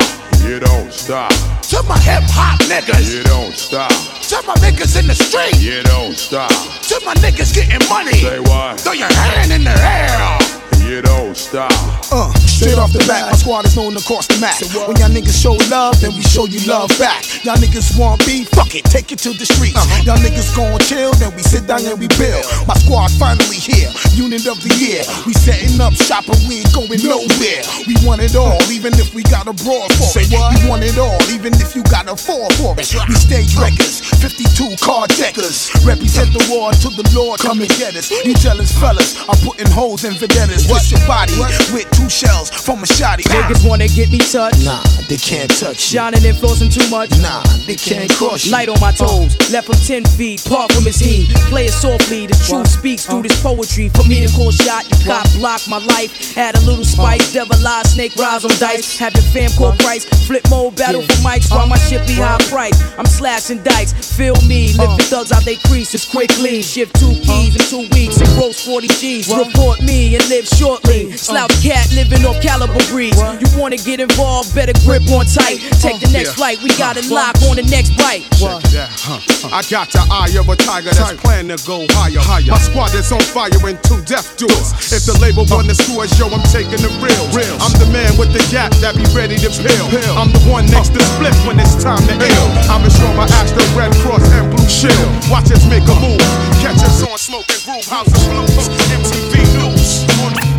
You 0.49 0.61
don't 0.61 0.93
stop. 0.93 1.33
Tell 1.63 1.83
my 1.85 1.99
hip 1.99 2.23
hop 2.31 2.61
niggas. 2.71 3.13
You 3.13 3.25
don't 3.25 3.55
stop. 3.55 3.91
Tell 4.23 4.43
my 4.45 4.55
niggas 4.63 4.99
in 4.99 5.09
the 5.09 5.15
street. 5.15 5.59
You 5.61 5.83
don't 5.83 6.15
stop. 6.17 6.51
Tell 6.83 7.01
my 7.05 7.15
niggas 7.15 7.53
getting 7.53 7.83
money. 7.89 8.19
Say 8.23 8.39
what? 8.39 8.81
Throw 8.81 8.93
your 8.93 9.13
hand 9.13 9.51
in 9.53 9.65
the 9.65 9.75
air. 9.75 10.46
You 10.87 11.03
don't 11.03 11.35
stop. 11.35 11.75
Uh, 12.15 12.31
straight 12.47 12.79
off 12.79 12.95
the 12.95 13.03
bat, 13.11 13.27
my 13.27 13.35
squad 13.35 13.67
is 13.67 13.75
known 13.75 13.99
across 13.99 14.31
the 14.31 14.39
map. 14.39 14.55
When 14.87 14.95
y'all 15.03 15.11
niggas 15.11 15.35
show 15.35 15.59
love, 15.67 15.99
then 15.99 16.15
we 16.15 16.23
show 16.23 16.47
you 16.47 16.63
love 16.63 16.95
back. 16.95 17.27
Y'all 17.43 17.59
niggas 17.59 17.99
want 17.99 18.23
beef, 18.23 18.47
fuck 18.55 18.71
it, 18.71 18.87
take 18.87 19.11
it 19.11 19.19
to 19.27 19.35
the 19.35 19.43
streets. 19.43 19.75
Y'all 20.07 20.15
niggas 20.23 20.55
gon' 20.55 20.79
chill, 20.87 21.11
then 21.19 21.35
we 21.35 21.43
sit 21.43 21.67
down 21.67 21.83
and 21.83 21.99
we 21.99 22.07
build. 22.15 22.47
My 22.71 22.79
squad 22.79 23.11
finally 23.19 23.59
here, 23.59 23.91
unit 24.15 24.47
of 24.47 24.63
the 24.63 24.71
year. 24.79 25.03
We 25.27 25.35
setting 25.35 25.75
up 25.83 25.91
shop 25.99 26.31
and 26.31 26.39
we 26.47 26.63
ain't 26.63 26.71
going 26.71 27.03
nowhere. 27.03 27.63
We 27.91 27.99
want 28.07 28.23
it 28.23 28.39
all, 28.39 28.63
even 28.71 28.95
if 28.95 29.11
we 29.11 29.27
got 29.27 29.51
a 29.51 29.55
broad 29.67 29.91
for 29.99 30.07
it. 30.15 30.31
We 30.31 30.71
want 30.71 30.87
it 30.87 30.95
all, 31.03 31.19
even 31.35 31.51
if 31.59 31.75
you 31.75 31.83
got 31.91 32.07
a 32.07 32.15
four 32.15 32.47
for 32.63 32.79
it. 32.79 32.87
We 33.11 33.15
stage 33.19 33.59
wreckers, 33.59 34.07
52 34.23 34.79
car 34.79 35.11
deckers. 35.19 35.67
Represent 35.83 36.31
the 36.31 36.47
war 36.47 36.71
to 36.79 36.89
the 36.95 37.03
Lord, 37.11 37.43
come 37.43 37.59
and 37.59 37.71
get 37.75 37.99
us. 37.99 38.15
You 38.23 38.39
jealous 38.39 38.71
fellas, 38.79 39.19
I'm 39.27 39.35
putting 39.43 39.67
holes 39.75 40.07
in 40.07 40.15
vendettas. 40.15 40.76
Twist 40.77 40.93
your 40.93 41.07
body 41.07 41.33
with 41.73 41.89
two 41.97 42.11
shells 42.11 42.51
from 42.51 42.81
a 42.81 42.87
shotty. 42.87 43.25
Niggas 43.33 43.67
wanna 43.67 43.89
get 43.89 44.11
me 44.13 44.19
touched. 44.19 44.63
Nah, 44.63 44.83
they 45.09 45.17
can't 45.17 45.49
touch 45.49 45.89
you. 45.89 45.97
Shining 45.97 46.21
and 46.21 46.37
flossing 46.37 46.69
too 46.69 46.85
much. 46.91 47.09
Nah, 47.17 47.43
they 47.65 47.77
can't 47.77 48.13
cross 48.13 48.45
you. 48.45 48.53
Light 48.53 48.69
on 48.69 48.79
my 48.79 48.93
toes, 48.93 49.33
left 49.51 49.69
from 49.69 49.77
10 49.77 50.05
feet, 50.05 50.45
part 50.45 50.71
from 50.73 50.85
his 50.85 50.99
heat. 50.99 51.31
Play 51.49 51.67
it 51.67 51.73
softly, 51.73 52.27
the 52.27 52.37
truth 52.45 52.69
speaks 52.69 53.07
through 53.07 53.23
this 53.23 53.41
poetry. 53.41 53.89
For 53.89 54.05
me 54.05 54.27
to 54.27 54.31
call 54.37 54.51
shot, 54.51 54.85
you 54.91 54.97
cop 55.07 55.25
block 55.41 55.63
my 55.67 55.79
life. 55.79 56.37
Add 56.37 56.59
a 56.59 56.61
little 56.61 56.85
spice, 56.85 57.33
devil 57.33 57.57
eye, 57.67 57.83
snake 57.85 58.15
rise 58.17 58.45
on 58.45 58.53
dice. 58.61 58.99
Have 58.99 59.15
your 59.15 59.25
fam 59.33 59.49
call 59.57 59.73
price, 59.81 60.05
flip 60.27 60.45
mode, 60.51 60.77
battle 60.77 61.01
for 61.01 61.17
mics 61.25 61.51
while 61.51 61.67
my 61.67 61.79
shit 61.89 62.07
be 62.07 62.21
high 62.21 62.37
price. 62.53 62.77
I'm 62.99 63.07
slashing 63.07 63.63
dice, 63.63 63.95
feel 64.15 64.37
me, 64.45 64.75
lifting 64.75 65.09
thugs 65.09 65.33
out 65.33 65.45
they 65.47 65.57
creases 65.57 66.05
quickly. 66.05 66.61
Shift 66.61 67.01
two 67.01 67.17
keys 67.25 67.57
in 67.57 67.65
two 67.65 67.89
weeks 67.97 68.21
and 68.21 68.29
gross 68.37 68.61
40 68.63 68.89
G's. 69.01 69.33
Report 69.35 69.81
me 69.81 70.17
and 70.17 70.29
live 70.29 70.45
shortly. 70.67 71.13
Slouch 71.13 71.55
cat 71.63 71.87
living 71.95 72.27
off 72.27 72.43
caliber 72.43 72.83
breeze. 72.91 73.15
You 73.15 73.49
wanna 73.55 73.77
get 73.77 74.01
involved, 74.01 74.55
better 74.55 74.75
grip 74.83 75.07
on 75.15 75.27
tight. 75.27 75.63
Take 75.79 76.01
the 76.03 76.11
next 76.11 76.35
flight, 76.35 76.59
we 76.63 76.71
got 76.77 76.97
it 76.97 77.07
lock 77.07 77.39
on 77.47 77.57
the 77.57 77.67
next 77.71 77.95
bite. 77.97 78.27
Check 78.35 78.63
that, 78.75 78.91
huh? 78.91 79.55
I 79.55 79.63
got 79.71 79.91
the 79.95 80.03
eye 80.11 80.35
of 80.35 80.49
a 80.49 80.57
tiger 80.57 80.91
that's 80.91 81.21
planning 81.23 81.57
to 81.57 81.59
go 81.67 81.87
higher. 81.95 82.19
higher. 82.19 82.51
My 82.51 82.59
squad 82.59 82.95
is 82.95 83.13
on 83.13 83.23
fire 83.31 83.55
and 83.55 83.79
two 83.87 84.03
death 84.03 84.37
doers. 84.37 84.75
If 84.91 85.07
the 85.07 85.15
label 85.23 85.47
wanna 85.47 85.75
screw 85.75 86.03
us, 86.03 86.11
yo, 86.19 86.27
I'm 86.27 86.43
taking 86.51 86.83
the 86.83 86.91
real. 86.99 87.25
I'm 87.63 87.75
the 87.79 87.89
man 87.95 88.19
with 88.19 88.35
the 88.35 88.43
gap 88.51 88.75
that 88.83 88.99
be 88.99 89.07
ready 89.15 89.39
to 89.39 89.51
pill. 89.63 89.87
I'm 90.19 90.33
the 90.35 90.43
one 90.51 90.67
next 90.67 90.91
to 90.95 91.01
split 91.15 91.35
when 91.47 91.61
it's 91.63 91.79
time 91.79 92.03
to 92.11 92.15
ill. 92.19 92.49
I'm 92.67 92.83
sure 92.91 93.13
my 93.15 93.29
Astro 93.39 93.63
Red 93.79 93.95
Cross 94.03 94.27
and 94.35 94.51
Blue 94.51 94.67
Shield. 94.67 95.11
Watch 95.31 95.51
us 95.55 95.63
make 95.71 95.87
a 95.87 95.97
move. 96.03 96.23
Catch 96.59 96.83
us 96.83 97.03
on 97.07 97.19
smoking 97.19 97.63
groove 97.63 97.87
house 97.87 98.11
of 98.11 98.23
blues. 98.31 98.67
MTV 98.91 99.35
News. 99.63 100.56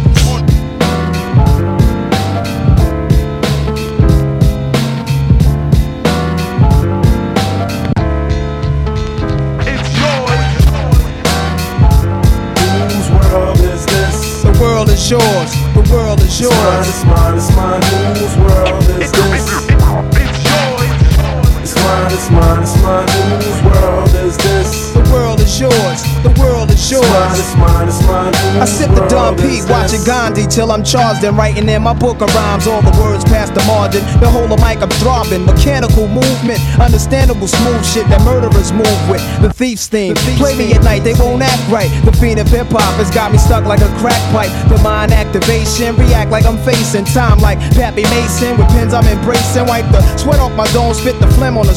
The 14.58 14.64
world 14.64 14.90
is 14.90 15.12
yours. 15.12 15.52
The 15.76 15.88
world 15.94 16.20
is 16.22 16.42
yours. 16.42 16.54
It's 16.88 17.06
mine, 17.06 17.38
it's 17.38 17.56
mine, 17.56 17.80
it's 17.80 17.92
mine. 17.92 18.16
Whose 18.16 18.38
world 18.38 19.04
is 19.04 19.12
this? 19.12 19.77
Whose 21.88 23.64
world 23.64 24.10
is 24.16 24.38
this? 24.38 24.92
The 24.92 25.04
world 25.14 25.40
is 25.40 25.60
yours. 25.60 26.04
The 26.24 26.36
world 26.42 26.70
is 26.70 26.92
yours. 26.92 27.06
It's 27.40 27.56
mine, 27.56 27.88
it's 27.88 28.02
mine. 28.04 28.36
I 28.60 28.66
sip 28.66 28.92
the 28.92 29.08
Dom 29.08 29.38
P, 29.38 29.64
watching 29.70 30.04
Gandhi 30.04 30.46
till 30.46 30.72
I'm 30.72 30.84
charged 30.84 31.24
and 31.24 31.38
writing 31.38 31.70
in 31.70 31.82
my 31.84 31.94
book 31.94 32.22
of 32.22 32.34
rhymes. 32.36 32.68
All 32.68 32.82
the 32.82 32.92
words 33.00 33.24
past 33.24 33.54
the 33.54 33.64
margin. 33.64 34.04
The 34.20 34.30
whole 34.30 34.52
of 34.52 34.60
mic 34.60 34.84
I'm 34.84 34.90
throbbing. 35.00 35.46
Mechanical 35.46 36.08
movement, 36.08 36.60
understandable 36.80 37.48
smooth 37.48 37.86
shit 37.86 38.08
that 38.10 38.22
murderers 38.28 38.74
move 38.74 39.00
with. 39.10 39.24
The 39.42 39.54
thief's 39.54 39.88
theme. 39.88 40.16
Play 40.36 40.58
me 40.58 40.74
at 40.74 40.84
night, 40.84 41.04
they 41.04 41.14
won't 41.14 41.42
act 41.42 41.64
right. 41.72 41.90
The 42.04 42.12
fiend 42.12 42.40
of 42.40 42.48
hip 42.48 42.68
hop 42.68 43.00
has 43.00 43.10
got 43.10 43.32
me 43.32 43.38
stuck 43.38 43.64
like 43.64 43.82
a 43.82 43.90
crack 44.04 44.20
pipe. 44.36 44.52
The 44.68 44.78
mind 44.84 45.14
activation, 45.14 45.96
react 45.96 46.32
like 46.32 46.46
I'm 46.46 46.58
facing 46.68 47.06
time 47.06 47.40
like 47.40 47.60
Pappy 47.80 48.04
Mason. 48.12 48.58
With 48.58 48.68
pins 48.76 48.94
I'm 48.94 49.08
embracing. 49.08 49.66
Wipe 49.66 49.88
the 49.96 50.02
sweat 50.18 50.40
off 50.40 50.52
my 50.54 50.68
dome, 50.76 50.94
spit 50.94 51.18
the 51.20 51.28
phlegm 51.40 51.58
on 51.58 51.66
the 51.66 51.77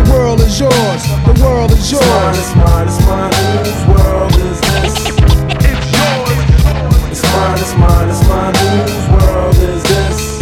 The 0.00 0.10
world 0.12 0.40
is 0.40 0.58
yours. 0.58 1.02
The 1.26 1.42
world 1.42 1.70
is 1.72 1.92
It's 1.92 1.92
mine, 1.92 2.34
yours. 2.34 2.38
it's 2.38 2.54
mine, 2.56 2.88
it's 2.88 3.00
mine. 3.06 3.32
Whose 3.64 3.84
world 3.88 4.32
is 4.32 4.60
this? 4.60 4.94
It's 7.10 7.22
mine, 7.34 7.58
it's 7.58 7.74
mine, 7.76 8.08
it's 8.08 8.22
mine. 8.28 8.54
Whose 8.54 9.08
world? 9.10 9.59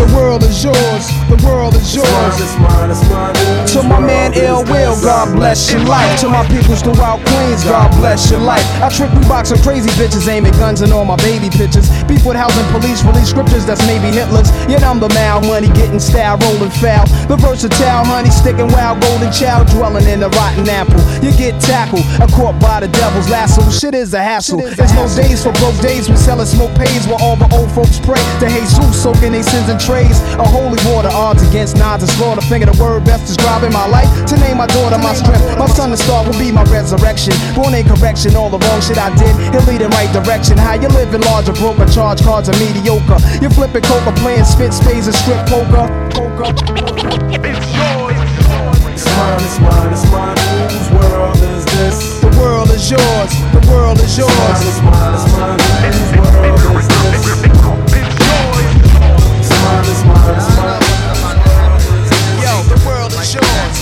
The 0.08 0.16
world 0.16 0.42
is 0.42 0.64
yours. 0.64 1.04
The 1.28 1.38
world 1.46 1.74
is 1.74 1.94
It's 1.94 1.96
mine, 1.96 2.08
yours. 2.08 2.40
it's 2.40 2.56
mine, 2.58 2.90
it's 2.90 3.04
mine. 3.10 3.34
Whose 3.36 3.72
To 3.72 3.82
my 3.82 4.00
man 4.00 4.32
world 4.32 4.68
Ill 4.68 4.72
Will. 4.72 4.96
God 5.02 5.34
bless 5.36 5.70
your 5.70 5.80
life. 5.84 6.20
To 6.20 6.28
my 6.28 6.46
peoples 6.48 6.82
throughout 6.82 7.20
Queens, 7.26 7.64
God 7.64 7.90
bless 8.00 8.30
your 8.30 8.40
life. 8.40 8.64
I 8.82 8.88
trick 8.88 9.10
we 9.12 9.20
box 9.28 9.50
of 9.50 9.60
crazy 9.62 9.90
bitches, 10.00 10.26
aiming 10.28 10.52
guns 10.52 10.80
and 10.80 10.92
all 10.92 11.04
my 11.04 11.16
baby 11.16 11.50
pictures. 11.50 11.88
Beef 12.04 12.24
with 12.24 12.36
housing 12.36 12.64
police, 12.72 13.04
release 13.04 13.28
scriptures 13.30 13.64
that's 13.66 13.84
maybe 13.86 14.08
Hitler's. 14.10 14.50
Yet 14.68 14.82
I'm 14.82 14.98
the 14.98 15.08
mal 15.10 15.40
money, 15.42 15.68
getting 15.68 16.00
style, 16.00 16.38
rolling 16.38 16.70
foul. 16.82 17.06
The 17.28 17.36
versatile 17.36 18.04
honey, 18.04 18.30
sticking 18.30 18.68
wild, 18.72 19.00
golden 19.02 19.30
child, 19.32 19.68
dwelling 19.68 20.06
in 20.08 20.20
the 20.20 20.30
rotten 20.30 20.68
apple. 20.68 21.00
You 21.22 21.32
get 21.36 21.60
tackled, 21.60 22.04
a 22.20 22.26
caught 22.32 22.58
by 22.60 22.80
the 22.80 22.88
devil's 22.88 23.28
lasso. 23.28 23.62
Shit 23.70 23.94
is 23.94 24.14
a 24.14 24.20
hassle. 24.22 24.60
There's 24.62 24.94
no 24.94 25.06
days 25.14 25.44
for 25.44 25.52
broke 25.60 25.78
days. 25.80 26.08
We 26.08 26.16
sellin' 26.16 26.46
smoke 26.46 26.74
pays 26.74 27.06
while 27.06 27.20
all 27.22 27.36
the 27.36 27.48
old 27.54 27.70
folks 27.72 28.00
pray 28.00 28.20
to 28.40 28.46
Jesus, 28.48 28.90
soaking 28.92 29.32
their 29.32 29.42
sins 29.42 29.68
in 29.68 29.78
trays. 29.98 30.20
A 30.38 30.46
holy 30.46 30.78
water, 30.86 31.10
odds 31.12 31.42
against 31.42 31.76
nods 31.76 32.02
and 32.02 32.12
slaughter. 32.12 32.40
Finger 32.42 32.66
the 32.66 32.78
word 32.82 33.04
best 33.04 33.26
describing 33.26 33.72
my 33.72 33.86
life. 33.86 34.08
To 34.26 34.36
name 34.38 34.56
my 34.56 34.66
daughter 34.66 34.98
my 34.98 35.14
strength. 35.14 35.58
My 35.58 35.66
son, 35.66 35.90
the 35.90 35.96
star, 35.96 36.24
will 36.24 36.38
be 36.38 36.52
my 36.52 36.64
resurrection. 36.64 37.34
Born 37.54 37.74
in 37.74 37.86
correction, 37.86 38.36
all 38.36 38.50
the 38.50 38.58
wrong 38.58 38.80
shit 38.80 38.98
I 38.98 39.10
did. 39.16 39.34
He'll 39.52 39.66
lead 39.66 39.82
in 39.82 39.90
right 39.90 40.10
direction. 40.12 40.56
How 40.58 40.74
you 40.74 40.88
living 40.88 41.22
larger, 41.22 41.52
broke, 41.52 41.78
or 41.78 41.86
charge 41.86 42.22
cards 42.22 42.48
are 42.48 42.58
mediocre. 42.58 43.18
You're 43.42 43.50
flipping 43.50 43.82
coca, 43.82 44.12
playing 44.22 44.44
spit 44.44 44.72
spades 44.72 45.06
and 45.06 45.16
strip 45.16 45.46
poker. 45.46 45.86
Poker. 46.14 46.54
It's 48.98 49.06
mine, 49.06 49.40
it's 49.42 49.60
mine, 49.60 49.92
it's 49.92 50.10
mine. 50.10 50.36
Whose 50.70 50.90
world 50.90 51.36
is 51.36 51.64
this? 51.66 52.20
The 52.20 52.30
world 52.38 52.70
is 52.70 52.90
yours. 52.90 53.30
The 53.54 53.62
world 53.70 53.98
is 54.00 54.18
yours. 54.18 54.32
It's 54.62 54.80
mine, 54.82 55.14
it's 55.14 55.26
mine, 55.32 55.58
it's 55.58 55.98
mine. 56.02 56.07
Yo, 62.40 62.62
the 62.68 62.78
world 62.86 63.12
is 63.12 63.34
yours. 63.34 63.76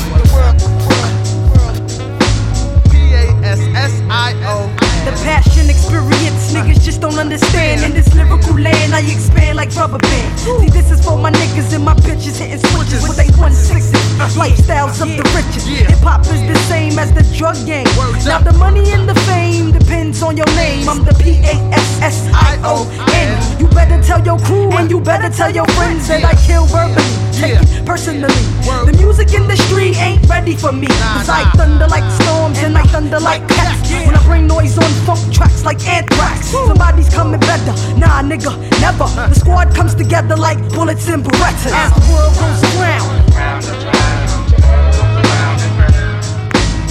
P-A-S-S-I-O. 2.91 4.86
The 5.07 5.13
passion 5.23 5.71
experience, 5.71 6.51
niggas 6.51 6.83
just 6.83 7.01
don't 7.01 7.15
understand. 7.15 7.85
In 7.85 7.93
this 7.93 8.13
lyrical 8.13 8.59
land, 8.59 8.93
I 8.93 9.07
expand 9.07 9.57
like 9.57 9.71
rubber 9.77 9.99
band. 9.99 10.39
See, 10.41 10.67
this 10.67 10.91
is 10.91 10.99
for 10.99 11.17
my 11.17 11.31
niggas 11.31 11.73
in 11.73 11.85
my 11.85 11.95
pictures 11.95 12.37
hitting 12.43 12.59
switches 12.75 13.07
with 13.07 13.15
they 13.15 13.31
one 13.39 13.55
sixes. 13.55 13.95
Lifestyles 14.35 14.99
of 15.01 15.15
the 15.15 15.23
richest. 15.31 15.69
Hip 15.69 16.03
hop 16.03 16.23
is 16.27 16.43
the 16.51 16.59
same 16.67 16.99
as 16.99 17.13
the 17.15 17.23
drug 17.39 17.55
game. 17.65 17.87
Now 18.27 18.41
the 18.41 18.51
money 18.59 18.91
and 18.91 19.09
the 19.09 19.15
fame 19.31 19.71
depends 19.71 20.25
on 20.25 20.37
your 20.37 20.51
name. 20.59 20.89
I'm 20.89 21.05
the 21.05 21.15
P 21.23 21.39
A 21.39 21.55
S 21.71 22.03
S 22.03 22.29
I 22.35 22.59
O 22.67 22.83
N. 23.15 23.61
You 23.61 23.69
better 23.69 24.03
tell 24.03 24.19
your 24.27 24.41
crew 24.41 24.73
and 24.75 24.91
you 24.91 24.99
better 25.01 25.31
tell 25.31 25.55
your 25.55 25.67
friends 25.79 26.09
that 26.09 26.25
I 26.25 26.35
kill 26.43 26.67
verbally. 26.67 27.07
Take 27.31 27.63
it 27.63 27.87
personally. 27.87 28.43
The 28.91 28.95
music 28.99 29.33
industry 29.35 29.95
ain't 30.03 30.27
ready 30.29 30.57
for 30.57 30.73
me. 30.73 30.89
Cause 31.15 31.29
I 31.29 31.47
thunder 31.55 31.87
like 31.87 32.11
storms 32.19 32.59
and 32.59 32.77
I 32.77 32.83
thunder 32.91 33.21
like 33.21 33.47
cats. 33.47 33.87
When 33.87 34.16
bring 34.27 34.47
noise 34.47 34.77
on 34.77 34.91
funk 35.07 35.33
tracks 35.33 35.65
like 35.65 35.81
anthrax. 35.87 36.49
Somebody's 36.49 37.09
coming 37.09 37.41
better. 37.41 37.73
Nah, 37.97 38.23
nigga, 38.23 38.53
never. 38.81 39.07
The 39.31 39.35
squad 39.35 39.75
comes 39.75 39.95
together 39.95 40.37
like 40.37 40.59
bullets 40.75 41.09
in 41.09 41.23
Berettas. 41.23 41.73
As 41.73 41.93
the 41.95 42.01
world 42.13 42.35
goes 42.35 42.63
around. 42.77 43.07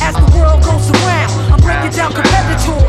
As 0.01 0.13
the 0.15 0.27
world 0.37 0.63
goes 0.63 0.89
around, 0.91 1.31
I'm 1.51 1.59
breaking 1.61 1.91
down 1.91 2.11
competitors. 2.13 2.83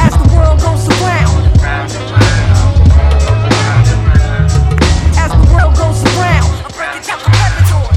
As 0.00 0.12
the 0.20 0.26
world 0.34 0.60
goes 0.60 0.88
around. 0.88 1.38
As 5.22 5.30
the 5.30 5.44
world 5.52 5.74
goes 5.76 6.02
around, 6.16 6.50
I'm 6.64 6.72
breaking 6.76 7.04
down 7.06 7.20
competitors. 7.20 7.96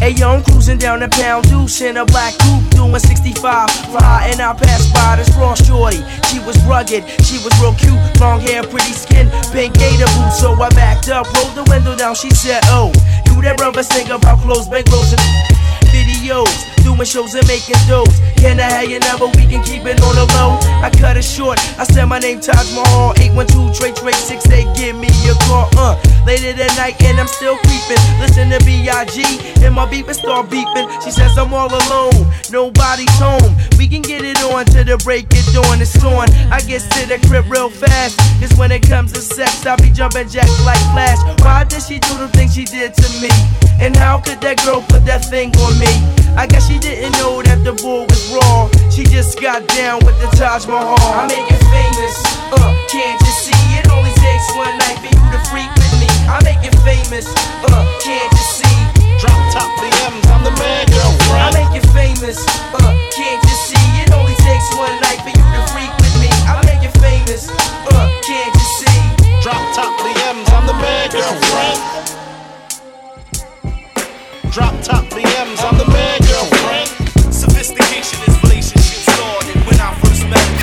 Hey 0.00 0.10
yo, 0.10 0.28
I'm 0.30 0.51
cruising 0.62 0.78
down 0.78 1.00
the 1.00 1.08
pound 1.08 1.44
deuce 1.48 1.80
in 1.80 1.96
a 1.96 2.04
black 2.06 2.38
coupe 2.38 2.70
doing 2.70 2.96
65. 2.96 3.68
Fly 3.90 4.28
and 4.30 4.40
I 4.40 4.54
passed 4.54 4.94
by 4.94 5.16
this 5.16 5.28
raw 5.34 5.54
shorty. 5.54 5.98
She 6.30 6.38
was 6.38 6.56
rugged, 6.64 7.02
she 7.26 7.42
was 7.42 7.50
real 7.58 7.74
cute, 7.74 7.98
long 8.20 8.38
hair, 8.38 8.62
pretty 8.62 8.92
skin, 8.92 9.28
pink 9.50 9.74
gator 9.74 10.06
boots. 10.14 10.38
So 10.38 10.52
I 10.54 10.68
backed 10.70 11.08
up, 11.08 11.26
rolled 11.34 11.56
the 11.56 11.64
window 11.68 11.96
down. 11.96 12.14
She 12.14 12.30
said, 12.30 12.62
Oh, 12.66 12.92
you 13.26 13.42
that 13.42 13.56
brother 13.56 13.82
sing 13.82 14.08
about 14.10 14.38
clothes, 14.38 14.68
bankrolls, 14.68 15.10
and 15.10 15.81
videos, 15.92 16.50
doing 16.82 17.04
shows 17.04 17.34
and 17.34 17.46
making 17.46 17.76
doors. 17.86 18.18
Can 18.40 18.58
I 18.58 18.66
have 18.66 18.90
your 18.90 19.00
number? 19.06 19.26
We 19.38 19.46
can 19.46 19.62
keep 19.62 19.86
it 19.86 20.00
on 20.02 20.14
the 20.16 20.26
low. 20.34 20.58
I 20.82 20.90
cut 20.90 21.16
it 21.16 21.22
short. 21.22 21.60
I 21.78 21.84
said 21.84 22.06
my 22.06 22.18
name 22.18 22.40
Taj 22.40 22.74
Mahal. 22.74 23.14
812 23.20 23.76
Trey 23.78 23.92
Trey 23.92 24.12
68. 24.12 24.66
Give 24.74 24.96
me 24.96 25.08
your 25.22 25.36
call. 25.46 25.68
Uh, 25.78 25.94
late 26.26 26.42
at 26.42 26.58
night 26.76 27.00
and 27.02 27.20
I'm 27.20 27.28
still 27.28 27.56
creeping. 27.62 28.02
Listen 28.18 28.50
to 28.50 28.58
B.I.G. 28.64 29.22
and 29.62 29.74
my 29.74 29.86
beeping 29.86 30.14
start 30.14 30.48
beeping. 30.48 30.90
She 31.04 31.12
says 31.12 31.38
I'm 31.38 31.54
all 31.54 31.70
alone. 31.70 32.26
Nobody's 32.50 33.14
home. 33.20 33.54
We 33.78 33.86
can 33.86 34.02
get 34.02 34.24
it 34.24 34.42
on 34.42 34.64
to 34.74 34.82
the 34.82 34.98
break 35.04 35.26
it 35.30 35.46
dawn. 35.54 35.80
It's 35.80 35.94
on. 36.02 36.26
I 36.50 36.60
get 36.66 36.82
to 36.82 37.06
the 37.06 37.22
crib 37.28 37.46
real 37.50 37.70
fast. 37.70 38.18
Cause 38.40 38.52
when 38.58 38.72
it 38.72 38.82
comes 38.82 39.12
to 39.12 39.20
sex, 39.20 39.64
I 39.66 39.76
be 39.76 39.90
jumping 39.90 40.28
jack 40.28 40.50
like 40.66 40.82
Flash. 40.90 41.20
Why 41.42 41.64
did 41.64 41.82
she 41.82 41.98
do 42.00 42.18
the 42.18 42.28
things 42.28 42.54
she 42.54 42.64
did 42.64 42.94
to 42.94 43.08
me? 43.20 43.30
And 43.80 43.96
how 43.96 44.18
could 44.20 44.40
that 44.42 44.62
girl 44.64 44.82
put 44.82 45.04
that 45.06 45.24
thing 45.26 45.54
on 45.58 45.78
me? 45.78 45.81
I 46.42 46.46
guess 46.46 46.66
she 46.66 46.78
didn't 46.78 47.12
know 47.22 47.42
that 47.42 47.62
the 47.62 47.70
bull 47.70 48.02
was 48.08 48.22
raw. 48.34 48.66
She 48.90 49.04
just 49.04 49.40
got 49.40 49.62
down 49.78 50.00
with 50.02 50.18
the 50.18 50.26
Taj 50.34 50.66
Mahal. 50.66 50.98
I 51.14 51.28
make 51.28 51.44
it 51.46 51.62
famous, 51.70 52.16
uh, 52.50 52.72
can't 52.90 53.20
you 53.20 53.32
see? 53.36 53.62
It 53.78 53.86
only 53.92 54.10
takes 54.18 54.46
one 54.58 54.74
night 54.80 54.98
for 54.98 55.12
you 55.12 55.22
to 55.30 55.40
freak 55.52 55.70
with 55.78 55.94
me. 56.00 56.08
I 56.26 56.40
make 56.42 56.58
it 56.64 56.74
famous, 56.82 57.30
uh, 57.62 57.84
can't 58.02 58.32
you 58.32 58.46
see? 58.58 58.78
Drop 59.22 59.38
top 59.54 59.70
the 59.78 59.86
M's, 60.08 60.26
I'm 60.34 60.42
the 60.42 60.50
man, 60.58 60.88
girlfriend. 60.90 61.46
I 61.46 61.50
make 61.52 61.72
it 61.78 61.86
famous, 61.94 62.42
uh, 62.74 62.90
can't 63.14 63.38
you 63.44 63.56
see? 63.62 63.86
It 64.02 64.10
only 64.10 64.34
takes 64.42 64.66
one 64.74 64.98
night 65.04 65.22
for 65.22 65.30
you 65.30 65.44
to 65.46 65.62
freak 65.70 65.92
with 66.00 66.16
me. 66.18 66.32
I 66.48 66.58
make 66.66 66.82
it 66.82 66.96
famous, 66.98 67.46
uh, 67.86 68.08
can't 68.26 68.50
you 68.50 68.66
see? 68.82 69.00
Drop 69.46 69.62
top 69.78 69.94
the 70.00 70.10
M's, 70.32 70.48
I'm 70.48 70.66
the 70.66 70.74
man, 70.74 71.06
girlfriend. 71.12 72.11
Drop 74.52 74.82
top 74.82 75.08
the 75.08 75.22
M's, 75.24 75.64
I'm 75.64 75.78
the 75.78 75.86
man, 75.86 76.20
girlfriend. 76.28 77.32
Sophistication 77.32 78.20
is 78.28 78.42
relationship 78.42 79.00
started 79.08 79.56
when 79.64 79.80
I 79.80 79.94
first 80.04 80.28
met 80.28 80.61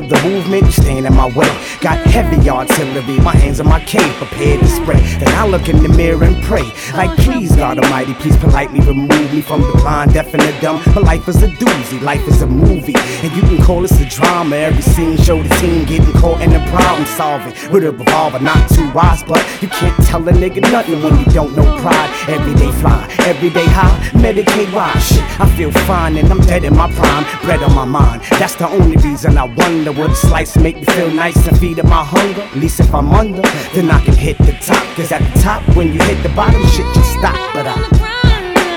the 0.00 0.20
movement 0.28 0.64
you 0.64 0.72
stand 0.72 1.06
in 1.06 1.14
my 1.14 1.26
way. 1.26 1.46
Got 1.80 2.04
heavy 2.06 2.50
artillery, 2.50 3.20
my 3.20 3.36
hands 3.36 3.60
on 3.60 3.68
my 3.68 3.78
cane, 3.84 4.12
prepared 4.14 4.58
to 4.60 4.66
spray. 4.66 5.23
I 5.44 5.46
look 5.46 5.68
in 5.68 5.82
the 5.82 5.90
mirror 5.90 6.24
and 6.24 6.42
pray, 6.42 6.62
like 6.94 7.14
please 7.18 7.54
God 7.54 7.78
Almighty, 7.78 8.14
please 8.14 8.34
politely 8.38 8.80
remove 8.80 9.30
me 9.30 9.42
from 9.42 9.60
the 9.60 9.72
blind, 9.72 10.14
deaf 10.14 10.32
and 10.32 10.42
the 10.42 10.58
dumb. 10.62 10.80
But 10.94 11.02
life 11.02 11.28
is 11.28 11.42
a 11.42 11.48
doozy, 11.48 12.00
life 12.00 12.26
is 12.26 12.40
a 12.40 12.46
movie, 12.46 12.94
and 12.96 13.30
you 13.36 13.42
can 13.42 13.62
call 13.62 13.82
this 13.82 14.00
a 14.00 14.06
drama. 14.06 14.56
Every 14.56 14.80
scene 14.80 15.18
show 15.18 15.42
the 15.42 15.54
team 15.56 15.84
getting 15.84 16.10
caught 16.14 16.40
in 16.40 16.48
the 16.48 16.60
problem 16.70 17.04
solving 17.04 17.52
with 17.70 17.84
a 17.84 17.92
revolver, 17.92 18.40
not 18.40 18.70
too 18.70 18.90
wise, 18.92 19.22
but 19.22 19.44
you 19.60 19.68
can't 19.68 19.94
tell 20.06 20.26
a 20.26 20.32
nigga 20.32 20.62
nothing 20.72 21.02
when 21.02 21.18
you 21.18 21.26
don't 21.26 21.54
know 21.54 21.78
pride. 21.78 22.10
Everyday 22.26 22.72
fly, 22.80 23.06
everyday 23.26 23.66
high, 23.66 23.98
Medicaid 24.14 24.72
shit. 25.02 25.40
I 25.40 25.46
feel 25.56 25.70
fine 25.84 26.16
and 26.16 26.32
I'm 26.32 26.40
dead 26.40 26.64
in 26.64 26.74
my 26.74 26.90
prime, 26.90 27.24
bread 27.42 27.62
on 27.62 27.74
my 27.74 27.84
mind. 27.84 28.22
That's 28.40 28.54
the 28.54 28.66
only 28.66 28.96
reason 28.96 29.36
I 29.36 29.44
wonder 29.44 29.92
would 29.92 30.10
a 30.10 30.16
slice 30.16 30.56
make 30.56 30.76
me 30.76 30.84
feel 30.84 31.10
nice 31.10 31.46
and 31.46 31.58
feed 31.58 31.80
up 31.80 31.86
my 31.86 32.02
hunger. 32.02 32.40
At 32.40 32.56
least 32.56 32.80
if 32.80 32.94
I'm 32.94 33.12
under, 33.12 33.42
then 33.74 33.90
I 33.90 34.02
can 34.02 34.14
hit 34.14 34.38
the 34.38 34.52
top. 34.52 34.82
Cause 34.96 35.12
at 35.12 35.20
the 35.20 35.33
top, 35.40 35.62
when 35.76 35.92
you 35.92 36.00
hit 36.02 36.22
the 36.22 36.28
bottom, 36.30 36.62
shit 36.66 36.86
just 36.94 37.12
stop. 37.12 37.34
But 37.54 37.66
I 37.66 37.74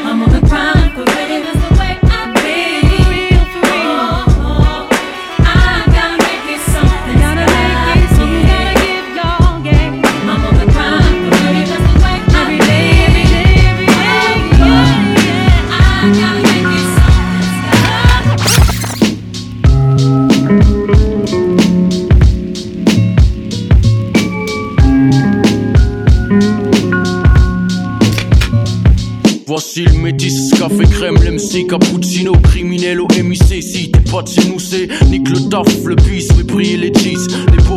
I'm 0.05 0.23
on 0.23 0.29
the 0.29 0.41
grind 0.47 0.93
for 0.93 1.06
cappuccino, 31.67 32.31
criminel 32.43 33.01
au 33.01 33.07
MIC. 33.07 33.61
Si 33.61 33.91
t'es 33.91 33.99
pas 34.11 34.21
de 34.21 34.29
chez 34.29 34.49
nous, 34.49 34.59
c'est 34.59 34.87
nique 35.07 35.29
le 35.29 35.49
taf, 35.49 35.67
le 35.85 35.95
puisse, 35.95 36.29
mais 36.35 36.43
briller 36.43 36.77
les 36.77 36.89
10 36.89 37.27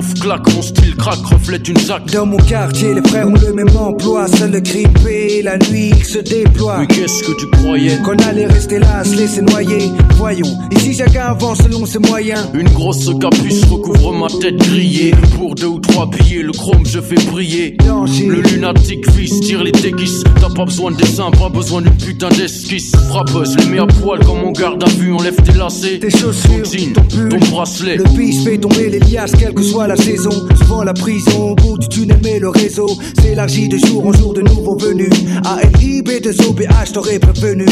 chauffe, 0.01 0.15
claque, 0.21 0.55
mon 0.55 0.63
style 0.63 0.97
craque, 0.97 1.25
reflète 1.27 1.69
une 1.69 1.79
zac. 1.79 2.07
Dans 2.13 2.27
mon 2.27 2.37
quartier, 2.37 2.95
les 2.95 3.09
frères 3.09 3.29
ont 3.29 3.35
le 3.35 3.53
même 3.53 3.77
emploi, 3.77 4.27
seul 4.29 4.51
le 4.51 4.61
grippé, 4.61 5.43
la 5.43 5.59
nuit 5.59 5.93
il 5.97 6.05
se 6.05 6.19
déploie. 6.19 6.79
Mais 6.81 6.87
qu'est-ce 6.87 7.23
que 7.23 7.33
tu 7.39 7.47
croyais? 7.51 7.99
Qu'on 8.05 8.17
allait 8.17 8.47
rester 8.47 8.79
là, 8.79 9.05
se 9.05 9.17
laisser 9.17 9.43
noyer. 9.43 9.91
Voyons, 10.17 10.59
ici 10.73 10.95
chacun 10.95 11.27
avance 11.27 11.59
selon 11.59 11.87
ses 11.87 11.99
moyens. 11.99 12.49
Une 12.55 12.69
grosse 12.69 13.11
capuce 13.21 13.65
recouvre 13.65 14.13
ma 14.13 14.29
tête 14.29 14.57
grillée. 14.57 15.15
Pour 15.37 15.55
deux 15.55 15.67
ou 15.67 15.79
trois 15.79 16.07
billets, 16.07 16.43
le 16.43 16.53
chrome 16.53 16.85
je 16.87 17.01
fais 17.01 17.17
briller. 17.31 17.77
Le 17.87 18.41
lunatique 18.43 19.09
fils 19.11 19.41
tire 19.41 19.63
les 19.63 19.73
déguises. 19.73 20.25
T'as 20.41 20.51
pas 20.55 20.65
besoin 20.65 20.91
de 20.93 20.97
dessin, 20.97 21.31
pas 21.31 21.49
besoin 21.49 21.83
d'une 21.83 21.97
putain 21.97 22.29
d'esquisse. 22.29 22.93
Frappeuse, 23.09 23.57
les 23.57 23.67
mets 23.67 23.79
à 23.79 23.87
poil 23.87 24.21
comme 24.21 24.43
on 24.45 24.53
garde 24.53 24.83
à 24.83 24.89
vue, 24.89 25.13
enlève 25.13 25.37
tes 25.43 25.53
lacets. 25.53 25.99
Tes 25.99 26.11
chaussures, 26.11 26.63
ton, 26.63 26.71
jean, 26.71 26.93
ton, 26.93 27.03
pull, 27.03 27.29
ton 27.29 27.39
bracelet. 27.51 27.97
Le 27.97 28.05
pisse 28.05 28.45
fait 28.45 28.59
tomber 28.59 28.91
les 28.91 29.01
liasses, 29.01 29.33
quel 29.39 29.55
que 29.55 29.63
soit 29.63 29.87
saison. 29.97 30.31
Souvent 30.59 30.83
la 30.83 30.95
prison, 30.95 31.55
bout 31.55 31.79
du 31.79 31.89
tunnel, 31.89 32.21
mais 32.23 32.39
le 32.39 32.49
réseau 32.49 32.89
s'élargit 33.21 33.69
de 33.69 33.79
jour 33.79 34.07
en 34.07 34.13
jour 34.13 34.35
de 34.35 34.43
nouveaux 34.43 34.77
venus. 34.77 35.11
ALIB 35.45 36.23
de 36.23 36.31
OBH, 36.49 36.93
t'aurais 36.93 37.19
prévenu. 37.19 37.67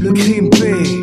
Le 0.00 0.12
crime 0.12 0.50
paie. 0.50 1.02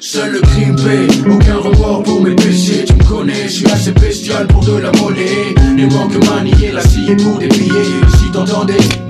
Seul 0.00 0.32
le 0.32 0.40
crime 0.40 0.76
paie, 0.76 1.30
aucun 1.30 1.56
remords 1.56 2.02
pour 2.02 2.20
mes 2.22 2.34
péchés. 2.34 2.84
Tu 2.86 2.94
me 2.94 3.04
connais, 3.04 3.44
je 3.44 3.52
suis 3.52 3.66
assez 3.66 3.92
bestial 3.92 4.46
pour 4.48 4.64
de 4.64 4.78
la 4.78 4.92
monnaie. 4.92 5.54
Ne 5.76 5.86
manque 5.86 6.24
manier 6.26 6.72
la 6.72 6.82
scie 6.82 7.14
pour 7.16 7.38
des 7.38 7.48
billets. 7.48 8.00
Si 8.18 8.30
t'entendais. 8.32 9.09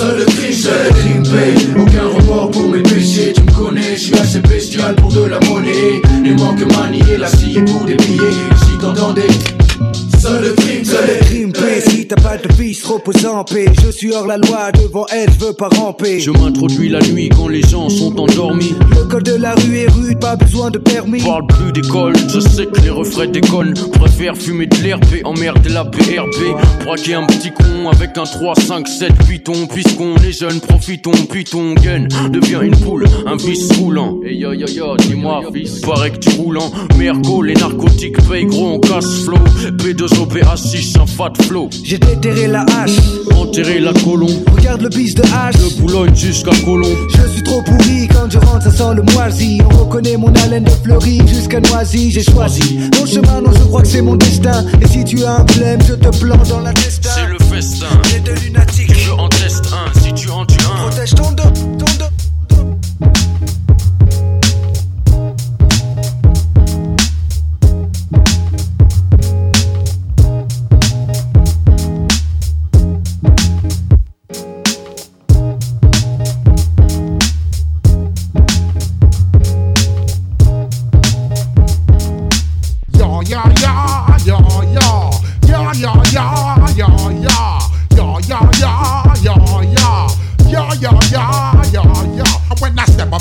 Seul 0.00 0.24
crime 0.24 1.22
paie, 1.24 1.78
aucun 1.78 2.08
remords 2.08 2.50
pour 2.52 2.70
mes 2.70 2.82
péchés. 2.82 3.34
Tu 3.34 3.42
me 3.42 3.52
connais, 3.52 3.96
je 3.96 4.00
suis 4.00 4.14
assez 4.14 4.40
bestial 4.40 4.94
pour 4.94 5.12
de 5.12 5.24
la 5.24 5.38
monnaie. 5.40 6.00
Ne 6.24 6.32
manque 6.38 6.64
manier 6.74 7.18
la 7.18 7.28
scie 7.28 7.60
pour 7.66 7.84
des. 7.84 7.98
Si 7.98 8.78
t'entendais. 8.80 9.28
Seul 10.18 10.54
crime, 10.54 10.84
Seul 10.86 11.18
crime 11.20 11.52
t'as 12.10 12.20
pas 12.20 12.36
de 12.36 12.52
fils, 12.54 12.84
repose 12.84 13.24
en 13.24 13.44
paix. 13.44 13.66
Je 13.84 13.90
suis 13.90 14.12
hors 14.12 14.26
la 14.26 14.36
loi, 14.36 14.72
devant 14.72 15.06
elle, 15.12 15.30
je 15.30 15.46
veux 15.46 15.52
pas 15.52 15.68
ramper. 15.68 16.18
Je 16.18 16.32
m'introduis 16.32 16.88
la 16.88 17.00
nuit 17.00 17.28
quand 17.28 17.46
les 17.46 17.62
gens 17.62 17.88
sont 17.88 18.18
endormis. 18.18 18.74
Le 18.90 19.04
col 19.04 19.22
de 19.22 19.34
la 19.34 19.54
rue 19.54 19.78
est 19.78 19.90
rude, 19.90 20.18
pas 20.18 20.34
besoin 20.34 20.70
de 20.70 20.78
permis. 20.78 21.22
Parle 21.22 21.46
plus 21.46 21.72
d'école, 21.72 22.14
je 22.28 22.40
sais 22.40 22.66
que 22.66 22.80
les 22.80 22.90
refrains 22.90 23.28
déconnent. 23.28 23.74
Préfère 23.92 24.36
fumer 24.36 24.66
de 24.66 24.76
l'herbe 24.78 25.04
et 25.14 25.24
emmerder 25.24 25.68
la 25.68 25.84
PRP. 25.84 26.84
Braquer 26.84 27.14
un 27.14 27.26
petit 27.26 27.52
con 27.52 27.88
avec 27.88 28.18
un 28.18 28.24
3, 28.24 28.54
5, 28.56 28.88
7 28.88 29.12
python. 29.28 29.68
Puisqu'on 29.68 30.16
est 30.16 30.32
jeunes, 30.32 30.60
profitons, 30.60 31.12
puis 31.30 31.44
ton 31.44 31.74
gain 31.74 32.08
devient 32.30 32.58
une 32.62 32.76
poule, 32.76 33.04
un 33.26 33.36
vice 33.36 33.70
roulant. 33.78 34.18
Et 34.24 34.34
yo 34.34 34.52
yo 34.52 34.66
yo, 34.66 34.96
dis-moi, 34.96 35.42
fils, 35.54 35.80
paraît 35.80 36.10
que 36.10 36.18
tu 36.18 36.30
roulant. 36.30 36.72
Mergo, 36.98 37.42
les 37.42 37.54
narcotiques 37.54 38.20
payent 38.28 38.46
gros, 38.46 38.72
on 38.72 38.80
casse 38.80 39.24
flow. 39.24 39.38
P2OPA6, 39.78 41.00
un 41.00 41.06
fat 41.06 41.32
flow. 41.42 41.68
J'ai 41.84 41.99
déterré 42.00 42.46
la 42.46 42.62
hache, 42.62 42.96
Enterrer 43.36 43.80
la 43.80 43.92
colombe. 43.92 44.30
regarde 44.56 44.82
le 44.82 44.88
bis 44.88 45.14
de 45.14 45.22
hache. 45.22 45.56
De 45.56 45.80
Boulogne 45.80 46.14
jusqu'à 46.14 46.52
Colombe. 46.64 46.96
Je 47.16 47.28
suis 47.32 47.42
trop 47.42 47.62
pourri 47.62 48.08
quand 48.08 48.30
je 48.30 48.38
rentre, 48.38 48.64
ça 48.64 48.70
sent 48.70 48.94
le 48.96 49.02
moisi. 49.14 49.60
On 49.72 49.78
reconnaît 49.84 50.16
mon 50.16 50.32
haleine 50.34 50.64
de 50.64 50.70
fleurie 50.70 51.20
jusqu'à 51.26 51.60
Noisy. 51.60 52.10
J'ai 52.12 52.22
choisi 52.22 52.78
mon 52.98 53.06
chemin, 53.06 53.40
non, 53.40 53.50
je 53.52 53.64
crois 53.64 53.82
que 53.82 53.88
c'est 53.88 54.02
mon 54.02 54.16
destin. 54.16 54.64
Et 54.80 54.86
si 54.86 55.04
tu 55.04 55.24
as 55.24 55.36
un 55.36 55.44
problème, 55.44 55.80
je 55.86 55.94
te 55.94 56.16
plante 56.18 56.48
dans 56.48 56.60
l'intestin. 56.60 57.10
C'est 57.14 57.26
le 57.26 57.38
festin. 57.56 57.86
J'ai 58.10 58.20
de 58.20 58.32
lunatique. 58.40 58.92
Je 58.94 59.10
en 59.12 59.28
teste 59.28 59.64
un, 59.72 60.00
si 60.00 60.12
tu 60.12 60.30
en 60.30 60.44
tues 60.46 60.58
un. 60.72 60.88
Protège 60.88 61.14
ton 61.14 61.32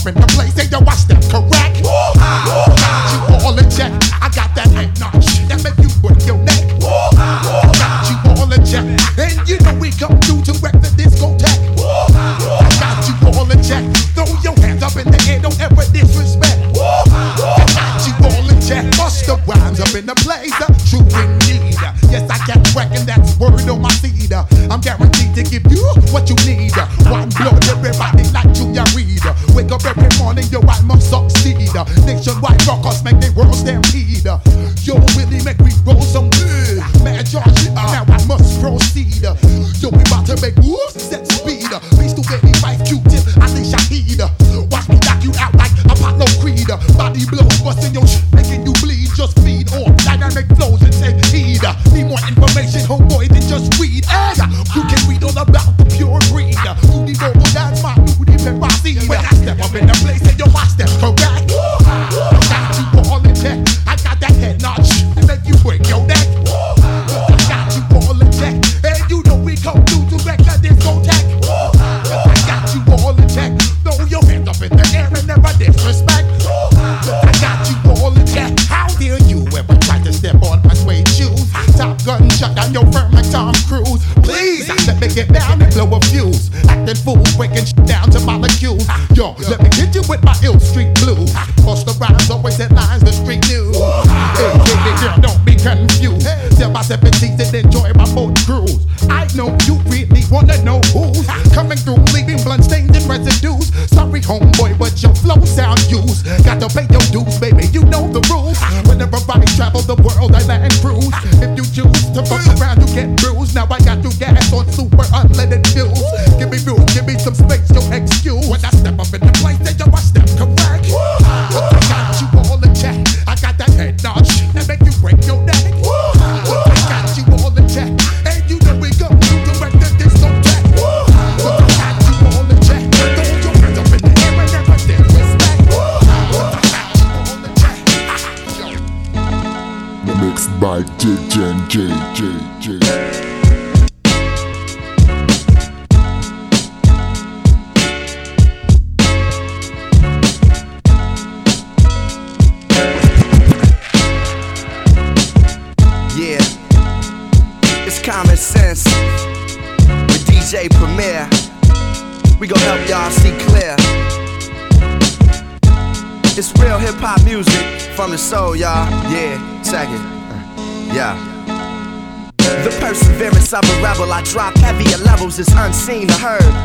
I 0.09 0.38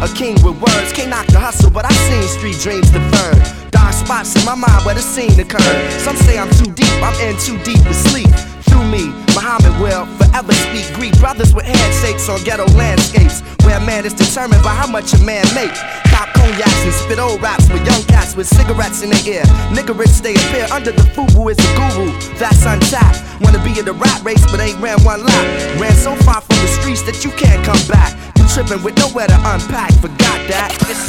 A 0.04 0.08
king 0.08 0.34
with 0.44 0.60
words, 0.60 0.92
can't 0.92 1.08
knock 1.08 1.26
the 1.28 1.40
hustle, 1.40 1.70
but 1.70 1.86
I've 1.86 1.96
seen 1.96 2.28
street 2.28 2.60
dreams 2.60 2.90
deferred. 2.90 3.40
Dark 3.70 3.94
spots 3.94 4.36
in 4.36 4.44
my 4.44 4.54
mind 4.54 4.84
where 4.84 4.94
the 4.94 5.00
scene 5.00 5.32
occurred. 5.40 5.80
Some 6.04 6.14
say 6.28 6.36
I'm 6.36 6.50
too 6.60 6.70
deep, 6.76 6.92
I'm 7.00 7.16
in 7.24 7.32
too 7.40 7.56
deep 7.64 7.80
to 7.80 7.94
sleep. 8.12 8.28
Through 8.68 8.84
me, 8.84 9.08
Muhammad 9.32 9.72
will 9.80 10.04
forever 10.20 10.52
speak 10.52 10.84
Greek. 10.92 11.18
Brothers 11.20 11.54
with 11.54 11.64
handshakes 11.64 12.28
on 12.28 12.44
ghetto 12.44 12.66
landscapes, 12.76 13.40
where 13.64 13.78
a 13.78 13.86
man 13.86 14.04
is 14.04 14.12
determined 14.12 14.62
by 14.62 14.74
how 14.74 14.86
much 14.86 15.14
a 15.14 15.18
man 15.24 15.42
makes 15.54 15.80
pop 16.14 16.30
cognacs 16.38 16.82
and 16.86 16.94
spit 16.94 17.18
old 17.18 17.42
raps 17.42 17.66
with 17.68 17.82
young 17.82 18.02
cats 18.06 18.36
with 18.36 18.46
cigarettes 18.46 19.02
in 19.02 19.10
their 19.10 19.24
ear. 19.26 19.44
Niggerish 19.74 20.22
they 20.22 20.34
appear 20.34 20.66
under 20.70 20.92
the 20.92 21.02
fubu 21.14 21.50
is 21.50 21.58
the 21.58 21.70
guru. 21.74 22.06
That's 22.38 22.64
untapped. 22.64 23.18
Wanna 23.42 23.62
be 23.66 23.74
in 23.78 23.84
the 23.84 23.92
rat 23.92 24.22
race, 24.22 24.44
but 24.50 24.60
ain't 24.60 24.78
ran 24.78 25.02
one 25.02 25.26
lap. 25.26 25.46
Ran 25.80 25.94
so 25.94 26.14
far 26.22 26.40
from 26.40 26.56
the 26.62 26.70
streets 26.78 27.02
that 27.02 27.24
you 27.24 27.30
can't 27.32 27.62
come 27.66 27.82
back. 27.90 28.14
You 28.38 28.46
tripping 28.46 28.82
with 28.84 28.96
nowhere 28.98 29.26
to 29.26 29.38
unpack. 29.50 29.90
Forgot 29.98 30.38
that. 30.54 30.70
It's 30.86 31.02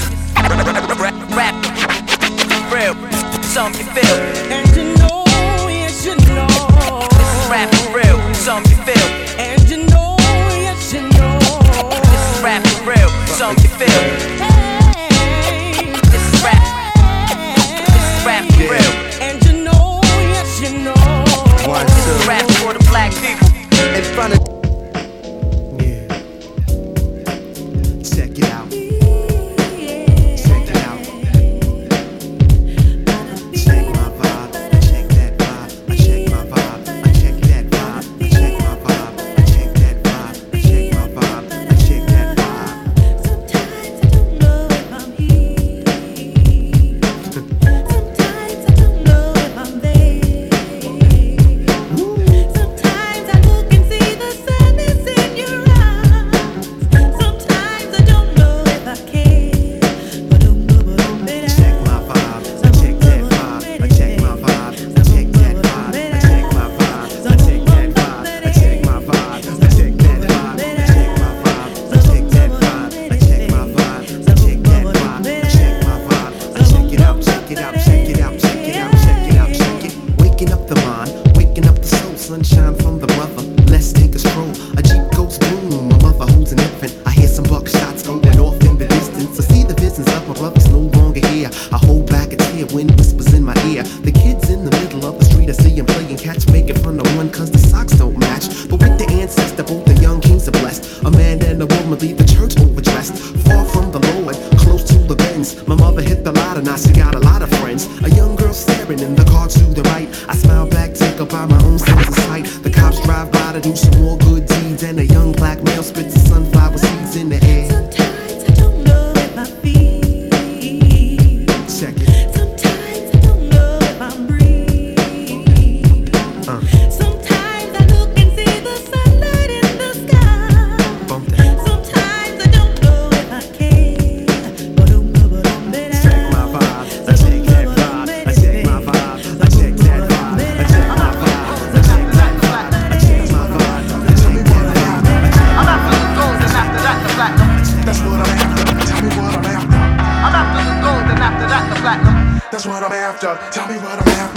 rap, 1.37 1.53
real, 2.73 2.95
something 3.43 3.85
you 3.85 3.91
feel. 3.93 4.17
And 4.51 4.67
you 4.75 4.85
know, 4.97 5.23
yes 5.69 6.05
you 6.05 6.15
know. 6.33 6.47
This 7.13 7.29
is 7.37 7.45
rap 7.53 7.69
for 7.75 7.97
real, 7.97 8.17
something 8.33 8.71
you 8.73 8.83
feel. 8.83 9.07
And 9.37 9.61
you 9.69 9.85
know, 9.85 10.17
yes 10.49 10.93
you 10.93 11.01
know. 11.01 11.37
This 12.11 12.23
is 12.35 12.43
rap 12.43 12.65
for 12.65 12.89
real, 12.89 13.09
something 13.27 13.63
you 13.63 13.69
feel. 13.77 14.34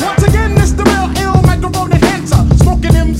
Once 0.00 0.22
again, 0.24 0.52
it's 0.58 0.72
the 0.72 0.84
real 0.84 1.08
ill 1.22 1.42
microphone 1.42 1.92
enhancer. 1.92 2.42
Smoking 2.62 2.92
MCs 2.92 3.17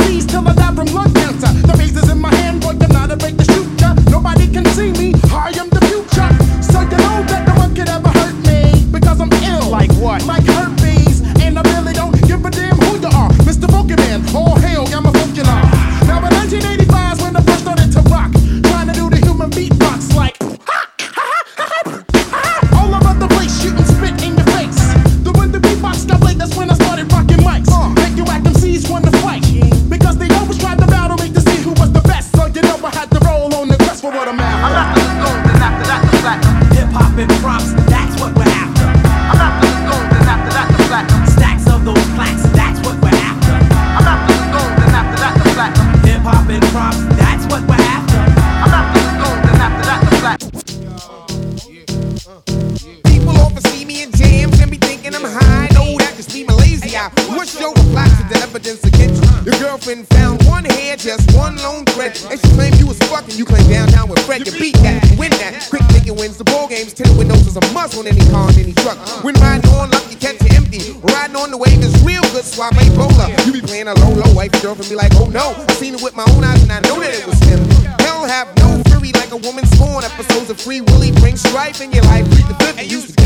on 67.98 68.06
any 68.06 68.22
car 68.30 68.48
and 68.48 68.58
any 68.58 68.72
truck. 68.74 68.96
When 69.24 69.34
riding 69.42 69.68
on 69.74 69.90
luck, 69.90 70.06
you 70.10 70.16
catch 70.16 70.38
it 70.40 70.54
empty. 70.54 70.94
Riding 71.02 71.34
on 71.34 71.50
the 71.50 71.58
wave 71.58 71.82
is 71.82 71.92
real 72.04 72.22
good, 72.30 72.44
so 72.44 72.62
I 72.62 72.70
play 72.70 72.88
bowler. 72.94 73.26
You 73.44 73.52
be 73.52 73.60
playing 73.60 73.88
a 73.88 73.94
low, 73.94 74.14
low 74.14 74.32
wife, 74.34 74.52
your 74.54 74.70
girlfriend 74.70 74.90
be 74.90 74.94
like, 74.94 75.12
oh 75.16 75.26
no. 75.26 75.58
I 75.66 75.72
seen 75.74 75.94
it 75.94 76.02
with 76.02 76.14
my 76.14 76.24
own 76.30 76.44
eyes 76.44 76.62
and 76.62 76.70
I 76.70 76.80
know 76.86 77.00
that 77.00 77.12
it 77.18 77.26
was 77.26 77.40
him. 77.42 77.58
Hell 77.98 78.24
have 78.24 78.54
no 78.62 78.80
fury 78.86 79.10
like 79.12 79.32
a 79.32 79.40
woman 79.42 79.66
scorn. 79.66 80.04
Episodes 80.04 80.50
of 80.50 80.60
Free 80.60 80.80
Willy 80.80 81.10
bring 81.18 81.36
strife 81.36 81.80
in 81.80 81.90
your 81.90 82.04
life. 82.04 82.24
The 82.30 82.86
used 82.86 83.10
to 83.10 83.18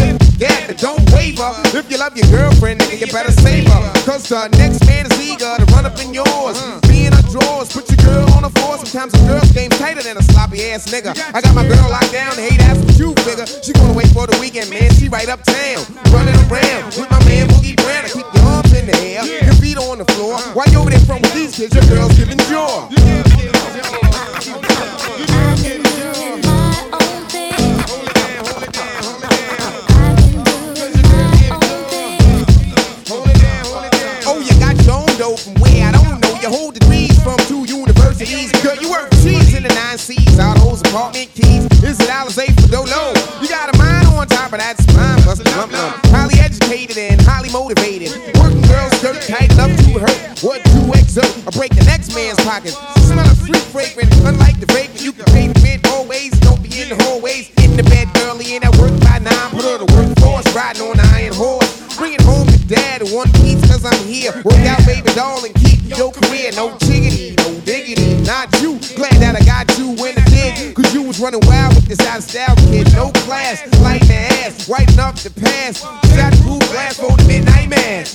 yeah, 0.42 0.66
but 0.66 0.78
don't 0.78 0.98
waver. 1.14 1.54
If 1.70 1.86
you 1.86 1.98
love 1.98 2.18
your 2.18 2.26
girlfriend, 2.26 2.80
nigga, 2.80 3.06
you 3.06 3.12
better 3.14 3.30
save 3.30 3.70
her. 3.70 3.82
Cause 4.02 4.26
the 4.26 4.48
next 4.58 4.82
man 4.90 5.06
is 5.06 5.14
eager 5.22 5.54
to 5.54 5.64
run 5.70 5.86
up 5.86 5.94
in 6.02 6.12
yours. 6.12 6.58
Be 6.90 7.06
in 7.06 7.12
her 7.14 7.22
drawers, 7.30 7.70
put 7.70 7.86
your 7.86 8.02
girl 8.02 8.26
on 8.34 8.42
the 8.42 8.50
floor. 8.58 8.74
Sometimes 8.82 9.14
a 9.14 9.22
girl's 9.30 9.52
game 9.52 9.70
tighter 9.70 10.02
than 10.02 10.16
a 10.18 10.22
sloppy 10.34 10.66
ass 10.66 10.90
nigga. 10.90 11.14
I 11.30 11.40
got 11.40 11.54
my 11.54 11.62
girl 11.62 11.86
locked 11.90 12.10
down, 12.10 12.34
hate 12.34 12.51
weekend, 14.52 14.70
man. 14.70 14.92
She 14.94 15.08
right 15.08 15.28
uptown, 15.28 15.84
running 16.12 16.34
around 16.50 16.86
with 16.96 17.10
my 17.10 17.24
man 17.24 17.48
Boogie 17.48 17.76
Brown. 17.76 18.04
I 18.04 18.08
keep 18.08 18.26
your 18.34 18.44
arms 18.44 18.72
in 18.72 18.86
the 18.86 18.96
air, 18.98 19.44
your 19.44 19.54
feet 19.54 19.78
on 19.78 19.98
the 19.98 20.04
floor. 20.12 20.38
While 20.54 20.68
you 20.68 20.78
over 20.78 20.90
there 20.90 21.00
front 21.00 21.22
with 21.22 21.34
these 21.34 21.56
kids, 21.56 21.74
your 21.74 21.84
girl's 21.86 22.16
giving 22.16 22.38
jaw. 22.38 22.88
Oh, 34.24 34.38
you 34.38 34.58
got 34.60 34.84
your 34.84 34.94
own 34.94 35.06
dough 35.18 35.36
from 35.36 35.54
where 35.54 35.88
I 35.88 35.92
don't 35.92 36.20
know. 36.20 36.34
You 36.40 36.48
hold 36.48 36.74
degrees 36.74 37.18
from 37.22 37.38
two 37.48 37.64
universities. 38.26 38.62
Girl, 38.62 38.76
you 38.76 38.90
work 38.90 39.10
cheese 39.22 39.54
in 39.54 39.62
the 39.62 39.68
nine 39.74 39.98
C's. 39.98 40.38
All 40.38 40.54
those 40.58 40.80
apartment 40.80 41.30
keys. 41.34 41.66
Is 41.82 41.98
it 41.98 42.08
Alizé 42.08 42.46
for 42.60 42.68
Dolo? 42.68 43.14
You 43.40 43.48
got 43.48 43.74
a 43.74 43.78
mind 43.78 44.06
on 44.08 44.26
top 44.26 44.52
of 44.52 44.58
that 44.58 44.78
spine 44.78 45.22
buster 45.24 45.44
lump 45.56 45.72
lump. 45.72 45.96
Highly 46.06 46.38
educated 46.38 46.98
and 46.98 47.20
highly 47.22 47.50
motivated. 47.50 48.10
Working 48.38 48.62
girls 48.62 48.94
dirt 49.00 49.20
tight 49.22 49.52
enough 49.52 49.74
to 49.86 49.98
hurt. 49.98 50.18
What 50.42 50.62
to 50.62 50.80
exert 50.98 51.30
or 51.46 51.52
break 51.52 51.74
the 51.74 51.84
next 51.84 52.14
man's 52.14 52.38
pockets. 52.44 52.78
Smell 53.02 53.26
of 53.26 53.38
free 53.38 53.58
fragrant. 53.74 54.12
Unlike 54.22 54.60
the 54.60 54.66
vagrant, 54.66 55.02
you 55.02 55.12
can 55.12 55.26
pay 55.32 55.50
rent 55.62 55.86
always. 55.88 56.30
Don't 56.40 56.62
be 56.62 56.70
in 56.82 56.88
the 56.88 56.96
hallways. 57.04 57.50
In 57.62 57.76
the 57.76 57.82
bed 57.84 58.08
early 58.28 58.54
and 58.54 58.64
at 58.64 58.74
work 58.76 58.94
by 59.02 59.18
nine. 59.18 59.50
Put 59.50 59.64
her 59.66 59.78
to 59.82 59.88
work 59.94 60.10
force. 60.20 60.46
Riding 60.54 60.82
on 60.82 60.96
the 60.96 61.08
iron 61.14 61.34
horse. 61.34 61.70
Bring 61.96 62.20
home 62.22 62.46
to 62.46 62.58
dad 62.66 63.02
one 63.10 63.30
piece 63.42 63.60
cause 63.66 63.84
I'm 63.84 63.98
here. 64.06 64.32
Work 64.44 64.62
out, 64.70 64.84
baby 64.86 65.10
doll, 65.14 65.44
and 65.44 65.54
keep 65.54 65.81
your 65.96 66.12
career. 66.12 66.52
No 66.52 66.70
chiggity, 66.78 67.36
no 67.38 67.60
diggity, 67.60 68.22
not 68.22 68.48
you. 68.60 68.78
Glad 68.96 69.14
that 69.20 69.36
I 69.36 69.44
got 69.44 69.66
you 69.78 69.88
when 70.00 70.14
the 70.14 70.22
did. 70.30 70.74
Cause 70.74 70.94
you 70.94 71.02
was 71.02 71.20
running 71.20 71.40
wild 71.46 71.74
with 71.74 71.86
this 71.86 72.00
out 72.00 72.18
of 72.18 72.24
style 72.24 72.56
kid. 72.70 72.92
No 72.94 73.10
class, 73.26 73.62
light 73.80 74.02
the 74.02 74.14
ass, 74.14 74.68
white 74.68 74.90
enough 74.92 75.22
to 75.22 75.30
pass. 75.30 75.80
Shot 75.80 76.32
blue 76.42 76.58
glass 76.70 76.98
for 76.98 77.16
the 77.16 77.24
midnight 77.26 77.68
man. 77.68 78.06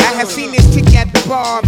I 0.00 0.24
have 0.24 0.28
seen 0.28 0.52
this 0.52 0.74
chick 0.74 0.94
at 0.94 1.12
the 1.12 1.24
bar, 1.28 1.62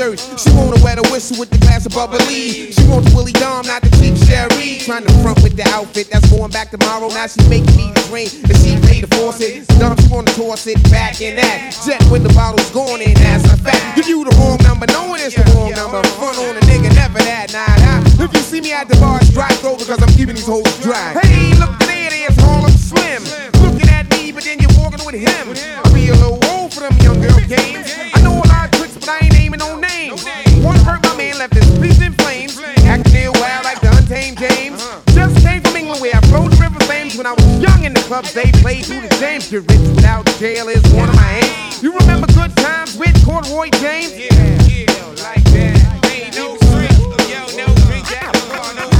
she 0.00 0.48
wanna 0.56 0.80
wet 0.80 0.96
a 0.96 1.04
whistle 1.12 1.36
with 1.36 1.50
the 1.50 1.58
glass 1.58 1.84
of 1.84 1.92
bubbly. 1.92 2.72
She 2.72 2.84
wants 2.88 3.12
Willie 3.12 3.36
Dom, 3.36 3.66
not 3.66 3.82
the 3.82 3.92
cheap 4.00 4.16
Sherry. 4.24 4.80
Trying 4.80 5.04
to 5.04 5.12
front 5.20 5.42
with 5.44 5.56
the 5.56 5.68
outfit 5.76 6.08
that's 6.08 6.24
going 6.32 6.50
back 6.50 6.70
tomorrow. 6.70 7.08
Now 7.08 7.26
she 7.26 7.44
making 7.52 7.76
me 7.76 7.92
the 7.92 8.00
drain, 8.08 8.32
and 8.48 8.56
she 8.64 8.80
paid 8.80 9.04
to 9.04 9.10
force 9.20 9.44
it. 9.44 9.68
Dump, 9.76 10.00
she 10.00 10.08
wanna 10.08 10.32
toss 10.32 10.66
it 10.66 10.80
back 10.88 11.20
in 11.20 11.36
that 11.36 11.76
jet 11.84 12.00
when 12.08 12.22
the 12.22 12.32
bottle's 12.32 12.70
gone 12.70 13.02
in. 13.02 13.12
That's 13.12 13.44
a 13.44 13.56
fact. 13.60 13.96
Give 13.96 14.08
you 14.08 14.24
the 14.24 14.32
wrong 14.40 14.56
number, 14.64 14.86
knowing 14.88 15.20
it's 15.20 15.36
the 15.36 15.44
wrong 15.52 15.76
number. 15.76 16.00
Front 16.16 16.38
on 16.48 16.56
a 16.56 16.60
nigga, 16.64 16.88
never 16.96 17.20
that, 17.20 17.52
nah, 17.52 17.68
nah. 17.84 18.24
If 18.24 18.32
you 18.32 18.40
see 18.40 18.60
me 18.62 18.72
at 18.72 18.88
the 18.88 18.96
bar, 18.96 19.20
it's 19.20 19.28
dry 19.28 19.52
because 19.52 20.00
I'm 20.00 20.12
keeping 20.16 20.34
these 20.34 20.48
hoes 20.48 20.64
dry. 20.80 21.12
Hey, 21.20 21.52
look 21.60 21.76
there, 21.84 22.08
there's 22.08 22.40
Harlem 22.40 22.72
Slim. 22.72 23.20
Looking 23.60 23.88
at 23.92 24.08
me, 24.10 24.32
but 24.32 24.44
then 24.44 24.60
you're 24.60 24.72
walking 24.80 25.04
with 25.04 25.20
him. 25.20 25.52
I 25.84 25.92
be 25.92 26.08
a 26.08 26.16
little 26.16 26.40
old 26.48 26.72
for 26.72 26.80
them 26.80 26.96
young 27.04 27.20
girl 27.20 27.36
games. 27.44 27.92
I 28.16 28.20
know 28.22 28.40
a 28.40 28.48
lot 28.48 28.69
but 29.00 29.08
I 29.08 29.18
ain't 29.24 29.32
naming 29.32 29.58
no 29.58 29.76
names. 29.76 30.24
One 30.62 30.76
hurt 30.84 31.02
my 31.04 31.16
man 31.16 31.38
left 31.38 31.54
his 31.54 31.66
peace 31.80 32.00
in 32.00 32.12
flames. 32.14 32.60
Acting 32.84 33.14
ill 33.16 33.32
wild 33.40 33.64
like 33.64 33.80
the 33.80 33.90
untamed 33.96 34.38
James. 34.38 34.78
Just 35.14 35.44
came 35.44 35.62
from 35.62 35.76
England 35.76 36.00
where 36.00 36.14
I 36.14 36.20
rode 36.30 36.52
the 36.52 36.56
river 36.60 36.80
Thames. 37.10 37.16
When 37.16 37.26
I 37.26 37.32
was 37.32 37.46
young 37.60 37.84
in 37.84 37.94
the 37.94 38.00
clubs, 38.00 38.32
they 38.32 38.50
played 38.62 38.84
through 38.84 39.00
the 39.00 39.14
James. 39.18 39.50
Get 39.50 39.62
rich 39.70 39.80
without 39.96 40.26
jail 40.38 40.68
is 40.68 40.82
one 40.92 41.08
of 41.08 41.16
my 41.16 41.40
aims. 41.42 41.82
You 41.82 41.96
remember 41.96 42.26
good 42.28 42.54
times 42.56 42.96
with 42.96 43.14
Corduroy 43.24 43.70
James? 43.80 44.12
Yeah, 44.16 44.28
yeah, 44.68 45.24
like 45.24 45.44
that. 45.56 46.06
Ain't 46.06 46.36
no 46.36 46.56
strip, 46.56 46.92
yo, 47.28 47.40
no 47.56 47.66
drink, 47.86 48.06
that, 48.08 48.32
no 48.76 48.99